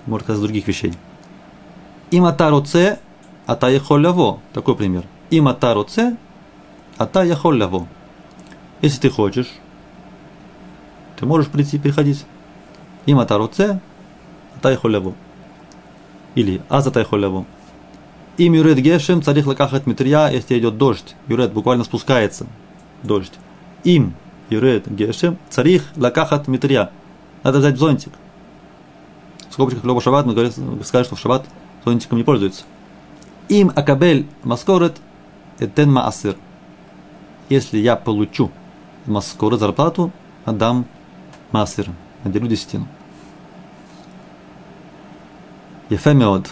может 0.06 0.28
касаться 0.28 0.44
других 0.44 0.68
вещей. 0.68 0.94
Им 2.12 2.26
атаруце, 2.26 3.00
ата 3.46 3.70
яхолляво. 3.70 4.39
Такой 4.54 4.76
пример. 4.76 5.04
Им 5.30 5.48
атаруце, 5.48 6.18
ата 6.98 7.24
яхолляво. 7.24 7.88
Если 8.82 9.00
ты 9.00 9.10
хочешь, 9.10 9.48
ты 11.22 11.28
можешь 11.28 11.50
прийти 11.50 11.78
приходить. 11.78 12.26
Им 13.06 13.20
атаруце, 13.20 13.80
тайхоляву. 14.60 15.14
Или 16.34 16.64
аза 16.68 16.90
тайхоляву. 16.90 17.46
Им 18.38 18.54
юрет 18.54 18.80
гешем, 18.80 19.22
царих 19.22 19.46
лакахат 19.46 19.86
митрия, 19.86 20.30
если 20.30 20.58
идет 20.58 20.80
дождь. 20.80 21.16
Юрет 21.28 21.54
буквально 21.54 21.84
спускается 21.84 22.48
дождь. 23.04 23.34
Им 23.84 24.16
юрет 24.50 24.92
гешем, 24.92 25.38
царих 25.52 25.84
лакахат 25.96 26.48
митрия. 26.48 26.90
Надо 27.44 27.60
взять 27.60 27.78
зонтик. 27.78 28.14
В 29.48 29.54
скобочках 29.54 29.84
Лева 29.84 30.02
Шаббат 30.02 30.26
мы 30.26 30.34
сказали, 30.84 31.04
что 31.04 31.16
в 31.16 31.20
Шаббат 31.20 31.46
зонтиком 31.86 32.18
не 32.18 32.24
пользуется. 32.24 32.64
Им 33.48 33.72
акабель 33.76 34.26
маскорет 34.44 34.98
этен 35.60 35.92
маасыр. 35.92 36.36
Если 37.50 37.78
я 37.78 37.96
получу 37.96 38.50
маскорет, 39.06 39.60
зарплату, 39.60 40.12
отдам 40.46 40.88
Масер, 41.52 41.89
отделю 42.24 42.47
десятину. 42.47 42.88
Ефемеод. 45.89 46.49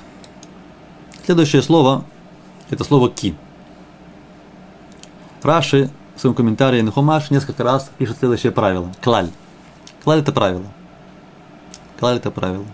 Следующее 1.26 1.62
слово– 1.62 2.04
это 2.70 2.84
слово 2.84 3.10
«ки». 3.10 3.34
Раши 5.41 5.89
в 6.18 6.20
своем 6.20 6.36
комментарии 6.36 6.82
на 6.82 6.91
Хумаш 6.91 7.30
несколько 7.32 7.64
раз 7.64 7.89
пишет 7.97 8.18
следующее 8.18 8.52
правило. 8.52 8.91
Клаль. 9.02 9.30
Клаль– 10.04 10.20
это 10.22 10.34
правило. 10.34 10.66
Клаль– 11.97 12.18
это 12.18 12.30
правило. 12.30 12.66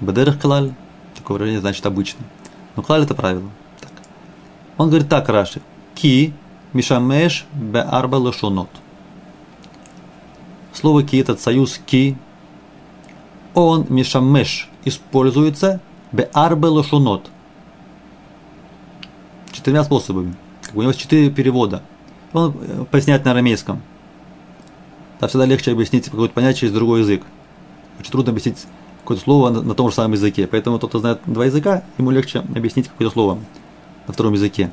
Бадерах 0.00 0.40
клаль, 0.40 0.74
такое 1.14 1.34
выражение 1.36 1.60
значит 1.60 1.86
обычно. 1.86 2.24
Но 2.74 2.82
клаль– 2.82 3.02
это 3.04 3.14
правило. 3.14 3.48
Так. 3.80 3.92
Он 4.76 4.88
говорит 4.88 5.08
так, 5.08 5.28
Раши. 5.28 5.62
Ки 5.94 6.34
мишамеш 6.72 7.46
бе 7.52 7.80
арба 7.82 8.16
лошонот. 8.16 8.70
Слово 10.72 11.02
ки, 11.02 11.16
этот 11.16 11.40
союз 11.40 11.80
ки, 11.84 12.16
он 13.54 13.86
мишамеш 13.88 14.68
используется 14.84 15.80
бе 16.10 16.28
арбе 16.32 16.68
лошунот. 16.68 17.30
Четырьмя 19.52 19.84
способами. 19.84 20.34
У 20.74 20.80
него 20.80 20.90
есть 20.90 21.00
четыре 21.00 21.30
перевода. 21.30 21.82
Он 22.32 22.56
э, 22.60 22.84
поясняет 22.90 23.24
на 23.24 23.32
арамейском. 23.32 23.82
Да, 25.20 25.28
всегда 25.28 25.44
легче 25.44 25.72
объяснить 25.72 26.06
какое-то 26.06 26.34
понятие 26.34 26.60
через 26.60 26.72
другой 26.72 27.00
язык. 27.00 27.22
Очень 28.00 28.10
трудно 28.10 28.30
объяснить 28.32 28.64
какое-то 29.02 29.22
слово 29.22 29.50
на, 29.50 29.62
на 29.62 29.74
том 29.74 29.90
же 29.90 29.94
самом 29.94 30.12
языке. 30.12 30.46
Поэтому 30.46 30.78
тот, 30.78 30.90
кто 30.90 30.98
знает 31.00 31.20
два 31.26 31.44
языка, 31.44 31.84
ему 31.98 32.10
легче 32.10 32.38
объяснить 32.38 32.88
какое-то 32.88 33.12
слово 33.12 33.38
на 34.06 34.12
втором 34.12 34.32
языке. 34.32 34.70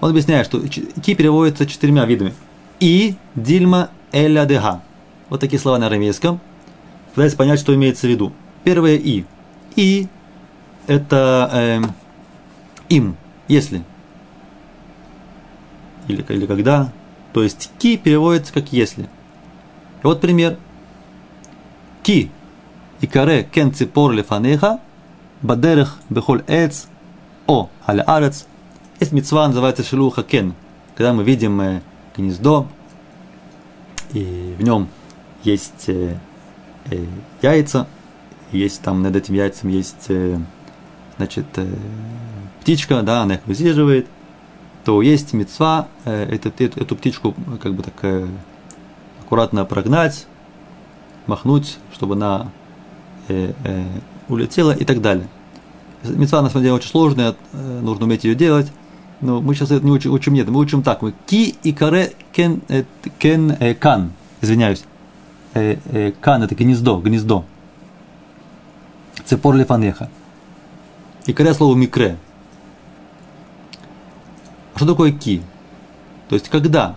Он 0.00 0.10
объясняет, 0.10 0.46
что 0.46 0.60
ки 0.60 1.14
переводится 1.14 1.66
четырьмя 1.66 2.06
видами. 2.06 2.34
И, 2.80 3.16
дильма, 3.34 3.90
эля, 4.12 4.44
дега. 4.46 4.82
Вот 5.28 5.40
такие 5.40 5.58
слова 5.58 5.78
на 5.78 5.86
арамейском. 5.86 6.40
Пытаюсь 7.14 7.34
понять, 7.34 7.60
что 7.60 7.74
имеется 7.74 8.06
в 8.06 8.10
виду. 8.10 8.32
Первое 8.64 8.96
«и». 8.96 9.24
«И»– 9.74 10.08
это 10.86 11.50
э, 11.52 11.80
«им», 12.88 13.16
если. 13.48 13.82
Или, 16.08 16.24
или 16.28 16.46
когда. 16.46 16.92
То 17.32 17.42
есть 17.42 17.70
«ки» 17.78 17.96
переводится 17.96 18.52
как 18.52 18.72
«если». 18.72 19.04
И 19.04 20.04
вот 20.04 20.20
пример. 20.20 20.58
«Ки» 22.02 22.30
икаре 23.00 23.44
кен 23.44 23.72
ципор 23.72 24.12
лефанеха, 24.12 24.80
бадерех 25.42 25.98
бехоль 26.08 26.42
эц, 26.46 26.86
о 27.46 27.68
аля 27.86 28.02
арец. 28.02 28.46
Есть 29.00 29.12
мецва, 29.12 29.46
называется 29.46 29.82
шелуха 29.82 30.22
кен. 30.22 30.54
Когда 30.96 31.12
мы 31.12 31.22
видим, 31.24 31.60
э, 31.60 31.80
гнездо, 32.16 32.66
и 34.12 34.54
в 34.58 34.62
нем 34.62 34.88
есть 35.46 35.88
э, 35.88 36.18
э, 36.90 37.04
яйца, 37.40 37.86
есть 38.52 38.82
там 38.82 39.02
над 39.02 39.16
этим 39.16 39.34
яйцем 39.34 39.70
есть, 39.70 40.06
э, 40.08 40.38
значит, 41.16 41.46
э, 41.56 41.66
птичка, 42.60 43.02
да, 43.02 43.22
она 43.22 43.36
их 43.36 43.46
высиживает, 43.46 44.06
то 44.84 45.02
есть 45.02 45.32
мецва 45.32 45.88
э, 46.04 46.24
эту, 46.34 46.48
эту, 46.48 46.80
эту 46.80 46.96
птичку 46.96 47.34
как 47.62 47.74
бы 47.74 47.82
так 47.82 47.94
э, 48.02 48.26
аккуратно 49.20 49.64
прогнать, 49.64 50.26
махнуть, 51.26 51.78
чтобы 51.92 52.14
она 52.14 52.50
э, 53.28 53.52
э, 53.64 53.84
улетела 54.28 54.72
и 54.72 54.84
так 54.84 55.00
далее. 55.00 55.28
Мецва 56.04 56.42
на 56.42 56.50
самом 56.50 56.62
деле 56.62 56.74
очень 56.74 56.90
сложная, 56.90 57.34
э, 57.52 57.80
нужно 57.82 58.06
уметь 58.06 58.24
ее 58.24 58.34
делать. 58.34 58.70
Но 59.20 59.40
мы 59.40 59.54
сейчас 59.54 59.70
это 59.70 59.84
не 59.84 59.90
учим, 59.90 60.12
учим 60.12 60.34
нет, 60.34 60.48
мы 60.48 60.60
учим 60.60 60.82
так. 60.82 61.00
Мы 61.00 61.14
ки 61.26 61.54
и 61.62 61.72
каре 61.72 62.12
кен, 62.32 62.62
э, 62.68 62.84
кен 63.18 63.56
э, 63.58 63.74
кан, 63.74 64.12
извиняюсь. 64.40 64.84
Э, 65.56 65.78
э, 65.86 66.12
кан 66.20 66.42
это 66.42 66.54
гнездо, 66.54 67.00
гнездо. 67.00 67.46
Цепор 69.24 69.54
лефанеха. 69.54 70.10
И 71.24 71.32
каре 71.32 71.54
слово 71.54 71.74
микре. 71.74 72.18
А 74.74 74.76
что 74.76 74.86
такое 74.86 75.12
ки? 75.12 75.40
То 76.28 76.34
есть 76.34 76.50
когда 76.50 76.96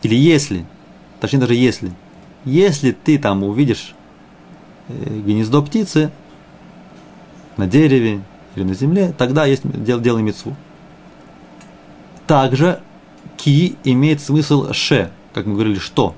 или 0.00 0.14
если, 0.14 0.64
точнее 1.20 1.40
даже 1.40 1.54
если, 1.54 1.92
если 2.46 2.92
ты 2.92 3.18
там 3.18 3.44
увидишь 3.44 3.94
э, 4.88 4.92
гнездо 4.94 5.62
птицы 5.62 6.10
на 7.58 7.66
дереве 7.66 8.22
или 8.54 8.64
на 8.64 8.72
земле, 8.72 9.12
тогда 9.18 9.44
есть 9.44 9.70
дел, 9.84 10.00
делай 10.00 10.22
мецву. 10.22 10.56
Также 12.26 12.80
ки 13.36 13.76
имеет 13.84 14.22
смысл 14.22 14.72
ше, 14.72 15.10
как 15.34 15.44
мы 15.44 15.52
говорили, 15.52 15.78
что. 15.78 16.14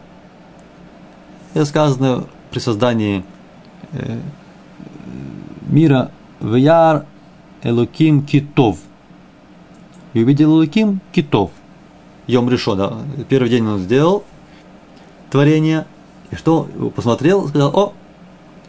Это 1.55 1.65
сказано 1.65 2.27
при 2.51 2.59
создании 2.59 3.25
э, 3.93 4.21
мира 5.67 6.11
Вяр 6.41 7.07
Элуким 7.63 8.25
Китов. 8.25 8.79
И 10.13 10.23
увидел 10.23 10.53
Элуким 10.53 11.01
Китов. 11.13 11.51
Йом 12.27 12.49
решо, 12.49 12.75
да. 12.75 12.99
Первый 13.29 13.51
день 13.51 13.67
он 13.67 13.81
сделал 13.81 14.25
творение, 15.31 15.87
и 16.31 16.37
что 16.37 16.69
посмотрел, 16.95 17.49
сказал, 17.49 17.77
о, 17.77 17.93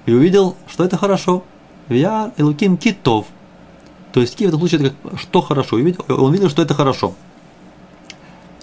и 0.05 0.13
увидел, 0.13 0.55
что 0.67 0.83
это 0.83 0.97
хорошо. 0.97 1.43
Вяр 1.87 2.31
Элуким 2.37 2.77
Китов. 2.77 3.27
То 4.13 4.19
есть 4.19 4.35
ки 4.35 4.45
в 4.45 4.47
этом 4.47 4.59
случае 4.59 4.87
это 4.87 4.95
как 5.03 5.19
что 5.19 5.41
хорошо. 5.41 5.77
И 5.77 5.95
он 6.09 6.33
видел, 6.33 6.49
что 6.49 6.61
это 6.61 6.73
хорошо. 6.73 7.13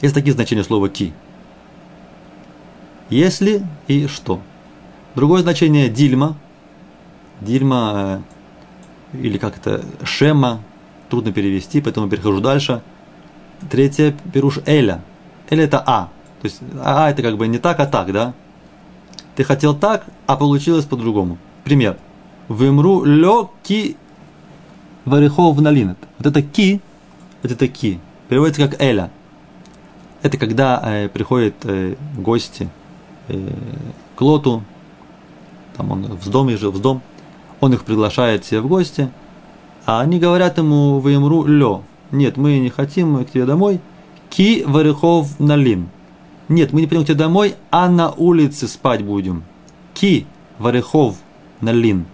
Есть 0.00 0.14
такие 0.14 0.32
значения 0.32 0.64
слова 0.64 0.88
ки. 0.88 1.12
Если 3.10 3.62
и 3.86 4.06
что. 4.06 4.40
Другое 5.14 5.42
значение 5.42 5.88
дильма. 5.88 6.36
Дильма 7.40 8.22
э, 9.12 9.18
или 9.18 9.38
как 9.38 9.56
это 9.56 9.84
шема. 10.04 10.60
Трудно 11.08 11.32
перевести, 11.32 11.80
поэтому 11.80 12.08
перехожу 12.08 12.40
дальше. 12.40 12.82
Третье 13.70 14.14
пируш 14.32 14.60
эля. 14.66 15.02
Эля 15.48 15.64
это 15.64 15.82
а. 15.84 16.10
То 16.42 16.46
есть 16.46 16.60
а 16.82 17.10
это 17.10 17.22
как 17.22 17.38
бы 17.38 17.48
не 17.48 17.58
так, 17.58 17.80
а 17.80 17.86
так, 17.86 18.12
да? 18.12 18.34
Ты 19.34 19.44
хотел 19.44 19.74
так, 19.74 20.04
а 20.26 20.36
получилось 20.36 20.84
по-другому. 20.84 21.38
Пример. 21.64 21.96
Вымру 22.48 23.04
лё 23.04 23.50
ки 23.62 23.96
варихов 25.04 25.60
налинет. 25.60 25.98
Вот 26.18 26.26
это 26.26 26.42
ки, 26.42 26.80
вот 27.42 27.52
это 27.52 27.68
ки, 27.68 28.00
переводится 28.28 28.68
как 28.68 28.80
эля. 28.80 29.10
Это 30.22 30.36
когда 30.36 30.82
э, 30.84 31.08
приходят 31.08 31.54
э, 31.64 31.94
гости 32.16 32.68
к 33.28 34.20
Лоту, 34.20 34.62
там 35.76 35.92
он 35.92 36.04
в 36.04 36.28
доме 36.28 36.56
жил, 36.56 36.72
в 36.72 36.80
дом, 36.80 37.02
он 37.60 37.72
их 37.72 37.84
приглашает 37.84 38.44
себе 38.44 38.60
в 38.60 38.68
гости, 38.68 39.10
а 39.86 40.00
они 40.00 40.18
говорят 40.18 40.58
ему, 40.58 40.98
вы 40.98 41.14
имру 41.14 41.44
лё, 41.44 41.82
нет, 42.10 42.36
мы 42.36 42.58
не 42.58 42.70
хотим 42.70 43.12
мы 43.12 43.24
к 43.24 43.30
тебе 43.30 43.44
домой, 43.44 43.80
ки 44.30 44.64
варихов 44.66 45.38
налин. 45.38 45.88
Нет, 46.48 46.72
мы 46.72 46.80
не 46.80 46.86
пойдем 46.86 47.04
к 47.04 47.08
тебе 47.08 47.18
домой, 47.18 47.56
а 47.70 47.88
на 47.88 48.10
улице 48.10 48.68
спать 48.68 49.04
будем. 49.04 49.44
Ки 49.92 50.26
варихов 50.58 51.16
налин. 51.60 52.06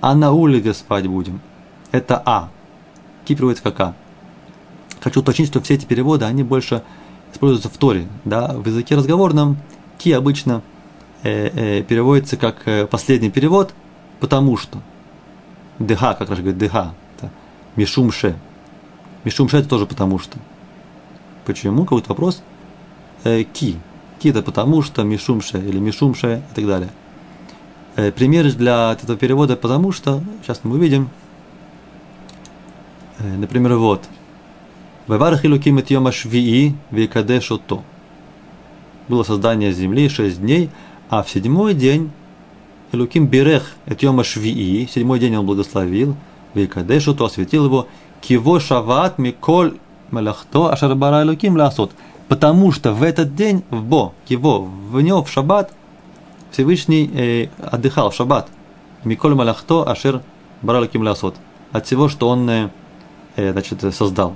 А 0.00 0.14
на 0.14 0.32
улице 0.32 0.74
спать 0.74 1.06
будем. 1.06 1.40
Это 1.92 2.20
А. 2.24 2.50
Ки 3.24 3.34
переводится 3.34 3.62
как 3.62 3.80
А. 3.80 3.94
Хочу 5.00 5.20
уточнить, 5.20 5.48
что 5.48 5.60
все 5.60 5.74
эти 5.74 5.84
переводы, 5.84 6.24
они 6.24 6.42
больше 6.42 6.82
используются 7.32 7.68
в 7.68 7.76
Торе. 7.76 8.06
Да? 8.24 8.48
В 8.48 8.66
языке 8.66 8.96
разговорном 8.96 9.58
ки 9.98 10.12
обычно 10.12 10.62
э, 11.22 11.78
э, 11.78 11.82
переводится 11.82 12.36
как 12.36 12.66
э, 12.66 12.86
последний 12.86 13.30
перевод, 13.30 13.72
потому 14.20 14.56
что. 14.56 14.78
Деха, 15.78 16.14
как 16.14 16.30
раз 16.30 16.38
говорит, 16.38 16.58
деха. 16.58 16.94
Мишумше. 17.76 18.36
Мишумше 19.24 19.58
это 19.58 19.68
тоже 19.68 19.86
потому 19.86 20.18
что. 20.18 20.38
Почему? 21.46 21.84
Какой-то 21.84 22.08
вопрос. 22.08 22.42
Э, 23.24 23.44
ки. 23.44 23.76
Ки 24.18 24.28
это 24.28 24.42
потому 24.42 24.82
что, 24.82 25.04
мишумше 25.04 25.58
или 25.58 25.78
мишумше 25.78 26.42
и 26.50 26.54
так 26.54 26.66
далее. 26.66 26.90
Э, 27.94 28.10
пример 28.10 28.52
для 28.54 28.92
этого 28.92 29.16
перевода 29.16 29.56
потому 29.56 29.92
что, 29.92 30.22
сейчас 30.42 30.60
мы 30.64 30.74
увидим. 30.74 31.10
Э, 33.18 33.36
например, 33.36 33.76
вот– 33.76 34.04
Ваварах 35.08 35.42
Илуким 35.46 35.78
et 35.78 35.90
Йома 35.90 36.12
Швии 36.12 36.74
Викадеш 36.90 37.50
Ото. 37.50 37.82
Было 39.08 39.22
создание 39.22 39.72
земли 39.72 40.06
шесть 40.10 40.38
дней, 40.38 40.68
а 41.08 41.22
в 41.22 41.30
седьмой 41.30 41.72
день 41.72 42.10
Илуким 42.92 43.26
Берех 43.26 43.72
et 43.86 43.96
Йома 44.04 44.22
Швии, 44.22 44.84
в 44.84 44.90
седьмой 44.90 45.18
день 45.18 45.34
он 45.34 45.46
благословил, 45.46 46.14
Викадеш 46.52 47.08
Ото, 47.08 47.24
осветил 47.24 47.64
его, 47.64 47.88
Киво 48.20 48.60
Шават 48.60 49.16
Миколь 49.16 49.78
Малахто 50.10 50.70
Ашарбара 50.70 51.22
Илуким 51.22 51.56
Ласот. 51.56 51.92
Потому 52.28 52.70
что 52.70 52.92
в 52.92 53.02
этот 53.02 53.34
день, 53.34 53.64
в 53.70 53.82
Бо, 53.82 54.12
Киво, 54.26 54.58
в 54.58 55.00
нем, 55.00 55.24
в 55.24 55.30
Шаббат, 55.30 55.72
Всевышний 56.50 57.10
э, 57.14 57.48
отдыхал 57.62 58.10
в 58.10 58.14
Шаббат. 58.14 58.48
Миколь 59.04 59.34
Малахто 59.34 59.88
Ашер 59.88 60.20
Бара 60.60 60.80
Илуким 60.80 61.02
Ласот. 61.02 61.34
От 61.72 61.86
всего, 61.86 62.10
что 62.10 62.28
он 62.28 62.50
э, 62.50 62.68
значит, 63.36 63.82
создал. 63.94 64.34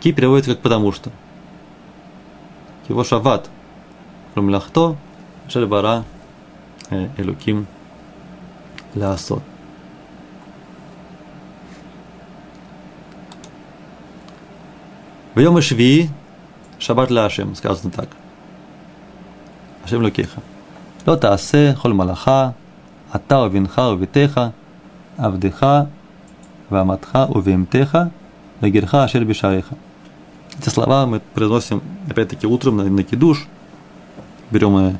Ки 0.00 0.12
переводится 0.12 0.52
как 0.52 0.62
потому 0.62 0.92
что. 0.92 1.10
Его 2.88 3.04
шават. 3.04 3.48
Румляхто, 4.34 4.96
шельбара, 5.48 6.04
э, 6.90 7.08
элуким, 7.16 7.66
лясот. 8.94 9.42
В 15.34 15.40
Йом 15.40 15.60
Шви, 15.60 16.10
шаббат 16.78 17.10
Лашем, 17.10 17.54
сказано 17.54 17.90
так. 17.90 18.08
Ашем 19.84 20.02
Лукеха. 20.02 20.40
לא 21.06 21.16
תעשה 21.16 21.74
כל 21.74 21.92
מלאכה, 21.92 22.50
אתה 23.14 23.38
ובנך 23.38 23.78
וביתך, 23.92 24.40
עבדך 25.18 25.66
ואמתך 26.70 27.18
ובהמתך, 27.34 27.98
לגרך 28.62 28.94
אשר 28.94 29.24
בשעריך. 29.24 29.72
Эти 30.59 30.67
слова 30.67 31.05
мы 31.05 31.21
произносим, 31.21 31.81
опять-таки, 32.09 32.45
утром 32.45 32.75
на, 32.75 32.83
на 32.83 33.03
кидуш. 33.03 33.47
Берем 34.51 34.75
э, 34.75 34.95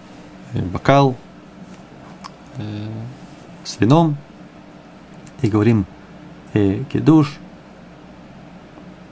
бокал 0.72 1.18
э, 2.56 2.88
с 3.66 3.78
вином 3.78 4.16
и 5.42 5.50
говорим 5.50 5.86
э, 6.54 6.86
кидуш. 6.86 7.38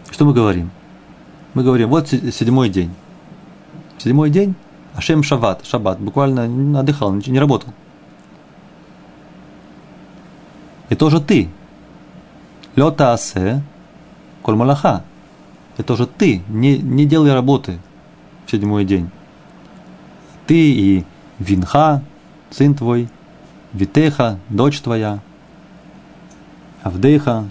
Что 0.10 0.24
мы 0.24 0.34
говорим? 0.34 0.72
Мы 1.54 1.64
говорим, 1.64 1.90
вот 1.90 2.08
седьмой 2.08 2.70
день. 2.70 2.96
Седьмой 3.98 4.30
день, 4.30 4.56
Ашем 4.96 5.24
Шават, 5.24 5.66
Шаббат, 5.66 6.00
буквально 6.00 6.80
отдыхал, 6.80 7.14
ничего 7.14 7.34
не 7.34 7.40
работал. 7.40 7.74
И 10.88 10.96
тоже 10.96 11.20
ты. 11.20 11.50
Лёта 12.78 13.12
асе, 13.12 13.62
коль 14.44 14.56
малаха 14.56 15.04
это 15.78 15.94
уже 15.94 16.08
ты, 16.08 16.42
не, 16.50 16.78
не 16.78 17.06
делай 17.06 17.34
работы 17.34 17.80
в 18.46 18.52
седьмой 18.52 18.84
день. 18.84 19.10
Ты 20.48 20.56
и 20.56 21.06
Винха, 21.40 22.02
сын 22.50 22.74
твой, 22.74 23.10
Витеха, 23.74 24.40
дочь 24.50 24.80
твоя, 24.80 25.20
Авдеха, 26.82 27.48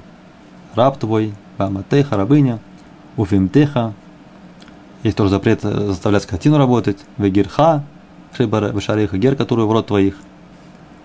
раб 0.75 0.99
твой, 0.99 1.35
Ваматеха, 1.59 2.17
рабыня, 2.17 2.59
Уфимтеха, 3.17 3.95
есть 5.03 5.17
тоже 5.17 5.31
запрет 5.31 5.63
заставлять 5.63 6.25
скотину 6.25 6.59
работать, 6.59 6.99
Вегирха, 7.17 7.85
Вешареха, 8.37 9.17
Гер, 9.17 9.37
который 9.37 9.65
в 9.65 9.73
рот 9.73 9.87
твоих. 9.87 10.17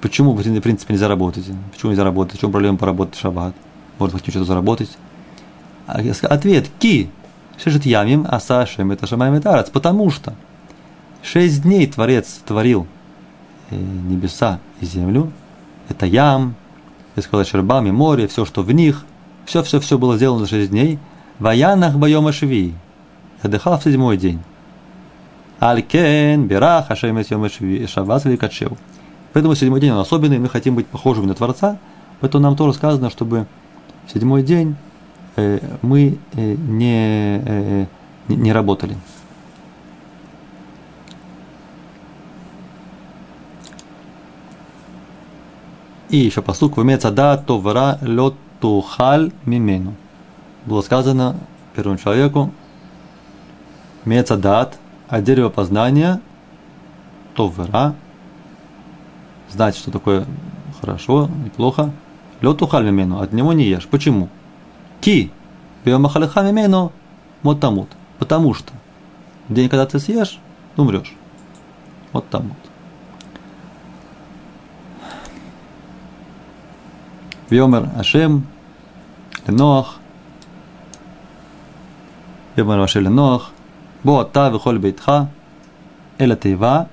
Почему, 0.01 0.33
в 0.33 0.61
принципе, 0.61 0.93
нельзя 0.93 1.07
работать? 1.07 1.45
Почему 1.71 1.91
нельзя 1.91 2.03
работать? 2.03 2.37
В 2.37 2.41
чем 2.41 2.51
проблема 2.51 2.77
поработать 2.77 3.15
в 3.15 3.19
шаббат? 3.19 3.53
Может, 3.99 4.15
хотим 4.15 4.31
что-то 4.31 4.45
заработать? 4.45 4.97
Ответ– 5.91 6.69
ки. 6.79 7.09
Шешет 7.57 7.85
ямим 7.85 8.25
аса 8.27 8.61
Ашем 8.61 8.91
это 8.91 9.05
шамай. 9.07 9.39
Потому 9.71 10.09
что 10.09 10.33
шесть 11.21 11.63
дней 11.63 11.85
Творец 11.87 12.41
творил 12.45 12.87
э, 13.69 13.75
небеса 13.75 14.59
и 14.79 14.85
землю. 14.85 15.31
Это 15.89 16.05
ям, 16.05 16.55
я 17.15 17.21
сказал, 17.21 17.45
шербами, 17.45 17.91
море, 17.91 18.27
все, 18.27 18.45
что 18.45 18.63
в 18.63 18.71
них. 18.71 19.05
Все-все-все 19.45 19.97
было 19.97 20.17
сделано 20.17 20.41
за 20.41 20.47
шесть 20.47 20.71
дней. 20.71 20.97
Ваянах 21.39 21.95
боем 21.95 22.31
шви. 22.31 22.73
Отдыхал 23.41 23.79
в 23.79 23.83
седьмой 23.83 24.17
день. 24.17 24.39
Алькен, 25.59 26.47
Бирах, 26.47 26.89
Ашем 26.89 27.19
Йом 27.19 27.47
Шавас 27.87 28.25
Викачев. 28.25 28.71
Поэтому 29.33 29.55
седьмой 29.55 29.79
день 29.79 29.91
он 29.91 29.99
особенный, 29.99 30.39
мы 30.39 30.49
хотим 30.49 30.75
быть 30.75 30.87
похожими 30.87 31.25
на 31.25 31.35
Творца, 31.35 31.77
поэтому 32.19 32.43
нам 32.43 32.55
тоже 32.55 32.73
сказано, 32.73 33.09
чтобы 33.09 33.45
седьмой 34.11 34.43
день 34.43 34.75
мы 35.35 36.17
э, 36.33 36.55
не, 36.55 37.41
э, 37.45 37.85
не 38.27 38.51
работали. 38.51 38.97
И 46.09 46.17
еще 46.17 46.41
послуг 46.41 46.75
в 46.75 47.11
да 47.11 47.37
товара 47.37 47.97
лед 48.01 48.33
тухаль 48.59 49.31
мимену. 49.45 49.95
Было 50.65 50.81
сказано 50.81 51.37
первому 51.73 51.97
человеку, 51.97 52.51
Мецадат, 54.03 54.77
а 55.07 55.21
дерево 55.21 55.49
познания, 55.49 56.19
товара, 57.33 57.95
знать, 59.49 59.77
что 59.77 59.91
такое 59.91 60.25
хорошо 60.81 61.29
и 61.45 61.49
плохо, 61.49 61.91
лед 62.41 62.57
тухаль 62.57 62.83
мимену, 62.83 63.21
от 63.21 63.31
него 63.31 63.53
не 63.53 63.63
ешь. 63.63 63.87
Почему? 63.87 64.27
Ки, 65.01 65.31
биомахалиха 65.83 66.43
мимену, 66.43 66.91
мотамут. 67.41 67.89
Потому 68.19 68.53
что 68.53 68.71
день, 69.49 69.67
когда 69.67 69.85
ты 69.85 69.99
съешь, 69.99 70.39
умрешь. 70.77 71.13
Вот 72.13 72.29
там 72.29 72.49
вот. 72.49 72.57
Вьомер 77.49 77.89
Ашем, 77.97 78.45
Ленох, 79.47 79.97
Вьомер 82.55 82.79
Ашем 82.79 83.03
Ленох, 83.03 83.51
Бо 84.03 84.23
та 84.23 84.49
вихоль 84.49 84.79
бейтха, 84.79 85.29
Эля 86.17 86.35
Тейва, 86.35 86.87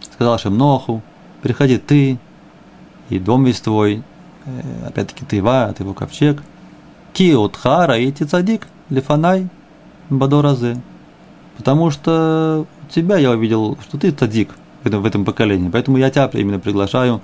сказал 0.00 0.34
Ашем 0.34 0.58
Ноху, 0.58 1.02
приходи 1.42 1.78
ты, 1.78 2.18
и 3.08 3.18
дом 3.18 3.44
весь 3.44 3.60
твой, 3.60 4.02
опять-таки 4.86 5.24
Тейва, 5.24 5.72
ты 5.76 5.82
его 5.84 5.94
ковчег, 5.94 6.42
Ки 7.18 7.34
отха 7.34 7.86
раити 7.86 8.24
цадик, 8.24 8.68
лифанай, 8.90 9.48
бадоразе. 10.08 10.80
Потому 11.56 11.90
что 11.90 12.64
тебя 12.94 13.18
я 13.18 13.32
увидел, 13.32 13.76
что 13.82 13.98
ты 13.98 14.12
цадик 14.12 14.50
в 14.84 14.86
этом, 14.86 15.02
в 15.02 15.04
этом 15.04 15.24
поколении. 15.24 15.68
Поэтому 15.68 15.98
я 15.98 16.10
тебя 16.10 16.30
именно 16.32 16.60
приглашаю 16.60 17.20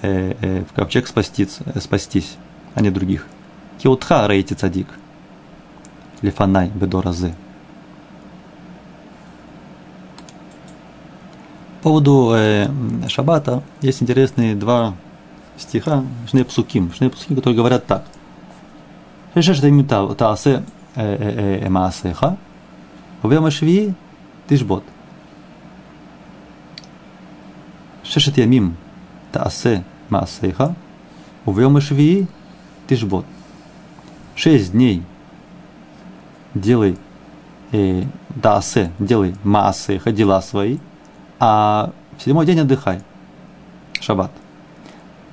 э, 0.00 0.34
э, 0.40 0.64
в 0.64 0.72
ковчег 0.72 1.06
спастись, 1.06 1.58
э, 1.66 1.80
спастись, 1.80 2.38
а 2.74 2.80
не 2.80 2.88
других. 2.88 3.26
Киотха 3.76 4.26
рейти 4.26 4.54
цадик. 4.54 4.88
Лифанай 6.22 6.70
бедоразы. 6.70 7.34
По 11.82 11.90
поводу 11.90 12.32
э, 12.34 12.68
шаббата 13.08 13.62
есть 13.82 14.02
интересные 14.02 14.54
два 14.54 14.94
стиха, 15.58 16.04
шне 16.30 16.42
псуким, 16.42 16.90
шне 16.94 17.10
псуким, 17.10 17.36
которые 17.36 17.58
говорят 17.58 17.84
так. 17.84 18.06
Шешешта 19.34 19.70
таасе 20.16 20.64
маасеха, 21.68 22.36
вема 23.22 23.50
шви 23.50 23.94
тишбот. 24.48 24.84
Шешет 28.02 28.38
ямим 28.38 28.76
таасе 29.32 29.84
маасеха, 30.08 30.74
вема 31.46 31.80
шви 31.80 32.26
тишбот. 32.88 33.24
Шесть 34.34 34.72
дней 34.72 35.04
делай 36.54 36.98
э, 37.70 38.02
даасе, 38.30 38.90
делай 38.98 39.36
маасеха, 39.44 40.10
дела 40.10 40.42
свои, 40.42 40.78
а 41.38 41.92
в 42.18 42.22
седьмой 42.22 42.46
день 42.46 42.60
отдыхай, 42.60 43.00
шаббат. 44.00 44.32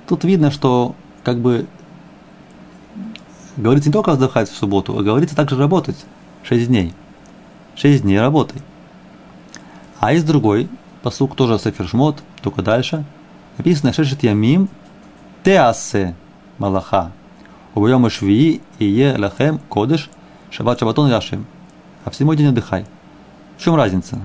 Тут 0.07 0.23
видно, 0.23 0.51
что 0.51 0.95
как 1.23 1.39
бы 1.39 1.67
говорится 3.57 3.89
не 3.89 3.93
только 3.93 4.11
отдыхать 4.13 4.49
в 4.49 4.55
субботу, 4.55 4.97
а 4.97 5.03
говорится 5.03 5.35
также 5.35 5.57
работать 5.57 5.97
шесть 6.43 6.67
дней. 6.67 6.93
Шесть 7.75 8.03
дней 8.03 8.19
работай. 8.19 8.61
А 9.99 10.13
из 10.13 10.23
другой, 10.23 10.69
посук 11.01 11.35
тоже 11.35 11.59
Сефершмот, 11.59 12.23
только 12.41 12.61
дальше– 12.61 13.03
написано 13.57 13.93
«Шешет 13.93 14.23
ямим 14.23 14.69
теасе 15.43 16.15
малаха». 16.57 17.11
Убьем 17.73 18.09
швии 18.09 18.61
и 18.79 18.85
е 18.85 19.15
лахем 19.17 19.59
кодыш 19.69 20.09
шаббат 20.49 20.79
шаббатон 20.79 21.09
яшем. 21.09 21.45
А 22.05 22.09
в 22.09 22.15
седьмой 22.15 22.37
день 22.37 22.47
отдыхай. 22.47 22.85
В 23.57 23.63
чем 23.63 23.75
разница? 23.75 24.19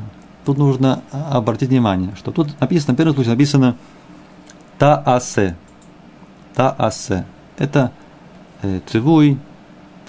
Тут 0.45 0.59
нужно 0.59 1.03
обратить 1.11 1.69
внимание, 1.69 2.15
что 2.17 2.31
тут 2.31 2.59
написано, 2.61 2.95
в 2.95 2.97
первом 2.97 3.15
случае 3.15 3.33
написано 3.33 3.77
таасе. 4.79 5.57
Таасе. 6.55 7.27
Это 7.59 7.93
цивуй, 8.87 9.39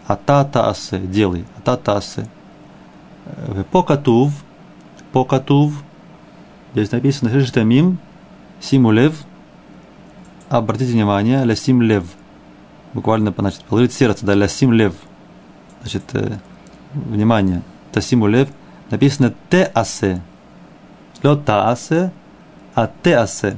ата 0.08 0.44
таасе, 0.44 1.00
делай, 1.00 1.46
ата 1.58 1.78
таасе. 1.78 2.28
Покатув, 3.72 4.32
покатув, 5.12 5.84
здесь 6.74 6.92
написано 6.92 7.32
шештамим, 7.32 8.00
Симу 8.64 8.92
лев, 8.92 9.26
обратите 10.50 10.94
внимание, 10.94 11.44
ля 11.44 11.56
сим 11.56 11.82
лев. 11.82 12.06
Буквально, 12.94 13.34
значит, 13.38 13.64
положить 13.66 13.92
сердце, 13.92 14.26
да, 14.26 14.36
ля 14.36 14.48
сим 14.48 14.72
лев. 14.72 14.94
Значит, 15.82 16.04
э, 16.14 16.38
внимание, 16.94 17.62
тасиму 17.92 18.28
лев. 18.28 18.48
Написано 18.90 19.34
те 19.50 19.64
асе. 19.64 20.22
Лё 21.24 21.36
та 21.36 21.70
асе, 21.72 22.12
а 22.74 22.90
те 23.02 23.18
асе. 23.18 23.58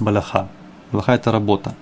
Балаха. 0.00 0.48
Балаха 0.92 1.12
это 1.12 1.30
работа. 1.30 1.74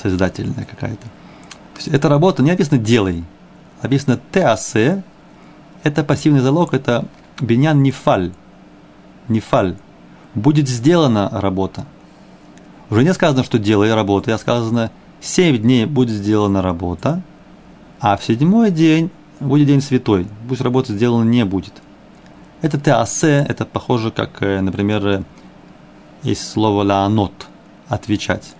Созидательная 0.00 0.64
какая-то. 0.64 1.02
То 1.02 1.76
есть 1.76 1.88
эта 1.88 2.08
работа 2.08 2.42
не 2.42 2.50
написано 2.50 2.78
делай. 2.78 3.24
Написано 3.82 4.20
те 4.32 4.44
асе. 4.44 5.02
Это 5.82 6.04
пассивный 6.04 6.40
залог, 6.40 6.74
это 6.74 7.04
биньян 7.40 7.82
нефаль. 7.82 8.32
Нефаль 9.28 9.76
будет 10.34 10.68
сделана 10.68 11.28
работа. 11.32 11.84
Уже 12.90 13.04
не 13.04 13.12
сказано, 13.12 13.44
что 13.44 13.58
делай 13.58 13.92
работу, 13.94 14.32
а 14.32 14.38
сказано, 14.38 14.90
семь 15.20 15.58
дней 15.58 15.84
будет 15.84 16.16
сделана 16.16 16.62
работа, 16.62 17.22
а 18.00 18.16
в 18.16 18.24
седьмой 18.24 18.70
день 18.70 19.10
будет 19.40 19.66
день 19.66 19.80
святой, 19.80 20.26
пусть 20.48 20.62
работа 20.62 20.92
сделана 20.92 21.28
не 21.28 21.44
будет. 21.44 21.74
Это 22.62 22.80
теасе, 22.80 23.44
это 23.48 23.64
похоже, 23.64 24.10
как, 24.10 24.42
э, 24.42 24.60
например, 24.60 25.06
э, 25.06 25.22
есть 26.22 26.48
слово 26.50 26.82
лаанот, 26.82 27.46
отвечать. 27.88 28.54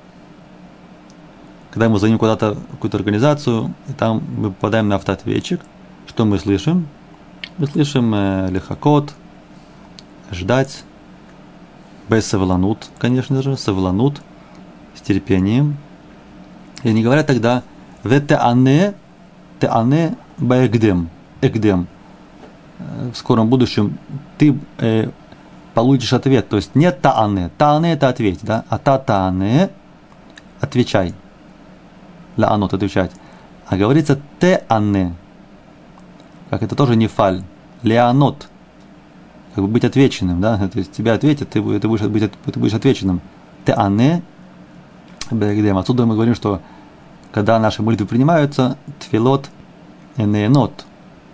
Когда 1.78 1.90
мы 1.90 2.00
звоним 2.00 2.18
куда-то, 2.18 2.54
в 2.54 2.70
какую-то 2.72 2.96
организацию, 2.96 3.72
и 3.86 3.92
там 3.92 4.20
мы 4.36 4.50
попадаем 4.50 4.88
на 4.88 4.96
автоответчик, 4.96 5.60
что 6.08 6.24
мы 6.24 6.40
слышим? 6.40 6.88
Мы 7.56 7.68
слышим 7.68 8.12
э, 8.16 8.48
лихакот, 8.50 9.14
ждать, 10.32 10.82
Бесавланут, 12.08 12.90
конечно 12.98 13.42
же, 13.42 13.56
савланут, 13.56 14.20
с 14.96 15.00
терпением. 15.02 15.76
И 16.82 16.88
они 16.88 17.04
говорят 17.04 17.28
тогда 17.28 17.62
ане, 18.02 18.94
ане 19.62 20.16
баэгдем, 20.36 21.08
эгдем. 21.40 21.86
В 23.12 23.14
скором 23.14 23.48
будущем 23.48 23.98
ты 24.36 24.58
э, 24.78 25.10
получишь 25.74 26.12
ответ. 26.12 26.48
То 26.48 26.56
есть 26.56 26.74
не 26.74 26.90
таане. 26.90 27.52
Таане 27.56 27.92
это 27.92 28.08
ответь, 28.08 28.40
да? 28.42 28.64
А 28.68 28.78
та 28.78 28.98
таане 28.98 29.70
отвечай. 30.60 31.14
Ла 32.38 32.52
анот 32.52 32.72
отвечать. 32.72 33.10
А 33.66 33.76
говорится 33.76 34.18
те 34.40 34.64
ане. 34.70 35.14
Как 36.48 36.62
это 36.62 36.74
тоже 36.74 36.96
не 36.96 37.06
фаль. 37.06 37.42
Леонот 37.82 38.48
как 39.54 39.64
бы 39.64 39.70
быть 39.72 39.84
отвеченным, 39.84 40.40
да, 40.40 40.56
то 40.68 40.78
есть 40.78 40.92
тебя 40.92 41.14
ответят, 41.14 41.48
ты, 41.50 41.60
ты, 41.80 41.88
будешь, 41.88 42.06
быть, 42.06 42.30
ты 42.30 42.60
будешь 42.60 42.74
отвеченным. 42.74 43.20
Ты 43.64 43.72
ане, 43.76 44.22
отсюда 45.30 46.06
мы 46.06 46.14
говорим, 46.14 46.36
что 46.36 46.60
когда 47.32 47.58
наши 47.58 47.82
молитвы 47.82 48.06
принимаются, 48.06 48.78
тфилот, 49.00 49.50
энеенот, 50.16 50.84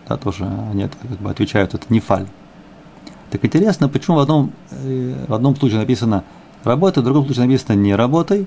да, 0.08 0.16
тоже 0.16 0.46
они 0.70 0.88
как 0.88 1.18
бы 1.20 1.30
отвечают, 1.30 1.74
это 1.74 1.84
не 1.90 2.00
фаль. 2.00 2.26
Так 3.30 3.44
интересно, 3.44 3.90
почему 3.90 4.16
в 4.16 4.20
одном, 4.20 4.52
э, 4.70 5.26
в 5.28 5.34
одном 5.34 5.54
случае 5.56 5.80
написано 5.80 6.24
работай, 6.62 7.02
в 7.02 7.04
другом 7.04 7.26
случае 7.26 7.44
написано 7.44 7.76
не 7.76 7.94
работай. 7.94 8.46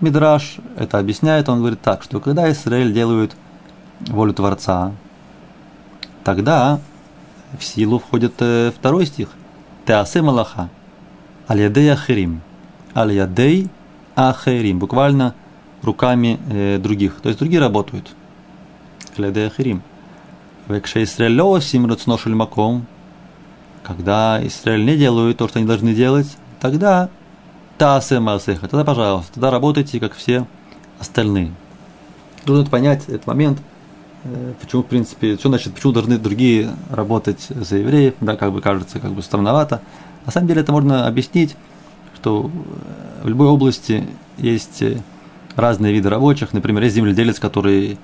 Мидраш 0.00 0.56
это 0.76 0.98
объясняет, 0.98 1.48
он 1.48 1.58
говорит 1.58 1.80
так, 1.80 2.02
что 2.02 2.20
когда 2.20 2.50
Израиль 2.50 2.92
делают 2.92 3.36
волю 4.00 4.34
Творца, 4.34 4.92
тогда 6.24 6.80
в 7.58 7.64
силу 7.64 7.98
входит 7.98 8.34
э, 8.40 8.72
второй 8.76 9.06
стих. 9.06 9.28
Теасе 9.86 10.22
малаха. 10.22 10.68
Аль-ядей 11.48 11.88
ахирим. 11.92 12.40
Аль-ядей 12.94 13.68
ахирим. 14.16 14.78
Буквально 14.78 15.34
руками 15.82 16.40
э, 16.50 16.78
других. 16.78 17.20
То 17.20 17.28
есть 17.28 17.38
другие 17.38 17.60
работают. 17.60 18.10
Аль-ядей 19.16 19.46
ахирим. 19.46 19.82
Векше 20.68 21.02
Исраэль 21.02 21.40
лосим 21.40 21.88
маком. 22.28 22.86
Когда 23.82 24.44
Израиль 24.46 24.84
не 24.84 24.96
делают 24.96 25.36
то, 25.36 25.46
что 25.46 25.58
они 25.58 25.68
должны 25.68 25.94
делать, 25.94 26.38
тогда 26.58 27.10
тасе 27.78 28.20
масеха. 28.20 28.68
Тогда, 28.68 28.84
пожалуйста, 28.84 29.34
тогда 29.34 29.50
работайте, 29.50 30.00
как 30.00 30.14
все 30.14 30.46
остальные. 30.98 31.52
Нужно 32.46 32.68
понять 32.70 33.04
этот 33.08 33.26
момент– 33.26 33.58
Э, 34.24 34.54
почему, 34.60 34.82
в 34.82 34.86
принципе, 34.86 35.36
что 35.36 35.48
значит, 35.48 35.74
почему 35.74 35.92
должны 35.92 36.18
другие 36.18 36.70
работать 36.90 37.46
за 37.50 37.76
евреев, 37.76 38.14
да, 38.20 38.36
как 38.36 38.52
бы 38.52 38.60
кажется, 38.60 38.98
как 38.98 39.12
бы 39.12 39.22
странновато. 39.22 39.82
На 40.24 40.32
самом 40.32 40.48
деле 40.48 40.62
это 40.62 40.72
можно 40.72 41.06
объяснить, 41.06 41.56
что 42.16 42.50
в 43.22 43.28
любой 43.28 43.48
области 43.48 44.06
есть 44.38 44.82
разные 45.56 45.92
виды 45.92 46.08
рабочих. 46.08 46.54
Например, 46.54 46.82
есть 46.82 46.94
земледелец, 46.94 47.38
который 47.38 47.98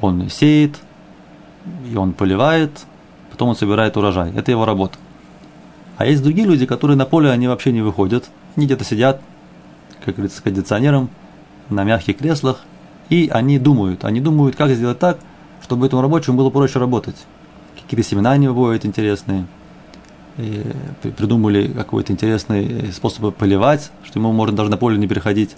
он 0.00 0.30
сеет, 0.30 0.76
и 1.90 1.94
он 1.96 2.14
поливает, 2.14 2.70
потом 3.30 3.50
он 3.50 3.56
собирает 3.56 3.96
урожай. 3.98 4.32
Это 4.34 4.50
его 4.50 4.64
работа. 4.64 4.98
А 5.98 6.06
есть 6.06 6.22
другие 6.22 6.46
люди, 6.46 6.64
которые 6.64 6.96
на 6.96 7.04
поле 7.04 7.30
они 7.30 7.46
вообще 7.46 7.72
не 7.72 7.82
выходят. 7.82 8.30
Они 8.58 8.66
где-то 8.66 8.82
сидят, 8.82 9.20
как 10.04 10.16
говорится, 10.16 10.38
с 10.38 10.40
кондиционером, 10.40 11.10
на 11.70 11.84
мягких 11.84 12.18
креслах, 12.18 12.64
и 13.08 13.30
они 13.32 13.56
думают. 13.56 14.04
Они 14.04 14.20
думают, 14.20 14.56
как 14.56 14.70
сделать 14.70 14.98
так, 14.98 15.20
чтобы 15.62 15.86
этому 15.86 16.02
рабочему 16.02 16.38
было 16.38 16.50
проще 16.50 16.80
работать. 16.80 17.14
Какие-то 17.80 18.02
семена 18.02 18.32
они 18.32 18.48
выводят 18.48 18.84
интересные, 18.84 19.46
и 20.38 20.64
придумали 21.16 21.68
какой-то 21.68 22.12
интересный 22.12 22.92
способ 22.92 23.32
поливать, 23.36 23.92
что 24.02 24.18
ему 24.18 24.32
можно 24.32 24.56
даже 24.56 24.70
на 24.72 24.76
поле 24.76 24.98
не 24.98 25.06
переходить. 25.06 25.54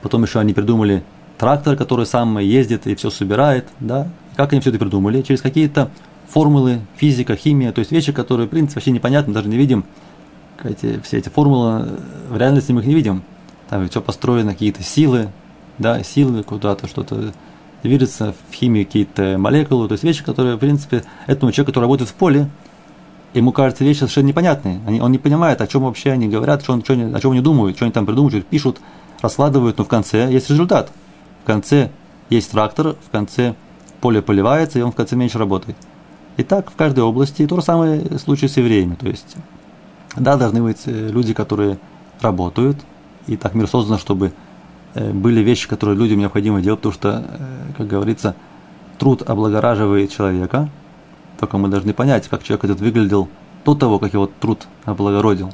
Потом 0.00 0.22
еще 0.22 0.38
они 0.38 0.52
придумали 0.52 1.02
трактор, 1.38 1.74
который 1.74 2.06
сам 2.06 2.38
ездит 2.38 2.86
и 2.86 2.94
все 2.94 3.10
собирает, 3.10 3.66
да. 3.80 4.06
Как 4.36 4.52
они 4.52 4.60
все 4.60 4.70
это 4.70 4.78
придумали? 4.78 5.22
Через 5.22 5.42
какие-то 5.42 5.90
формулы, 6.28 6.82
физика, 6.98 7.34
химия, 7.34 7.72
то 7.72 7.80
есть 7.80 7.90
вещи, 7.90 8.12
которые, 8.12 8.46
в 8.46 8.50
принципе, 8.50 8.76
вообще 8.76 8.92
непонятны, 8.92 9.34
даже 9.34 9.48
не 9.48 9.56
видим. 9.56 9.84
Эти, 10.64 11.00
все 11.00 11.18
эти 11.18 11.28
формулы, 11.28 11.88
в 12.28 12.36
реальности 12.36 12.72
мы 12.72 12.80
их 12.80 12.86
не 12.86 12.94
видим. 12.94 13.22
Там 13.68 13.88
все 13.88 14.00
построено, 14.00 14.52
какие-то 14.52 14.82
силы, 14.82 15.28
да, 15.78 16.02
силы 16.02 16.42
куда-то, 16.42 16.88
что-то 16.88 17.32
движется 17.82 18.34
в 18.50 18.54
химии 18.54 18.84
какие-то 18.84 19.36
молекулы, 19.38 19.86
то 19.88 19.92
есть 19.92 20.04
вещи, 20.04 20.24
которые, 20.24 20.56
в 20.56 20.58
принципе, 20.58 21.04
этому 21.26 21.52
человеку, 21.52 21.70
который 21.70 21.84
работает 21.84 22.10
в 22.10 22.14
поле, 22.14 22.48
ему 23.34 23.52
кажется 23.52 23.84
вещи 23.84 23.98
совершенно 23.98 24.26
непонятные. 24.26 24.80
Они, 24.86 25.00
он 25.00 25.12
не 25.12 25.18
понимает, 25.18 25.60
о 25.60 25.66
чем 25.66 25.82
вообще 25.82 26.10
они 26.10 26.28
говорят, 26.28 26.62
что 26.62 26.72
он, 26.72 26.82
что 26.82 26.94
они, 26.94 27.12
о 27.14 27.20
чем 27.20 27.32
они 27.32 27.40
думают, 27.40 27.76
что 27.76 27.84
они 27.84 27.92
там 27.92 28.06
придумывают, 28.06 28.42
что 28.42 28.50
пишут, 28.50 28.80
раскладывают, 29.20 29.78
но 29.78 29.84
в 29.84 29.88
конце 29.88 30.30
есть 30.32 30.50
результат. 30.50 30.90
В 31.44 31.46
конце 31.46 31.90
есть 32.30 32.50
трактор, 32.50 32.96
в 33.06 33.10
конце 33.10 33.54
поле 34.00 34.22
поливается, 34.22 34.78
и 34.78 34.82
он 34.82 34.92
в 34.92 34.94
конце 34.94 35.16
меньше 35.16 35.38
работает. 35.38 35.76
И 36.36 36.42
так 36.42 36.70
в 36.70 36.76
каждой 36.76 37.00
области. 37.00 37.42
И 37.42 37.46
то 37.46 37.56
же 37.56 37.62
самое 37.62 38.18
случай 38.18 38.48
с 38.48 38.56
евреями. 38.56 38.94
То 38.94 39.08
есть, 39.08 39.36
да, 40.18 40.36
должны 40.36 40.62
быть 40.62 40.82
э, 40.86 41.08
люди, 41.08 41.34
которые 41.34 41.78
работают, 42.20 42.78
и 43.26 43.36
так 43.36 43.54
мир 43.54 43.68
создан, 43.68 43.98
чтобы 43.98 44.32
Э, 44.94 45.12
были 45.12 45.40
вещи, 45.40 45.68
которые 45.68 45.96
людям 45.96 46.18
необходимо 46.18 46.60
делать, 46.60 46.80
потому 46.80 46.94
что, 46.94 47.24
э, 47.28 47.72
как 47.76 47.86
говорится, 47.86 48.34
труд 48.98 49.22
облагораживает 49.22 50.10
человека. 50.10 50.68
Только 51.38 51.58
мы 51.58 51.68
должны 51.68 51.92
понять, 51.92 52.28
как 52.28 52.42
человек 52.42 52.64
этот 52.64 52.80
выглядел 52.80 53.28
до 53.64 53.74
того, 53.74 53.98
как 53.98 54.12
его 54.14 54.28
труд 54.40 54.66
облагородил. 54.84 55.52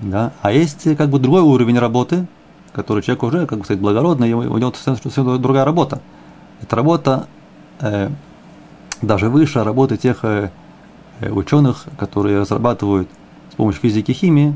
Да? 0.00 0.32
А 0.40 0.52
есть 0.52 0.96
как 0.96 1.10
бы 1.10 1.18
другой 1.18 1.42
уровень 1.42 1.78
работы, 1.78 2.26
который 2.72 3.02
человек 3.02 3.22
уже, 3.24 3.46
как 3.46 3.58
бы 3.58 3.64
сказать, 3.64 3.82
благородный, 3.82 4.32
у 4.32 4.56
него 4.56 4.72
совсем 4.72 5.42
другая 5.42 5.64
работа. 5.64 6.00
Это 6.62 6.76
работа 6.76 7.26
э, 7.80 8.08
даже 9.02 9.28
выше 9.28 9.62
работы 9.62 9.96
тех 9.96 10.24
э, 10.24 10.50
ученых, 11.20 11.84
которые 11.98 12.40
разрабатывают 12.40 13.08
с 13.52 13.54
помощью 13.54 13.82
физики 13.82 14.10
и 14.10 14.14
химии 14.14 14.54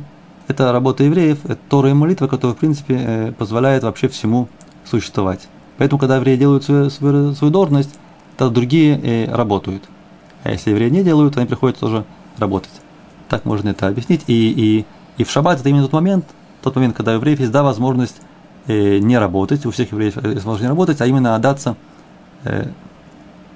это 0.49 0.73
работа 0.73 1.05
евреев, 1.05 1.45
это 1.45 1.59
Тора 1.69 1.91
и 1.91 1.93
молитва, 1.93 2.29
которая, 2.29 2.55
в 2.55 2.59
принципе, 2.59 2.97
э, 2.99 3.33
позволяет 3.33 3.83
вообще 3.83 4.09
всему 4.09 4.49
существовать. 4.85 5.49
Поэтому, 5.77 5.99
когда 5.99 6.17
евреи 6.17 6.37
делают 6.37 6.65
свою, 6.65 6.91
свою, 6.91 7.35
свою 7.35 7.53
должность, 7.53 7.99
то 8.37 8.49
другие 8.49 8.99
э, 8.99 9.35
работают. 9.35 9.83
А 10.45 10.53
если 10.53 10.71
евреи 10.71 10.89
не 10.91 11.03
делают, 11.03 11.37
они 11.37 11.47
приходят 11.47 11.79
тоже 11.79 12.05
работать. 12.39 12.71
Так 13.29 13.45
можно 13.45 13.71
это 13.71 13.89
объяснить. 13.89 14.23
И, 14.29 14.51
и, 14.51 14.87
и 15.21 15.25
в 15.25 15.31
шаббат 15.31 15.61
это 15.61 15.69
именно 15.69 15.83
тот 15.83 15.93
момент, 15.93 16.25
тот 16.63 16.77
момент, 16.77 16.97
когда 16.97 17.13
у 17.13 17.15
евреев 17.17 17.41
есть 17.41 17.53
да, 17.53 17.63
возможность 17.63 18.21
э, 18.69 18.99
не 18.99 19.19
работать, 19.19 19.67
у 19.67 19.71
всех 19.73 19.93
евреев 19.93 20.17
есть 20.17 20.25
возможность 20.25 20.63
не 20.63 20.69
работать, 20.69 21.01
а 21.01 21.07
именно 21.07 21.35
отдаться 21.35 21.77
э, 22.45 22.69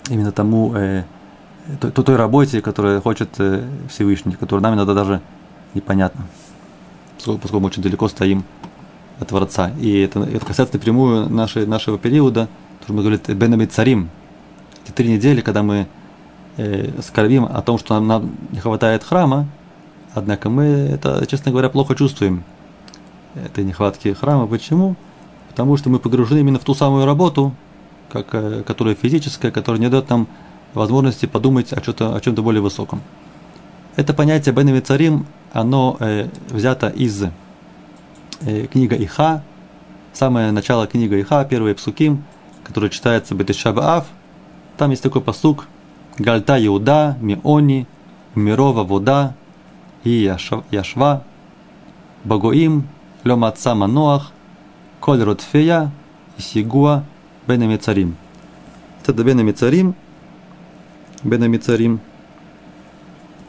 именно 0.09 0.33
тому, 0.33 0.75
э, 0.75 1.05
той, 1.79 1.91
той 1.91 2.17
работе, 2.17 2.61
которую 2.61 3.01
хочет 3.03 3.29
э, 3.39 3.69
Всевышний, 3.89 4.33
которая 4.33 4.63
нам 4.63 4.75
иногда 4.75 4.95
даже 4.95 5.21
непонятна 5.75 6.27
поскольку 7.25 7.61
мы 7.61 7.67
очень 7.67 7.83
далеко 7.83 8.09
стоим 8.09 8.45
от 9.19 9.29
Творца. 9.29 9.71
И 9.79 10.01
это, 10.01 10.21
это 10.21 10.45
касается 10.45 10.77
напрямую 10.77 11.29
нашей, 11.29 11.67
нашего 11.67 11.99
периода, 11.99 12.49
то, 12.87 12.93
мы 12.93 13.03
говорим, 13.03 13.21
Бенами 13.29 13.67
Царим. 13.67 14.09
Эти 14.85 14.93
три 14.93 15.13
недели, 15.13 15.41
когда 15.41 15.63
мы 15.63 15.87
э, 16.57 16.91
скорбим 17.03 17.45
о 17.45 17.61
том, 17.63 17.79
что 17.79 17.95
нам, 17.95 18.07
нам 18.07 18.31
не 18.51 18.61
хватает 18.61 19.05
храма, 19.05 19.47
однако 20.15 20.49
мы 20.49 20.65
это, 20.65 21.25
честно 21.27 21.51
говоря, 21.51 21.69
плохо 21.69 21.95
чувствуем 21.95 22.45
этой 23.35 23.65
нехватки 23.65 24.13
храма. 24.13 24.47
Почему? 24.47 24.97
Потому 25.49 25.77
что 25.77 25.91
мы 25.91 25.99
погружены 25.99 26.39
именно 26.39 26.59
в 26.59 26.65
ту 26.65 26.75
самую 26.75 27.05
работу, 27.05 27.53
как, 28.11 28.29
э, 28.33 28.63
которая 28.67 28.95
физическая, 28.95 29.51
которая 29.51 29.81
не 29.81 29.91
дает 29.91 30.09
нам 30.09 30.27
возможности 30.75 31.27
подумать 31.27 31.73
о, 31.73 31.81
чем-то, 31.81 32.15
о 32.15 32.21
чем-то 32.21 32.43
более 32.43 32.63
высоком. 32.63 33.01
Это 33.97 34.15
понятие 34.15 34.55
Бенами 34.55 34.81
Царим 34.81 35.27
оно 35.53 35.97
э, 36.01 36.29
взято 36.49 36.89
из 36.89 37.25
э, 38.41 38.67
книга 38.67 38.97
Иха, 38.97 39.43
самое 40.13 40.53
начало 40.53 40.87
книга 40.87 41.21
Иха, 41.21 41.45
первые 41.45 41.75
псуким, 41.75 42.25
который 42.65 42.91
читается 42.91 43.35
Бетешабаав. 43.35 44.07
Там 44.77 44.91
есть 44.91 45.03
такой 45.03 45.23
посук 45.23 45.67
Гальта 46.19 46.65
Иуда, 46.65 47.17
Миони, 47.21 47.87
Мирова 48.35 48.85
вода, 48.85 49.35
и 50.05 50.11
Яшва, 50.71 51.25
Багоим, 52.25 52.89
Лема 53.25 53.49
Отца 53.49 53.75
Маноах, 53.75 54.33
Коль 55.01 55.23
Ротфея, 55.23 55.91
Сигуа, 56.39 57.05
Бенами 57.47 57.77
Царим. 57.77 58.17
Это 59.05 59.25
Бенами 59.25 59.53
Царим, 59.53 59.95
Бенами 61.23 61.59
Царим. 61.59 62.01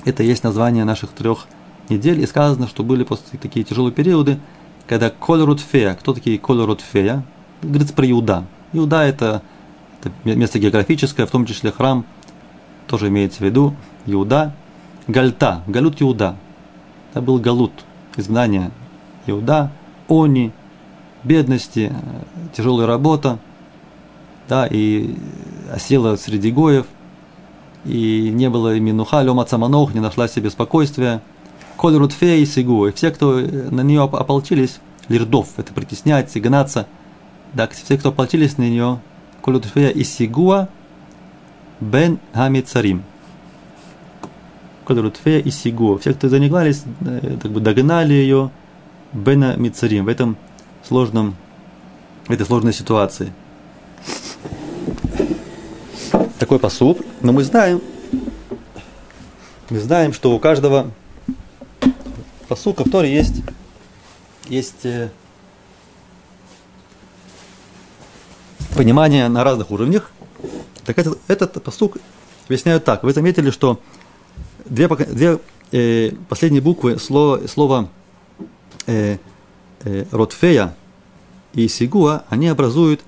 Это 0.03 0.23
есть 0.23 0.43
название 0.43 0.83
наших 0.83 1.11
трех 1.11 1.47
недель, 1.89 2.19
и 2.19 2.25
сказано, 2.25 2.67
что 2.67 2.83
были 2.83 3.03
после 3.03 3.39
такие 3.39 3.63
тяжелые 3.63 3.93
периоды, 3.93 4.39
когда 4.87 5.09
Коль 5.09 5.41
Рутфея, 5.41 5.93
кто 5.95 6.13
такие 6.13 6.37
Коль 6.37 6.61
Рутфея? 6.63 7.23
Говорится 7.61 7.93
про 7.93 8.09
Иуда. 8.09 8.45
Иуда 8.73 9.03
это, 9.03 9.41
это 9.99 10.11
место 10.23 10.59
географическое, 10.59 11.25
в 11.25 11.31
том 11.31 11.45
числе 11.45 11.71
храм, 11.71 12.05
тоже 12.87 13.07
имеется 13.09 13.39
в 13.39 13.41
виду, 13.41 13.75
Иуда. 14.05 14.53
Гальта, 15.07 15.63
Галут 15.67 16.01
Иуда. 16.01 16.35
Это 17.11 17.21
был 17.21 17.39
Галут, 17.39 17.71
изгнание 18.17 18.71
Иуда, 19.27 19.71
Они, 20.09 20.51
бедности, 21.23 21.93
тяжелая 22.55 22.87
работа, 22.87 23.39
да, 24.47 24.67
и 24.67 25.15
осела 25.71 26.15
среди 26.17 26.51
гоев, 26.51 26.85
и 27.85 28.29
не 28.33 28.49
было 28.49 28.79
минуха, 28.79 29.21
лема 29.21 29.45
цаманох, 29.45 29.93
не 29.93 29.99
нашла 29.99 30.27
себе 30.27 30.49
спокойствия, 30.49 31.21
Коль 31.77 31.95
Рутфея 31.95 32.37
и 32.37 32.45
Сигу. 32.45 32.87
И 32.87 32.91
все, 32.91 33.11
кто 33.11 33.39
на 33.39 33.81
нее 33.81 34.03
ополчились, 34.03 34.79
лирдов, 35.07 35.49
это 35.57 35.73
притеснять, 35.73 36.35
гнаться, 36.39 36.87
да, 37.53 37.67
все, 37.67 37.97
кто 37.97 38.09
ополчились 38.09 38.57
на 38.57 38.63
нее, 38.63 38.99
Коль 39.41 39.55
Рутфея 39.55 39.89
и 39.89 40.03
Сигуа, 40.03 40.69
Бен 41.79 42.19
Хамицарим. 42.33 43.03
Коль 44.85 44.99
Рутфея 44.99 45.39
и 45.39 45.49
Сигуа. 45.49 45.97
Все, 45.97 46.13
кто 46.13 46.29
за 46.29 46.39
ней 46.39 46.49
гнались, 46.49 46.83
как 47.41 47.51
бы 47.51 47.59
догнали 47.59 48.13
ее, 48.13 48.51
Бена 49.13 49.55
Мицарим, 49.57 50.05
в 50.05 50.07
этом 50.07 50.37
сложном, 50.87 51.35
в 52.27 52.31
этой 52.31 52.45
сложной 52.45 52.73
ситуации. 52.73 53.33
Такой 56.41 56.57
посуд, 56.57 56.97
но 57.21 57.31
мы 57.31 57.43
знаем, 57.43 57.83
мы 59.69 59.79
знаем, 59.79 60.11
что 60.11 60.33
у 60.33 60.39
каждого 60.39 60.89
посука 62.47 62.83
Торе 62.83 63.13
есть, 63.13 63.43
есть 64.47 64.83
э, 64.83 65.11
понимание 68.75 69.27
на 69.27 69.43
разных 69.43 69.69
уровнях. 69.69 70.11
Так 70.83 70.97
этот, 70.97 71.19
этот 71.27 71.63
посук 71.63 71.97
объясняют 72.47 72.85
так. 72.85 73.03
Вы 73.03 73.13
заметили, 73.13 73.51
что 73.51 73.79
две, 74.65 74.87
две 74.87 75.39
э, 75.71 76.11
последние 76.27 76.63
буквы 76.63 76.97
слова, 76.97 77.47
слова 77.47 77.87
э, 78.87 79.19
э, 79.83 80.05
Ротфея 80.09 80.75
и 81.53 81.67
Сигуа, 81.67 82.23
они 82.29 82.47
образуют 82.47 83.01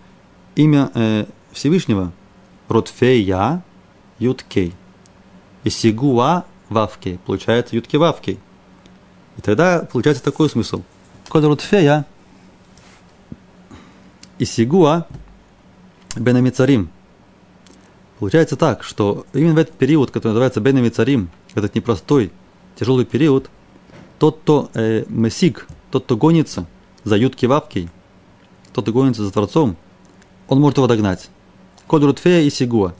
имя 0.56 0.92
э, 0.94 1.26
Всевышнего. 1.52 2.12
Ротфея 2.68 3.64
Юткей. 4.20 4.74
И 5.64 5.70
Сигуа 5.70 6.45
Вавкей. 6.70 7.20
Получается 7.26 7.76
Ютки 7.76 7.95
Вавкей. 7.95 8.39
И 9.38 9.41
тогда 9.41 9.88
получается 9.91 10.24
такой 10.24 10.49
смысл. 10.49 10.84
Код 11.30 11.43
Ротфея 11.43 12.05
и 14.38 14.45
Сигуа 14.45 15.07
Бенамицарим. 16.16 16.89
Получается 18.20 18.55
так, 18.55 18.84
что 18.84 19.26
именно 19.34 19.55
в 19.55 19.57
этот 19.57 19.76
период, 19.76 20.11
который 20.11 20.30
называется 20.30 20.61
Бенамицарим, 20.61 21.30
этот 21.55 21.76
непростой, 21.76 22.32
тяжелый 22.76 23.05
период, 23.05 23.49
тот, 24.20 24.39
кто 24.39 24.70
э, 24.74 25.05
месик, 25.07 25.68
тот, 25.91 26.05
кто 26.05 26.18
гонится 26.18 26.66
за 27.03 27.18
ютки 27.18 27.45
вавкой, 27.45 27.89
тот, 28.72 28.86
кто 28.86 28.93
гонится 28.93 29.24
за 29.24 29.32
Творцом, 29.32 29.76
он 30.47 30.59
может 30.59 30.78
его 30.78 30.88
догнать. 30.88 31.30
Код 31.88 32.04
Рутфея 32.04 32.42
и 32.42 32.50
Сигуа. 32.50 32.94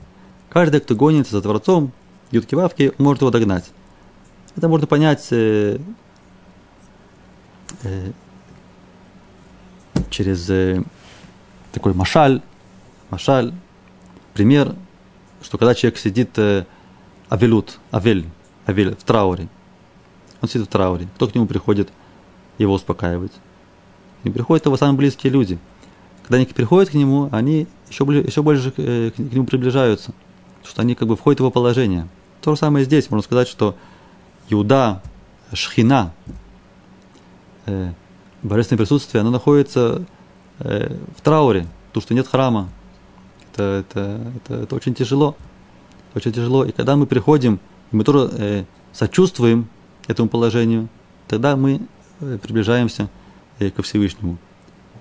Каждый, 0.50 0.80
кто 0.80 0.94
гонится 0.94 1.32
за 1.32 1.42
Творцом, 1.42 1.92
ютки 2.30 2.54
вавки, 2.54 2.92
он 2.98 3.04
может 3.04 3.22
его 3.22 3.30
догнать. 3.30 3.70
Это 4.56 4.68
можно 4.68 4.86
понять 4.86 5.26
э, 5.30 5.78
э, 7.82 8.12
через 10.10 10.48
э, 10.48 10.82
такой 11.72 11.92
машаль, 11.92 12.40
машаль, 13.10 13.52
пример, 14.32 14.74
что 15.42 15.58
когда 15.58 15.74
человек 15.74 15.98
сидит 15.98 16.38
э, 16.38 16.64
авелут, 17.28 17.78
авель, 17.92 18.26
авель, 18.66 18.94
в 18.94 19.02
трауре, 19.02 19.48
он 20.40 20.48
сидит 20.48 20.68
в 20.68 20.70
трауре, 20.70 21.08
кто 21.16 21.26
к 21.26 21.34
нему 21.34 21.46
приходит 21.46 21.90
его 22.58 22.74
успокаивать? 22.74 23.32
И 24.22 24.30
приходят 24.30 24.66
его 24.66 24.76
самые 24.76 24.96
близкие 24.96 25.32
люди. 25.32 25.58
Когда 26.22 26.36
они 26.36 26.46
приходят 26.46 26.90
к 26.90 26.94
нему, 26.94 27.28
они 27.32 27.66
еще, 27.88 28.04
еще 28.04 28.42
больше 28.42 28.72
э, 28.76 29.10
к 29.10 29.18
нему 29.18 29.46
приближаются, 29.46 30.12
что 30.64 30.82
они 30.82 30.94
как 30.94 31.08
бы 31.08 31.16
входят 31.16 31.40
в 31.40 31.42
его 31.42 31.50
положение. 31.50 32.08
То 32.40 32.52
же 32.54 32.58
самое 32.58 32.84
здесь, 32.84 33.10
можно 33.10 33.24
сказать, 33.24 33.48
что 33.48 33.76
Иуда, 34.48 35.02
Шхина, 35.52 36.12
э, 37.66 37.92
божественное 38.42 38.78
присутствие, 38.78 39.22
оно 39.22 39.30
находится 39.30 40.04
э, 40.58 40.96
в 41.16 41.20
трауре, 41.20 41.66
потому 41.88 42.02
что 42.02 42.14
нет 42.14 42.28
храма. 42.28 42.68
Это, 43.52 43.84
это, 43.88 44.20
это, 44.36 44.54
это 44.62 44.74
очень 44.74 44.94
тяжело. 44.94 45.36
Очень 46.14 46.32
тяжело. 46.32 46.64
И 46.64 46.72
когда 46.72 46.96
мы 46.96 47.06
приходим, 47.06 47.60
мы 47.90 48.04
тоже 48.04 48.30
э, 48.32 48.64
сочувствуем 48.92 49.68
этому 50.06 50.28
положению, 50.28 50.88
тогда 51.28 51.56
мы 51.56 51.80
э, 52.20 52.38
приближаемся 52.42 53.08
э, 53.58 53.70
ко 53.70 53.82
Всевышнему. 53.82 54.38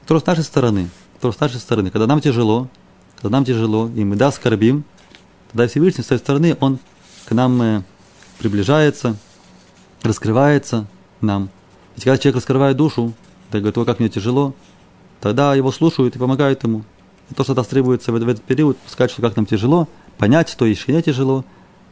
Тоже 0.07 0.21
с 0.21 0.25
нашей 0.25 0.43
стороны, 0.43 0.89
тоже 1.23 1.37
с 1.37 1.39
нашей 1.39 1.59
стороны, 1.61 1.89
когда 1.89 2.05
нам 2.05 2.19
тяжело, 2.19 2.67
когда 3.15 3.29
нам 3.29 3.45
тяжело, 3.45 3.89
и 3.95 4.03
мы 4.03 4.17
да 4.17 4.29
скорбим, 4.29 4.83
тогда 5.49 5.69
Всевышний 5.69 6.03
с 6.03 6.07
своей 6.07 6.19
стороны, 6.19 6.57
он 6.59 6.79
к 7.25 7.31
нам 7.31 7.61
э, 7.61 7.83
приближается, 8.39 9.15
раскрывается 10.01 10.85
нам. 11.21 11.49
Ведь 11.95 12.03
когда 12.03 12.17
человек 12.17 12.35
раскрывает 12.35 12.75
душу, 12.75 13.13
да 13.51 13.59
говорит, 13.59 13.77
о, 13.77 13.85
как 13.85 13.99
мне 13.99 14.09
тяжело, 14.09 14.53
тогда 15.21 15.55
его 15.55 15.71
слушают 15.71 16.13
и 16.13 16.19
помогают 16.19 16.61
ему. 16.63 16.83
И 17.29 17.33
то, 17.33 17.45
что 17.45 17.53
нас 17.53 17.67
требуется 17.67 18.11
в, 18.11 18.15
этот 18.15 18.43
период, 18.43 18.77
сказать, 18.85 19.11
что 19.11 19.21
как 19.21 19.37
нам 19.37 19.45
тяжело, 19.45 19.87
понять, 20.17 20.49
что 20.49 20.65
и 20.65 20.77
не 20.87 21.01
тяжело, 21.01 21.45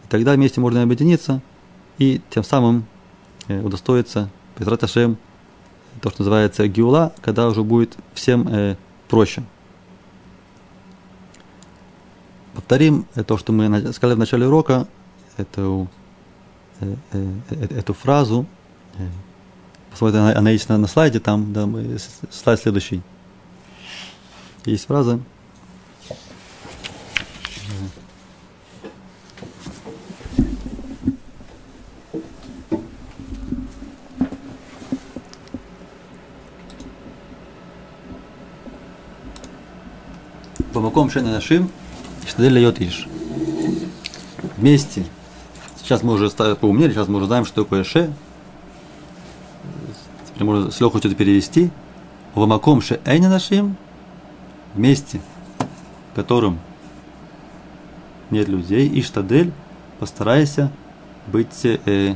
и 0.03 0.07
тогда 0.09 0.33
вместе 0.33 0.59
можно 0.59 0.83
объединиться 0.83 1.41
и 1.99 2.19
тем 2.31 2.43
самым 2.43 2.83
э, 3.47 3.61
удостоиться 3.61 4.29
Петрат 4.57 4.83
Ашем, 4.83 5.15
то, 6.01 6.09
что 6.09 6.23
называется 6.23 6.67
гиула, 6.67 7.13
когда 7.21 7.47
уже 7.47 7.63
будет 7.63 7.95
всем 8.13 8.45
э, 8.49 8.75
проще. 9.11 9.43
Повторим 12.55 13.05
э, 13.15 13.23
то, 13.23 13.37
что 13.37 13.51
мы 13.51 13.93
сказали 13.93 14.15
в 14.15 14.19
начале 14.19 14.47
урока, 14.47 14.87
эту, 15.37 15.89
э, 16.79 16.95
э, 17.11 17.77
эту 17.77 17.93
фразу. 17.93 18.45
Посмотрите, 19.89 20.19
она, 20.19 20.39
она 20.39 20.49
есть 20.51 20.69
на, 20.69 20.77
на 20.77 20.87
слайде, 20.87 21.19
там, 21.19 21.51
да, 21.51 21.67
слайд 22.29 22.61
следующий. 22.61 23.01
Есть 24.65 24.85
фраза. 24.85 25.19
Бамаком 40.73 41.09
Шена 41.09 41.31
Нашим, 41.31 41.69
Штадель 42.25 42.53
Льет 42.53 42.81
Иш. 42.81 43.07
Вместе. 44.55 45.05
Сейчас 45.81 46.01
мы 46.01 46.13
уже 46.13 46.29
поумнели, 46.29 46.91
сейчас 46.91 47.09
мы 47.09 47.17
уже 47.17 47.25
знаем, 47.25 47.45
что 47.45 47.63
такое 47.63 47.83
Ше. 47.83 48.13
Теперь 50.27 50.43
можно 50.45 50.71
с 50.71 50.79
легкостью 50.79 51.11
это 51.11 51.17
перевести. 51.17 51.71
Бамаком 52.35 52.81
Ше 52.81 53.01
Эйна 53.05 53.27
Нашим, 53.27 53.75
месте, 54.75 55.19
в 56.13 56.15
котором 56.15 56.59
нет 58.29 58.47
людей, 58.47 58.87
и 58.87 59.01
штадель, 59.01 59.51
постарайся 59.99 60.71
быть 61.27 61.65
э, 61.65 62.15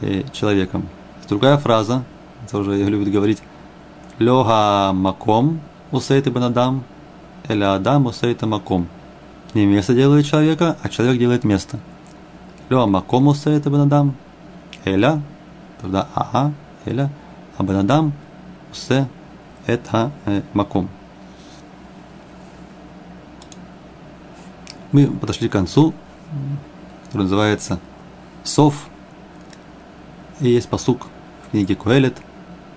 э, 0.00 0.22
человеком. 0.32 0.88
Другая 1.28 1.58
фраза, 1.58 2.04
это 2.46 2.58
уже 2.58 2.76
любят 2.76 3.10
говорить, 3.10 3.42
лега 4.18 4.92
маком 4.92 5.60
усейты 5.90 6.30
банадам, 6.30 6.84
эля 7.48 7.74
адам 7.74 8.06
усейта 8.06 8.46
маком. 8.46 8.88
Не 9.54 9.66
место 9.66 9.94
делает 9.94 10.26
человека, 10.26 10.76
а 10.82 10.88
человек 10.88 11.18
делает 11.18 11.44
место. 11.44 11.78
Лега 12.68 12.86
маком 12.86 13.28
усейта 13.28 13.70
банадам, 13.70 14.14
эля, 14.84 15.22
тогда 15.80 16.08
ага, 16.14 16.52
эля, 16.84 17.10
а 17.56 17.62
банадам 17.62 18.12
усе 18.72 19.08
это 19.66 20.10
э, 20.26 20.42
маком. 20.52 20.88
мы 24.96 25.08
подошли 25.08 25.48
к 25.50 25.52
концу, 25.52 25.92
который 27.06 27.24
называется 27.24 27.78
Сов. 28.44 28.88
И 30.40 30.48
есть 30.48 30.70
посук 30.70 31.06
в 31.46 31.50
книге 31.50 31.74
Куэлет. 31.74 32.16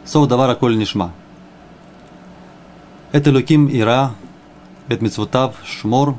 Сов 0.03 0.27
давара 0.27 0.55
коль 0.55 0.77
нишма. 0.77 1.13
Это 3.13 3.31
луким 3.31 3.69
ира, 3.69 4.11
это 4.89 5.03
мецвотав 5.03 5.55
шмор, 5.63 6.15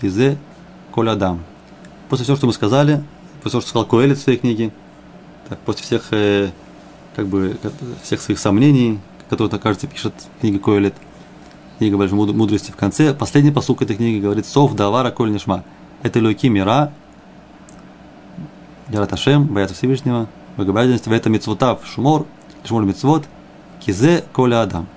кизе 0.00 0.38
коль 0.92 1.10
адам. 1.10 1.44
После 2.08 2.24
всего, 2.24 2.36
что 2.36 2.46
мы 2.46 2.54
сказали, 2.54 3.04
после 3.42 3.52
того, 3.52 3.60
что 3.60 3.70
сказал 3.70 3.86
Куэлет 3.86 4.16
в 4.16 4.22
своей 4.22 4.38
книге, 4.38 4.72
так, 5.48 5.58
после 5.58 5.84
всех, 5.84 6.08
э, 6.12 6.50
как 7.14 7.26
бы, 7.26 7.58
всех 8.02 8.22
своих 8.22 8.38
сомнений, 8.38 8.98
которые, 9.28 9.50
так 9.50 9.60
кажется, 9.60 9.86
пишет 9.86 10.14
книга 10.40 10.58
Куэлет– 10.58 10.94
книга 11.78 11.96
Большой 11.96 12.18
мудрости 12.18 12.72
в 12.72 12.76
конце, 12.76 13.14
последний 13.14 13.52
посук 13.52 13.82
этой 13.82 13.96
книги 13.96 14.18
говорит 14.18 14.46
«Сов 14.46 14.74
давара 14.74 15.12
коль 15.12 15.30
нишма». 15.30 15.62
Это 16.02 16.18
Луки 16.18 16.48
мира, 16.48 16.92
Ярат 18.88 19.12
Ашем, 19.12 19.46
боятся 19.46 19.76
Всевышнего, 19.76 20.28
богобоязненность, 20.56 21.06
в 21.06 21.12
этом 21.12 21.32
мицвотав 21.32 21.86
шумор, 21.86 22.26
шумор 22.64 22.84
мицвот, 22.84 23.24
кизе 23.78 24.24
коля 24.32 24.62
адам. 24.62 24.88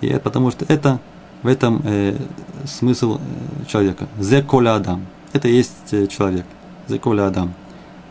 И 0.00 0.08
это 0.08 0.20
потому 0.20 0.50
что 0.50 0.64
это, 0.68 0.98
в 1.44 1.46
этом 1.46 1.82
э, 1.84 2.16
смысл 2.64 3.18
э, 3.20 3.66
человека. 3.66 4.08
Зе 4.18 4.42
коля 4.42 4.76
адам. 4.76 5.06
Это 5.32 5.46
есть 5.46 5.92
э, 5.92 6.06
человек. 6.06 6.46
Зе 6.88 6.98
коля 6.98 7.26
адам. 7.26 7.52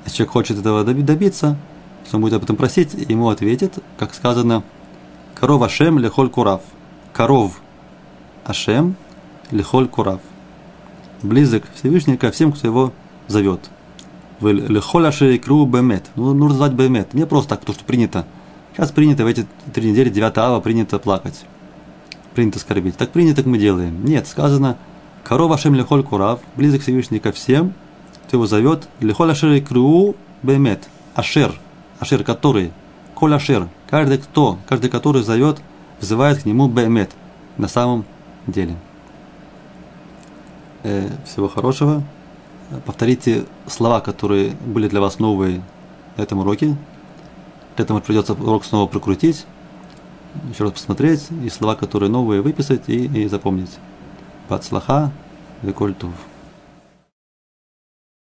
Если 0.06 0.18
человек 0.18 0.34
хочет 0.34 0.60
этого 0.60 0.84
добиться, 0.84 1.58
то 2.10 2.18
он 2.18 2.22
будет 2.22 2.34
об 2.34 2.44
этом 2.44 2.56
просить, 2.56 2.94
ему 2.94 3.30
ответит, 3.30 3.80
как 3.98 4.14
сказано, 4.14 4.64
коров 5.34 5.64
Ашем 5.64 5.98
лехоль 5.98 6.30
курав. 6.30 6.62
Коров 7.12 7.60
Ашем 8.46 8.96
лихоль 9.50 9.88
курав. 9.88 10.22
Близок 11.24 11.64
Всевышний 11.74 12.18
ко 12.18 12.30
всем, 12.32 12.52
кто 12.52 12.68
его 12.68 12.94
зовет. 13.28 13.62
Лихоль 14.42 15.08
ашер 15.08 15.40
кру 15.40 15.66
бемет. 15.66 16.06
Ну, 16.16 16.34
нужно 16.34 16.58
звать 16.58 16.74
бемет. 16.74 17.16
Не 17.16 17.26
просто 17.26 17.52
так, 17.52 17.62
потому 17.62 17.76
что 17.76 17.86
принято. 17.86 18.28
Сейчас 18.74 18.92
принято 18.92 19.24
в 19.24 19.28
эти 19.28 19.48
три 19.74 19.90
недели, 19.90 20.10
9 20.10 20.38
ава, 20.38 20.60
принято 20.60 21.00
плакать. 21.00 21.46
Принято 22.36 22.60
скорбить. 22.60 22.98
Так 22.98 23.12
принято, 23.12 23.38
так 23.38 23.46
мы 23.46 23.58
делаем. 23.58 24.04
Нет, 24.06 24.28
сказано, 24.28 24.78
корова 25.24 25.56
Ашем 25.56 25.76
лихоль 25.76 26.04
курав, 26.04 26.40
близок 26.56 26.82
Всевышний 26.82 27.20
ко 27.20 27.32
всем, 27.32 27.74
кто 28.28 28.38
его 28.38 28.48
зовет. 28.48 28.88
Лихоль 29.00 29.32
ашер 29.32 29.62
кру 29.62 30.16
бемет. 30.42 30.88
Ашер. 31.14 31.54
Ашер, 32.00 32.24
который. 32.24 32.72
Коль 33.14 33.36
ашер. 33.36 33.68
Каждый 33.90 34.18
кто, 34.18 34.58
каждый, 34.68 34.90
который 34.90 35.22
зовет, 35.22 35.62
вызывает 36.00 36.42
к 36.42 36.46
нему 36.46 36.68
бемет. 36.68 37.12
На 37.58 37.68
самом 37.68 38.06
деле. 38.48 38.76
Э, 40.84 41.10
всего 41.26 41.48
хорошего. 41.48 42.04
повторите 42.86 43.46
слова, 43.68 44.02
которые 44.02 44.52
были 44.66 44.88
для 44.88 45.00
вас 45.00 45.20
новые 45.20 45.62
на 46.18 46.22
этом 46.24 46.40
уроке. 46.40 46.76
Для 47.76 47.86
этого 47.86 48.00
придется 48.00 48.34
урок 48.34 48.66
снова 48.66 48.88
прокрутить, 48.88 49.46
еще 50.50 50.64
раз 50.64 50.74
посмотреть, 50.74 51.28
и 51.44 51.50
слова, 51.50 51.76
которые 51.76 52.10
новые, 52.10 52.42
выписать 52.42 52.88
и, 52.88 53.06
и 53.06 53.28
запомнить. 53.28 53.72
Бацлаха, 54.50 55.12
Викольтув. 55.62 56.12